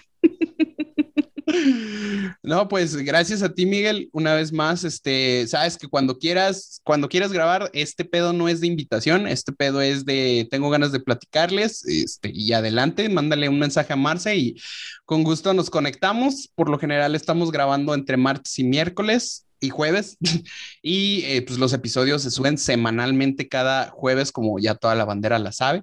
No, 2.43 2.69
pues 2.69 2.97
gracias 2.97 3.43
a 3.43 3.55
ti, 3.55 3.67
Miguel, 3.67 4.09
una 4.13 4.35
vez 4.35 4.53
más, 4.53 4.85
este, 4.85 5.47
sabes 5.47 5.77
que 5.79 5.89
cuando 5.89 6.19
quieras, 6.19 6.81
cuando 6.83 7.09
quieras 7.09 7.33
grabar, 7.33 7.71
este 7.73 8.05
pedo 8.05 8.33
no 8.33 8.49
es 8.49 8.61
de 8.61 8.67
invitación, 8.67 9.27
este 9.29 9.53
pedo 9.53 9.81
es 9.81 10.05
de, 10.05 10.49
tengo 10.51 10.71
ganas 10.71 10.93
de 10.93 11.01
platicarles, 11.01 11.85
este, 11.87 12.31
y 12.33 12.53
adelante, 12.53 13.09
mándale 13.09 13.49
un 13.49 13.59
mensaje 13.59 13.93
a 13.93 13.97
Marce 13.97 14.37
y 14.37 14.57
con 15.05 15.23
gusto 15.23 15.55
nos 15.55 15.71
conectamos. 15.71 16.51
Por 16.55 16.69
lo 16.69 16.79
general 16.79 17.15
estamos 17.15 17.53
grabando 17.53 17.95
entre 17.95 18.17
martes 18.17 18.59
y 18.59 18.65
miércoles 18.65 19.46
y 19.61 19.71
jueves. 19.71 20.17
y 20.83 21.23
eh, 21.25 21.43
pues 21.43 21.59
los 21.59 21.73
episodios 21.73 22.23
se 22.23 22.31
suben 22.31 22.59
semanalmente 22.59 23.49
cada 23.49 23.91
jueves, 23.91 24.33
como 24.33 24.59
ya 24.59 24.75
toda 24.75 24.95
la 24.95 25.05
bandera 25.05 25.39
la 25.39 25.53
sabe. 25.53 25.83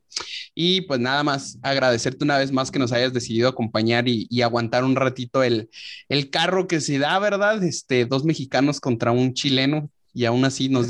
Y 0.55 0.81
pues 0.81 0.99
nada 0.99 1.23
más 1.23 1.57
agradecerte 1.61 2.23
una 2.23 2.37
vez 2.37 2.51
más 2.51 2.71
que 2.71 2.79
nos 2.79 2.91
hayas 2.91 3.13
decidido 3.13 3.49
acompañar 3.49 4.07
y, 4.07 4.27
aguantar 4.43 4.83
un 4.83 4.97
ratito 4.97 5.41
el, 5.41 5.69
el, 6.09 6.29
carro 6.29 6.67
que 6.67 6.81
se 6.81 6.99
da, 6.99 7.17
¿verdad? 7.17 7.63
Este, 7.63 8.05
dos 8.05 8.25
mexicanos 8.25 8.81
contra 8.81 9.11
un 9.11 9.33
chileno. 9.33 9.89
Y 10.15 10.25
aún 10.25 10.45
así 10.45 10.69
nos 10.69 10.85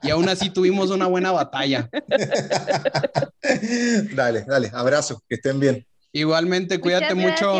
y 0.00 0.10
aún 0.10 0.28
así 0.28 0.48
tuvimos 0.48 0.90
una 0.90 1.06
buena 1.06 1.32
batalla. 1.32 1.90
dale, 4.14 4.44
dale, 4.46 4.70
abrazo, 4.72 5.20
que 5.28 5.34
estén 5.34 5.58
bien. 5.58 5.84
Igualmente, 6.12 6.78
cuídate 6.78 7.16
mucho. 7.16 7.58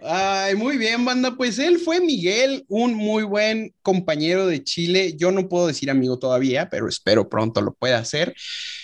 Ay, 0.00 0.54
muy 0.54 0.76
bien, 0.76 1.04
banda. 1.04 1.36
Pues 1.36 1.58
él 1.58 1.78
fue 1.78 2.00
Miguel, 2.00 2.64
un 2.68 2.94
muy 2.94 3.24
buen 3.24 3.74
compañero 3.82 4.46
de 4.46 4.62
Chile. 4.62 5.14
Yo 5.16 5.32
no 5.32 5.48
puedo 5.48 5.66
decir 5.66 5.90
amigo 5.90 6.18
todavía, 6.18 6.68
pero 6.70 6.88
espero 6.88 7.28
pronto 7.28 7.60
lo 7.60 7.74
pueda 7.74 7.98
hacer. 7.98 8.34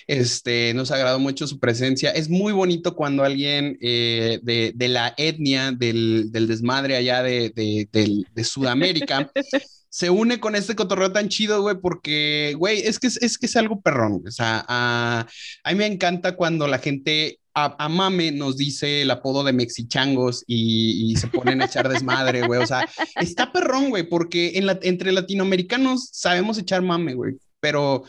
Este, 0.07 0.75
nos 0.75 0.91
agradó 0.91 1.19
mucho 1.19 1.47
su 1.47 1.61
presencia. 1.61 2.11
Es 2.11 2.29
muy 2.29 2.53
bonito 2.53 2.95
cuando 2.97 3.25
alguien 3.25 3.79
eh, 3.81 4.41
de, 4.43 4.73
de, 4.75 4.89
la 4.89 5.15
etnia 5.17 5.73
del, 5.73 6.33
del 6.33 6.49
desmadre 6.49 6.97
allá 6.97 7.23
de, 7.23 7.51
de, 7.51 8.25
de 8.33 8.45
Sudamérica 8.45 9.31
se 9.93 10.09
une 10.09 10.41
con 10.41 10.57
este 10.57 10.75
cotorreo 10.75 11.13
tan 11.13 11.29
chido, 11.29 11.61
güey, 11.61 11.77
porque, 11.79 12.55
güey, 12.57 12.81
es 12.81 12.99
que 12.99 13.09
es, 13.09 13.37
que 13.37 13.45
es 13.45 13.57
algo 13.57 13.83
perrón. 13.83 14.23
O 14.27 14.31
sea, 14.31 14.65
a, 14.67 15.27
a 15.63 15.71
mí 15.71 15.77
me 15.77 15.85
encanta 15.85 16.35
cuando 16.35 16.67
la 16.67 16.79
gente 16.79 17.39
a, 17.55 17.89
Mame 17.89 18.33
nos 18.33 18.57
dice 18.57 19.03
el 19.03 19.11
apodo 19.11 19.45
de 19.45 19.53
Mexichangos 19.53 20.45
y, 20.47 21.15
se 21.17 21.29
ponen 21.29 21.63
a 21.63 21.67
echar 21.67 21.89
desmadre, 21.89 22.47
güey. 22.47 22.63
O 22.63 22.67
sea, 22.67 22.89
está 23.21 23.53
perrón, 23.53 23.91
güey, 23.91 24.05
porque 24.05 24.53
en 24.55 24.67
la, 24.67 24.79
entre 24.83 25.13
latinoamericanos 25.13 26.09
sabemos 26.13 26.59
echar 26.59 26.83
mame, 26.83 27.15
güey, 27.15 27.35
pero 27.61 28.05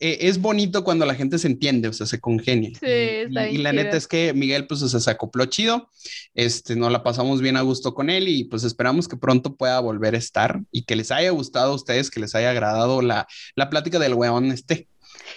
eh, 0.00 0.18
es 0.22 0.40
bonito 0.40 0.84
cuando 0.84 1.06
la 1.06 1.14
gente 1.14 1.38
se 1.38 1.46
entiende, 1.46 1.88
o 1.88 1.92
sea, 1.92 2.06
se 2.06 2.20
congenia. 2.20 2.70
Sí, 2.70 2.86
está 2.86 3.48
y, 3.48 3.56
y, 3.56 3.58
la 3.58 3.72
neta 3.72 3.96
es 3.96 4.06
que 4.06 4.32
Miguel, 4.32 4.66
pues, 4.66 4.80
se 4.80 5.10
acopló 5.10 5.46
chido, 5.46 5.88
este, 6.34 6.76
nos 6.76 6.92
la 6.92 7.02
pasamos 7.02 7.40
bien 7.40 7.56
a 7.56 7.62
gusto 7.62 7.94
con 7.94 8.10
él 8.10 8.28
y 8.28 8.44
pues 8.44 8.64
esperamos 8.64 9.08
que 9.08 9.16
pronto 9.16 9.56
pueda 9.56 9.80
volver 9.80 10.14
a 10.14 10.18
estar 10.18 10.60
y 10.70 10.84
que 10.84 10.96
les 10.96 11.10
haya 11.10 11.30
gustado 11.30 11.72
a 11.72 11.76
ustedes, 11.76 12.10
que 12.10 12.20
les 12.20 12.34
haya 12.34 12.50
agradado 12.50 13.02
la, 13.02 13.26
la 13.56 13.70
plática 13.70 13.98
del 13.98 14.14
weón 14.14 14.52
este. 14.52 14.88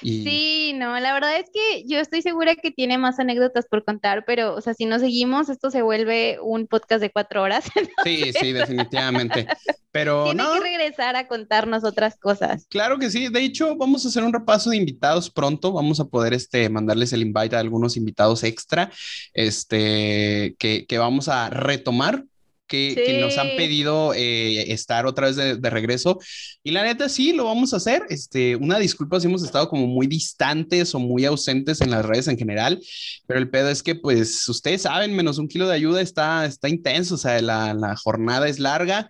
Sí, 0.02 0.74
no, 0.76 1.00
la 1.00 1.14
verdad 1.14 1.38
es 1.38 1.50
que 1.54 1.84
yo 1.88 2.00
estoy 2.00 2.22
segura 2.22 2.56
que 2.56 2.72
tiene 2.72 2.98
más 2.98 3.20
anécdotas 3.20 3.66
por 3.68 3.84
contar, 3.84 4.24
pero, 4.26 4.56
o 4.56 4.62
sea, 4.62 4.74
si 4.74 4.86
nos 4.86 5.02
seguimos, 5.02 5.50
esto 5.50 5.72
se 5.72 5.82
vuelve 5.82 6.38
un 6.42 6.68
podcast 6.68 7.02
de 7.02 7.10
cuatro 7.12 7.42
horas. 7.42 7.66
Sí, 8.04 8.32
sí, 8.32 8.54
definitivamente. 8.54 9.48
Pero 9.92 10.26
Tiene 10.26 10.44
no, 10.44 10.54
que 10.54 10.60
regresar 10.60 11.16
a 11.16 11.28
contarnos 11.28 11.84
otras 11.84 12.18
cosas. 12.18 12.68
claro 12.70 13.00
que 13.00 13.10
sí. 13.10 13.28
De 13.30 13.42
hecho, 13.42 13.76
vamos 13.76 14.06
a 14.06 14.10
hacer 14.10 14.24
un 14.24 14.32
repaso 14.32 14.70
de 14.70 14.78
invitados 14.78 15.30
pronto. 15.30 15.72
Vamos 15.74 16.00
a 16.00 16.06
poder 16.06 16.34
este, 16.34 16.70
mandarles 16.70 17.14
el 17.14 17.24
invite 17.24 17.56
a 17.56 17.60
algunos 17.60 17.98
invitados 17.98 18.44
extra 18.44 18.92
este, 19.34 20.56
que, 20.60 20.86
que 20.86 20.98
vamos 20.98 21.28
a 21.28 21.50
retomar. 21.50 22.24
Que, 22.68 22.94
que 23.06 23.20
nos 23.22 23.38
han 23.38 23.50
Sí. 23.52 23.54
pedido 23.58 24.14
eh, 24.14 24.72
estar 24.74 25.06
otra 25.06 25.28
vez 25.28 25.36
de, 25.38 25.56
de 25.56 25.70
regreso. 25.70 26.20
Y 26.64 26.72
la 26.72 26.84
neta, 26.84 27.08
sí, 27.10 27.32
lo 27.34 27.46
vamos 27.46 27.74
a 27.74 27.78
hacer. 27.78 28.04
Este, 28.10 28.56
una 28.58 28.78
disculpa 28.80 29.20
si 29.20 29.28
hemos 29.28 29.44
estado 29.44 29.70
como 29.70 29.88
muy 29.88 30.06
distantes 30.08 30.94
o 30.94 31.00
muy 31.00 31.26
ausentes 31.26 31.80
en 31.82 31.92
las 31.92 32.06
redes 32.06 32.28
en 32.28 32.38
general, 32.38 32.80
pero 33.26 33.40
el 33.40 33.50
pedo 33.50 33.70
es 33.70 33.82
que, 33.84 33.96
pues, 33.96 34.48
ustedes 34.50 34.82
saben, 34.84 35.16
menos 35.16 35.38
un 35.38 35.48
kilo 35.48 35.68
de 35.68 35.76
ayuda 35.76 36.02
está, 36.02 36.46
está 36.46 36.68
intenso, 36.70 37.16
o 37.16 37.18
sea, 37.18 37.42
la, 37.42 37.74
la 37.74 37.96
jornada 37.96 38.48
es 38.50 38.60
larga 38.60 39.10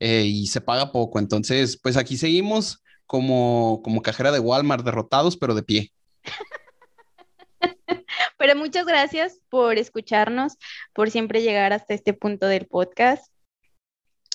eh, 0.00 0.24
y 0.26 0.46
se 0.46 0.60
paga 0.62 0.90
poco. 0.92 1.18
Entonces, 1.18 1.78
pues 1.82 1.96
aquí 1.96 2.16
seguimos 2.16 2.78
como, 3.06 3.80
como 3.84 4.00
cajera 4.02 4.32
de 4.32 4.40
Walmart, 4.40 4.84
derrotados, 4.84 5.36
pero 5.36 5.54
de 5.54 5.62
pie. 5.62 5.92
Pero 8.44 8.56
muchas 8.56 8.84
gracias 8.84 9.40
por 9.48 9.78
escucharnos, 9.78 10.58
por 10.92 11.10
siempre 11.10 11.40
llegar 11.40 11.72
hasta 11.72 11.94
este 11.94 12.12
punto 12.12 12.46
del 12.46 12.66
podcast. 12.66 13.32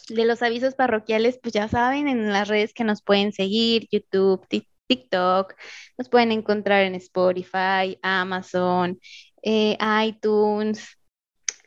De 0.08 0.26
los 0.26 0.42
avisos 0.42 0.74
parroquiales, 0.74 1.38
pues 1.40 1.54
ya 1.54 1.68
saben, 1.68 2.08
en 2.08 2.34
las 2.34 2.48
redes 2.48 2.74
que 2.74 2.84
nos 2.84 3.04
pueden 3.04 3.34
seguir, 3.34 3.88
YouTube, 3.92 4.44
Tik- 4.48 4.68
TikTok, 4.88 5.54
nos 6.00 6.10
pueden 6.10 6.32
encontrar 6.32 6.86
en 6.86 6.96
Spotify, 6.96 8.00
Amazon, 8.02 9.00
eh, 9.44 9.78
iTunes. 10.04 10.98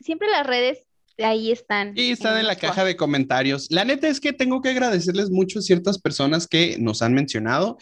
Siempre 0.00 0.28
las 0.28 0.44
redes 0.44 0.84
ahí 1.18 1.50
están. 1.50 1.92
Y 1.96 2.10
están 2.10 2.38
en 2.38 2.46
la 2.46 2.56
caja 2.56 2.84
de 2.84 2.96
comentarios. 2.96 3.66
La 3.70 3.84
neta 3.84 4.08
es 4.08 4.20
que 4.20 4.32
tengo 4.32 4.60
que 4.60 4.70
agradecerles 4.70 5.30
mucho 5.30 5.58
a 5.58 5.62
ciertas 5.62 5.98
personas 5.98 6.46
que 6.46 6.76
nos 6.78 7.02
han 7.02 7.14
mencionado, 7.14 7.78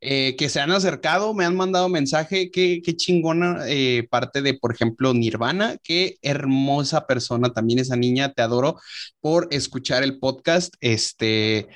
eh, 0.00 0.36
que 0.36 0.48
se 0.48 0.60
han 0.60 0.70
acercado, 0.70 1.34
me 1.34 1.44
han 1.44 1.56
mandado 1.56 1.88
mensaje, 1.88 2.50
qué, 2.50 2.80
qué 2.84 2.96
chingona 2.96 3.58
eh, 3.66 4.06
parte 4.10 4.42
de, 4.42 4.54
por 4.54 4.72
ejemplo, 4.72 5.14
Nirvana, 5.14 5.76
qué 5.82 6.16
hermosa 6.22 7.06
persona 7.06 7.52
también 7.52 7.78
esa 7.78 7.96
niña, 7.96 8.32
te 8.32 8.42
adoro 8.42 8.80
por 9.20 9.48
escuchar 9.50 10.02
el 10.02 10.18
podcast. 10.18 10.74
Este, 10.80 11.68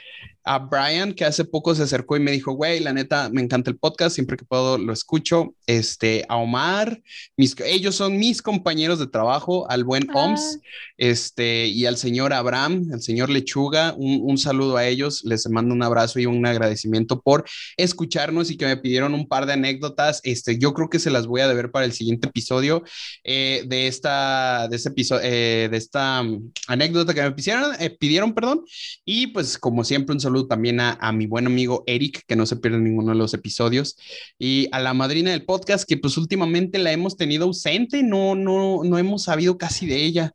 a 0.48 0.58
Brian, 0.60 1.12
que 1.12 1.26
hace 1.26 1.44
poco 1.44 1.74
se 1.74 1.82
acercó 1.82 2.16
y 2.16 2.20
me 2.20 2.32
dijo, 2.32 2.52
güey, 2.52 2.80
la 2.80 2.94
neta, 2.94 3.28
me 3.30 3.42
encanta 3.42 3.70
el 3.70 3.76
podcast, 3.76 4.14
siempre 4.14 4.38
que 4.38 4.46
puedo 4.46 4.78
lo 4.78 4.94
escucho. 4.94 5.54
Este, 5.66 6.24
a 6.26 6.36
Omar, 6.36 7.02
mis, 7.36 7.54
ellos 7.66 7.94
son 7.94 8.16
mis 8.16 8.40
compañeros 8.40 8.98
de 8.98 9.08
trabajo, 9.08 9.70
al 9.70 9.84
buen 9.84 10.08
Ah. 10.08 10.24
OMS, 10.24 10.58
este, 10.96 11.66
y 11.66 11.84
al 11.84 11.98
señor 11.98 12.32
Abraham, 12.32 12.88
al 12.94 13.02
señor 13.02 13.28
Lechuga, 13.28 13.94
un, 13.98 14.20
un 14.22 14.38
saludo 14.38 14.78
a 14.78 14.86
ellos, 14.86 15.22
les 15.24 15.46
mando 15.50 15.74
un 15.74 15.82
abrazo 15.82 16.18
y 16.18 16.24
un 16.24 16.46
agradecimiento 16.46 17.20
por 17.20 17.44
escucharnos 17.76 18.50
y 18.50 18.56
que 18.56 18.64
me 18.64 18.78
pidieron 18.78 19.12
un 19.12 19.28
par 19.28 19.44
de 19.44 19.52
anécdotas, 19.52 20.22
este, 20.24 20.58
yo 20.58 20.72
creo 20.72 20.88
que 20.88 20.98
se 20.98 21.10
las 21.10 21.26
voy 21.26 21.42
a 21.42 21.48
deber 21.48 21.70
para 21.70 21.84
el 21.84 21.92
siguiente 21.92 22.28
episodio 22.28 22.84
eh, 23.22 23.64
de 23.66 23.86
esta, 23.86 24.66
de 24.68 24.76
este 24.76 24.88
episodio, 24.88 25.22
de 25.28 25.76
esta 25.76 26.22
um, 26.22 26.50
anécdota 26.68 27.12
que 27.12 27.20
me 27.20 27.32
pidieron, 27.32 27.72
eh, 27.78 27.90
pidieron, 27.90 28.32
perdón, 28.32 28.64
y 29.04 29.26
pues 29.26 29.58
como 29.58 29.84
siempre 29.84 30.14
un 30.14 30.20
saludo 30.20 30.37
también 30.46 30.80
a, 30.80 30.92
a 31.00 31.12
mi 31.12 31.26
buen 31.26 31.46
amigo 31.46 31.84
Eric, 31.86 32.22
que 32.26 32.36
no 32.36 32.46
se 32.46 32.56
pierde 32.56 32.78
ninguno 32.78 33.12
de 33.12 33.18
los 33.18 33.34
episodios, 33.34 33.96
y 34.38 34.68
a 34.72 34.80
la 34.80 34.94
madrina 34.94 35.30
del 35.30 35.44
podcast, 35.44 35.88
que 35.88 35.96
pues 35.96 36.16
últimamente 36.16 36.78
la 36.78 36.92
hemos 36.92 37.16
tenido 37.16 37.44
ausente, 37.46 38.02
no, 38.02 38.34
no, 38.34 38.82
no 38.84 38.98
hemos 38.98 39.24
sabido 39.24 39.58
casi 39.58 39.86
de 39.86 40.04
ella. 40.04 40.32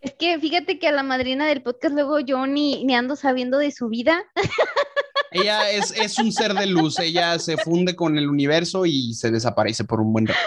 Es 0.00 0.14
que 0.14 0.38
fíjate 0.38 0.78
que 0.78 0.86
a 0.88 0.92
la 0.92 1.02
madrina 1.02 1.46
del 1.46 1.62
podcast 1.62 1.94
luego 1.94 2.20
yo 2.20 2.46
ni, 2.46 2.84
ni 2.84 2.94
ando 2.94 3.16
sabiendo 3.16 3.58
de 3.58 3.72
su 3.72 3.88
vida. 3.88 4.22
Ella 5.30 5.70
es, 5.70 5.90
es 5.90 6.18
un 6.18 6.32
ser 6.32 6.54
de 6.54 6.66
luz, 6.66 6.98
ella 6.98 7.38
se 7.38 7.58
funde 7.58 7.94
con 7.94 8.16
el 8.16 8.28
universo 8.30 8.86
y 8.86 9.12
se 9.12 9.30
desaparece 9.30 9.84
por 9.84 10.00
un 10.00 10.12
buen 10.12 10.26
rato. 10.26 10.40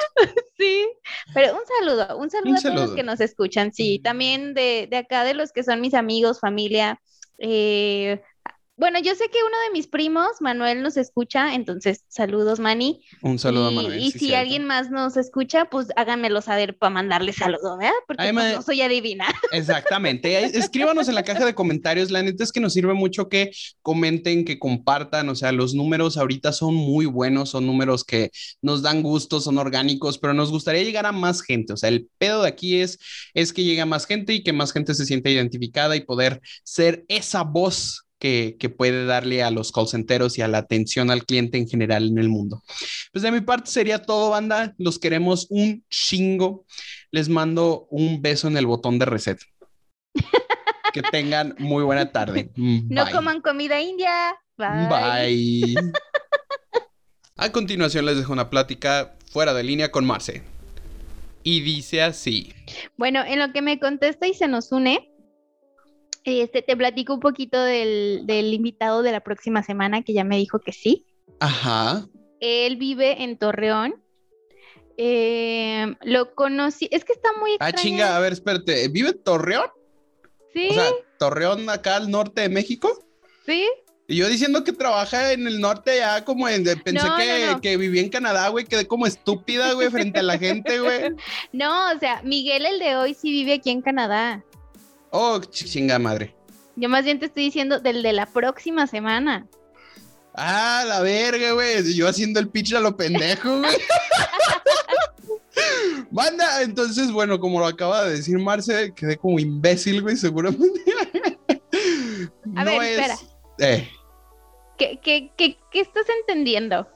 Sí, 0.57 0.87
pero 1.33 1.53
un 1.53 1.61
saludo, 1.79 2.17
un 2.17 2.29
saludo 2.29 2.51
Un 2.51 2.57
a 2.57 2.61
todos 2.61 2.75
los 2.75 2.91
que 2.95 3.03
nos 3.03 3.19
escuchan, 3.19 3.73
sí, 3.73 3.99
también 4.03 4.53
de, 4.53 4.87
de 4.89 4.97
acá, 4.97 5.23
de 5.23 5.33
los 5.33 5.51
que 5.51 5.63
son 5.63 5.81
mis 5.81 5.93
amigos, 5.93 6.39
familia. 6.39 6.99
eh, 7.37 8.21
bueno, 8.81 8.99
yo 8.99 9.13
sé 9.13 9.25
que 9.31 9.37
uno 9.47 9.55
de 9.67 9.73
mis 9.73 9.85
primos, 9.85 10.27
Manuel, 10.39 10.81
nos 10.81 10.97
escucha, 10.97 11.53
entonces 11.53 12.03
saludos, 12.07 12.59
Manny. 12.59 12.99
Un 13.21 13.37
saludo 13.37 13.67
a 13.67 13.71
Manuel. 13.71 13.99
Y, 13.99 14.05
sí, 14.05 14.11
si 14.13 14.19
cierto. 14.25 14.37
alguien 14.37 14.65
más 14.65 14.89
nos 14.89 15.17
escucha, 15.17 15.65
pues 15.65 15.89
háganmelo 15.95 16.41
saber 16.41 16.75
para 16.79 16.89
mandarle 16.89 17.31
saludos, 17.31 17.77
¿verdad? 17.77 17.93
Porque 18.07 18.23
Ay, 18.23 18.33
pues, 18.33 18.55
no 18.55 18.61
soy 18.63 18.81
adivina. 18.81 19.27
Exactamente. 19.51 20.57
Escríbanos 20.57 21.07
en 21.07 21.13
la 21.13 21.21
caja 21.21 21.45
de 21.45 21.53
comentarios. 21.53 22.09
La 22.09 22.23
neta 22.23 22.43
es 22.43 22.51
que 22.51 22.59
nos 22.59 22.73
sirve 22.73 22.95
mucho 22.95 23.29
que 23.29 23.51
comenten, 23.83 24.45
que 24.45 24.57
compartan. 24.57 25.29
O 25.29 25.35
sea, 25.35 25.51
los 25.51 25.75
números 25.75 26.17
ahorita 26.17 26.51
son 26.51 26.73
muy 26.73 27.05
buenos, 27.05 27.51
son 27.51 27.67
números 27.67 28.03
que 28.03 28.31
nos 28.63 28.81
dan 28.81 29.03
gusto, 29.03 29.41
son 29.41 29.59
orgánicos, 29.59 30.17
pero 30.17 30.33
nos 30.33 30.49
gustaría 30.49 30.81
llegar 30.81 31.05
a 31.05 31.11
más 31.11 31.43
gente. 31.43 31.73
O 31.73 31.77
sea, 31.77 31.89
el 31.89 32.09
pedo 32.17 32.41
de 32.41 32.49
aquí 32.49 32.81
es, 32.81 32.97
es 33.35 33.53
que 33.53 33.63
llegue 33.63 33.81
a 33.81 33.85
más 33.85 34.07
gente 34.07 34.33
y 34.33 34.41
que 34.41 34.53
más 34.53 34.73
gente 34.73 34.95
se 34.95 35.05
sienta 35.05 35.29
identificada 35.29 35.95
y 35.95 36.01
poder 36.01 36.41
ser 36.63 37.05
esa 37.07 37.43
voz. 37.43 38.07
Que, 38.21 38.55
que 38.59 38.69
puede 38.69 39.05
darle 39.05 39.41
a 39.41 39.49
los 39.49 39.71
call 39.71 39.87
centeros 39.87 40.37
y 40.37 40.43
a 40.43 40.47
la 40.47 40.59
atención 40.59 41.09
al 41.09 41.25
cliente 41.25 41.57
en 41.57 41.67
general 41.67 42.07
en 42.07 42.19
el 42.19 42.29
mundo. 42.29 42.61
Pues 43.11 43.23
de 43.23 43.31
mi 43.31 43.41
parte 43.41 43.71
sería 43.71 44.03
todo, 44.03 44.29
banda. 44.29 44.75
Los 44.77 44.99
queremos 44.99 45.47
un 45.49 45.83
chingo. 45.89 46.65
Les 47.09 47.29
mando 47.29 47.87
un 47.89 48.21
beso 48.21 48.47
en 48.47 48.57
el 48.57 48.67
botón 48.67 48.99
de 48.99 49.05
reset. 49.05 49.39
Que 50.93 51.01
tengan 51.01 51.55
muy 51.57 51.85
buena 51.85 52.11
tarde. 52.11 52.51
No 52.57 53.09
coman 53.11 53.39
comida 53.39 53.79
india. 53.79 54.35
Bye. 54.57 54.89
Bye. 54.89 55.75
A 57.37 57.51
continuación 57.51 58.05
les 58.05 58.17
dejo 58.17 58.33
una 58.33 58.49
plática 58.49 59.15
fuera 59.31 59.53
de 59.53 59.63
línea 59.63 59.89
con 59.89 60.05
Marce. 60.05 60.43
Y 61.43 61.61
dice 61.61 62.03
así. 62.03 62.53
Bueno, 62.97 63.23
en 63.25 63.39
lo 63.39 63.51
que 63.51 63.61
me 63.61 63.79
contesta 63.79 64.27
y 64.27 64.33
se 64.33 64.47
nos 64.47 64.71
une, 64.71 65.10
este, 66.23 66.61
te 66.61 66.77
platico 66.77 67.13
un 67.15 67.19
poquito 67.19 67.61
del, 67.61 68.21
del 68.25 68.53
invitado 68.53 69.01
de 69.01 69.11
la 69.11 69.21
próxima 69.21 69.63
semana 69.63 70.01
que 70.03 70.13
ya 70.13 70.23
me 70.23 70.37
dijo 70.37 70.59
que 70.59 70.71
sí. 70.73 71.05
Ajá. 71.39 72.07
Él 72.39 72.75
vive 72.77 73.23
en 73.23 73.37
Torreón. 73.37 73.95
Eh, 74.97 75.95
lo 76.03 76.35
conocí, 76.35 76.87
es 76.91 77.03
que 77.05 77.13
está 77.13 77.29
muy 77.39 77.51
Ah, 77.59 77.69
extraño. 77.69 77.77
chinga, 77.77 78.17
a 78.17 78.19
ver, 78.19 78.33
espérate. 78.33 78.87
¿Vive 78.89 79.09
en 79.09 79.23
Torreón? 79.23 79.67
Sí, 80.53 80.67
O 80.69 80.73
sea, 80.73 80.89
Torreón 81.17 81.69
acá 81.69 81.95
al 81.95 82.11
norte 82.11 82.41
de 82.41 82.49
México. 82.49 82.89
sí. 83.45 83.67
Y 84.07 84.17
yo 84.17 84.27
diciendo 84.27 84.65
que 84.65 84.73
trabaja 84.73 85.31
en 85.31 85.47
el 85.47 85.61
norte 85.61 85.95
ya 85.99 86.25
como 86.25 86.49
en... 86.49 86.65
Pensé 86.65 86.91
No, 87.07 87.15
que, 87.15 87.45
no, 87.45 87.51
no. 87.53 87.61
que 87.61 87.77
vivía 87.77 88.01
en 88.01 88.09
Canadá, 88.09 88.49
güey. 88.49 88.65
Quedé 88.65 88.85
como 88.85 89.07
estúpida, 89.07 89.71
güey, 89.71 89.89
frente 89.89 90.19
a 90.19 90.23
la 90.23 90.37
gente, 90.37 90.81
güey. 90.81 91.11
No, 91.53 91.93
o 91.95 91.97
sea, 91.99 92.21
Miguel 92.23 92.65
el 92.65 92.79
de 92.79 92.97
hoy 92.97 93.13
sí 93.13 93.31
vive 93.31 93.53
aquí 93.53 93.69
en 93.69 93.81
Canadá. 93.81 94.43
Oh, 95.11 95.39
ch- 95.39 95.65
chinga 95.65 95.99
madre. 95.99 96.35
Yo 96.75 96.89
más 96.89 97.03
bien 97.03 97.19
te 97.19 97.25
estoy 97.27 97.43
diciendo 97.43 97.79
del 97.79 98.01
de 98.01 98.13
la 98.13 98.25
próxima 98.25 98.87
semana. 98.87 99.45
Ah, 100.33 100.83
la 100.87 101.01
verga, 101.01 101.51
güey. 101.51 101.93
Yo 101.93 102.07
haciendo 102.07 102.39
el 102.39 102.47
pitch 102.49 102.73
a 102.73 102.79
lo 102.79 102.95
pendejo, 102.95 103.59
güey. 103.59 103.75
Banda, 106.11 106.61
entonces, 106.61 107.11
bueno, 107.11 107.39
como 107.39 107.59
lo 107.59 107.65
acaba 107.67 108.03
de 108.05 108.17
decir 108.17 108.37
Marce, 108.39 108.93
quedé 108.95 109.17
como 109.17 109.39
imbécil, 109.39 110.01
güey, 110.01 110.15
seguramente. 110.17 110.81
A 112.55 112.63
ver, 112.65 112.81
espera. 112.81 113.17
eh, 113.59 113.89
¿Qué, 114.77 114.99
qué, 115.01 115.31
qué, 115.37 115.57
qué 115.71 115.79
estás 115.81 116.05
entendiendo? 116.21 116.87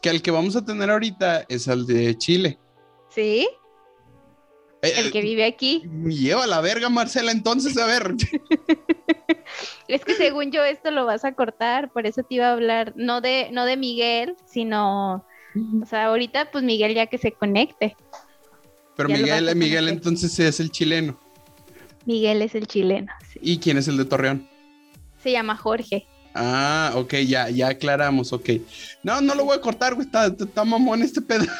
que 0.00 0.10
el 0.10 0.22
que 0.22 0.30
vamos 0.30 0.54
a 0.54 0.64
tener 0.64 0.88
ahorita 0.90 1.44
es 1.48 1.66
el 1.66 1.84
de 1.84 2.16
Chile. 2.16 2.56
¿Sí? 3.10 3.48
Eh, 4.82 4.92
El 4.96 5.10
que 5.10 5.20
vive 5.20 5.44
aquí. 5.44 5.82
Lleva 6.04 6.46
la 6.46 6.60
verga, 6.60 6.88
Marcela, 6.88 7.32
entonces, 7.32 7.76
a 7.78 7.86
ver. 7.86 8.14
Es 9.88 10.04
que 10.04 10.14
según 10.14 10.52
yo 10.52 10.62
esto 10.64 10.90
lo 10.90 11.06
vas 11.06 11.24
a 11.24 11.32
cortar, 11.32 11.90
por 11.90 12.06
eso 12.06 12.22
te 12.22 12.34
iba 12.34 12.48
a 12.48 12.52
hablar, 12.52 12.92
no 12.96 13.22
de, 13.22 13.48
no 13.52 13.64
de 13.64 13.78
Miguel, 13.78 14.36
sino, 14.44 15.24
o 15.82 15.86
sea, 15.88 16.06
ahorita 16.06 16.50
pues 16.50 16.62
Miguel 16.62 16.94
ya 16.94 17.06
que 17.06 17.16
se 17.16 17.32
conecte. 17.32 17.96
Pero 18.96 19.08
Ya 19.08 19.16
Miguel, 19.16 19.48
a 19.48 19.54
Miguel 19.54 19.88
entonces 19.88 20.38
es 20.38 20.60
el 20.60 20.70
chileno. 20.70 21.18
Miguel 22.04 22.42
es 22.42 22.54
el 22.54 22.66
chileno, 22.66 23.10
sí. 23.32 23.38
¿Y 23.42 23.58
quién 23.58 23.78
es 23.78 23.88
el 23.88 23.96
de 23.96 24.04
Torreón? 24.04 24.46
Se 25.22 25.32
llama 25.32 25.56
Jorge. 25.56 26.06
Ah, 26.34 26.92
ok, 26.94 27.14
ya, 27.26 27.48
ya 27.48 27.68
aclaramos, 27.68 28.32
ok. 28.34 28.50
No, 29.02 29.20
no 29.22 29.34
lo 29.34 29.46
voy 29.46 29.56
a 29.56 29.60
cortar, 29.60 29.94
güey, 29.94 30.06
está, 30.06 30.26
está 30.26 30.64
mamón 30.64 31.02
este 31.02 31.22
pedo. 31.22 31.46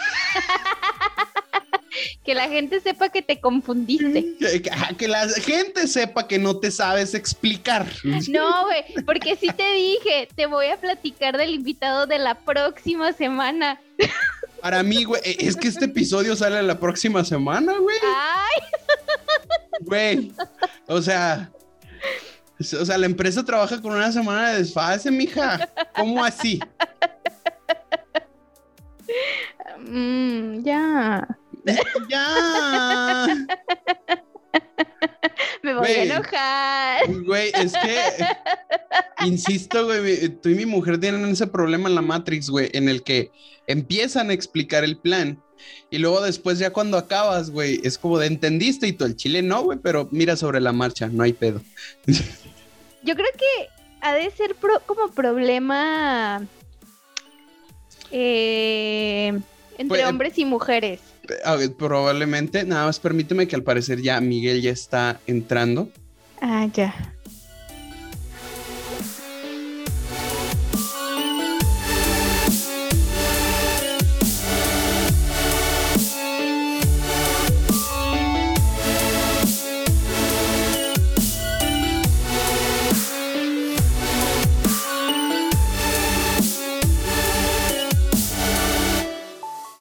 que 2.24 2.34
la 2.34 2.48
gente 2.48 2.80
sepa 2.80 3.08
que 3.08 3.22
te 3.22 3.40
confundiste. 3.40 4.24
Que, 4.96 5.08
la 5.08 5.28
gente 5.28 5.86
sepa 5.86 6.26
que 6.26 6.38
no 6.38 6.58
te 6.58 6.70
sabes 6.70 7.14
explicar. 7.14 7.86
No, 8.28 8.64
güey, 8.64 9.04
porque 9.04 9.36
sí 9.36 9.48
te 9.56 9.72
dije, 9.72 10.28
te 10.34 10.46
voy 10.46 10.66
a 10.66 10.76
platicar 10.76 11.38
del 11.38 11.54
invitado 11.54 12.06
de 12.06 12.18
la 12.18 12.34
próxima 12.34 13.12
semana. 13.12 13.80
Para 14.60 14.82
mí, 14.82 15.04
güey, 15.04 15.20
e, 15.24 15.36
es 15.46 15.56
que 15.56 15.68
este 15.68 15.86
episodio 15.86 16.36
sale 16.36 16.62
la 16.62 16.78
próxima 16.78 17.24
semana, 17.24 17.78
güey. 17.78 17.96
Ay. 18.02 18.62
Güey, 19.80 20.32
o 20.86 21.00
sea, 21.00 21.50
o 22.60 22.84
sea, 22.84 22.98
la 22.98 23.06
empresa 23.06 23.44
trabaja 23.44 23.80
con 23.80 23.92
una 23.92 24.10
semana 24.10 24.50
de 24.50 24.58
desfase, 24.58 25.10
mija. 25.10 25.68
¿Cómo 25.94 26.24
así? 26.24 26.60
Mm, 29.78 30.62
ya. 30.64 31.37
Ya. 32.10 33.26
Me 35.62 35.74
voy 35.74 35.88
a 35.88 36.02
enojar. 36.04 37.12
Güey, 37.24 37.50
es 37.54 37.72
que, 37.72 39.26
insisto, 39.26 39.84
güey, 39.86 40.28
tú 40.28 40.48
y 40.48 40.54
mi 40.54 40.66
mujer 40.66 40.98
tienen 40.98 41.24
ese 41.26 41.46
problema 41.46 41.88
en 41.88 41.94
la 41.94 42.02
Matrix, 42.02 42.48
güey, 42.48 42.70
en 42.72 42.88
el 42.88 43.02
que 43.02 43.30
empiezan 43.66 44.30
a 44.30 44.32
explicar 44.32 44.84
el 44.84 44.96
plan 44.98 45.42
y 45.90 45.98
luego 45.98 46.20
después 46.20 46.58
ya 46.58 46.72
cuando 46.72 46.96
acabas, 46.98 47.50
güey, 47.50 47.80
es 47.82 47.98
como 47.98 48.18
de 48.18 48.26
entendiste 48.26 48.86
y 48.86 48.92
tú 48.92 49.04
el 49.04 49.16
chile 49.16 49.42
no, 49.42 49.62
güey, 49.62 49.78
pero 49.78 50.08
mira 50.10 50.36
sobre 50.36 50.60
la 50.60 50.72
marcha, 50.72 51.08
no 51.08 51.22
hay 51.22 51.32
pedo. 51.32 51.60
Yo 53.02 53.14
creo 53.14 53.28
que 53.36 53.68
ha 54.00 54.14
de 54.14 54.30
ser 54.30 54.54
como 54.86 55.08
problema 55.12 56.46
eh, 58.10 59.38
entre 59.78 59.88
pues, 59.88 60.04
hombres 60.06 60.38
y 60.38 60.44
mujeres. 60.44 61.00
Probablemente, 61.76 62.64
nada 62.64 62.86
más 62.86 63.00
permíteme 63.00 63.48
que 63.48 63.56
al 63.56 63.62
parecer 63.62 64.00
ya 64.02 64.20
Miguel 64.20 64.62
ya 64.62 64.70
está 64.70 65.20
entrando. 65.26 65.88
Ah, 66.40 66.66
ya. 66.72 66.94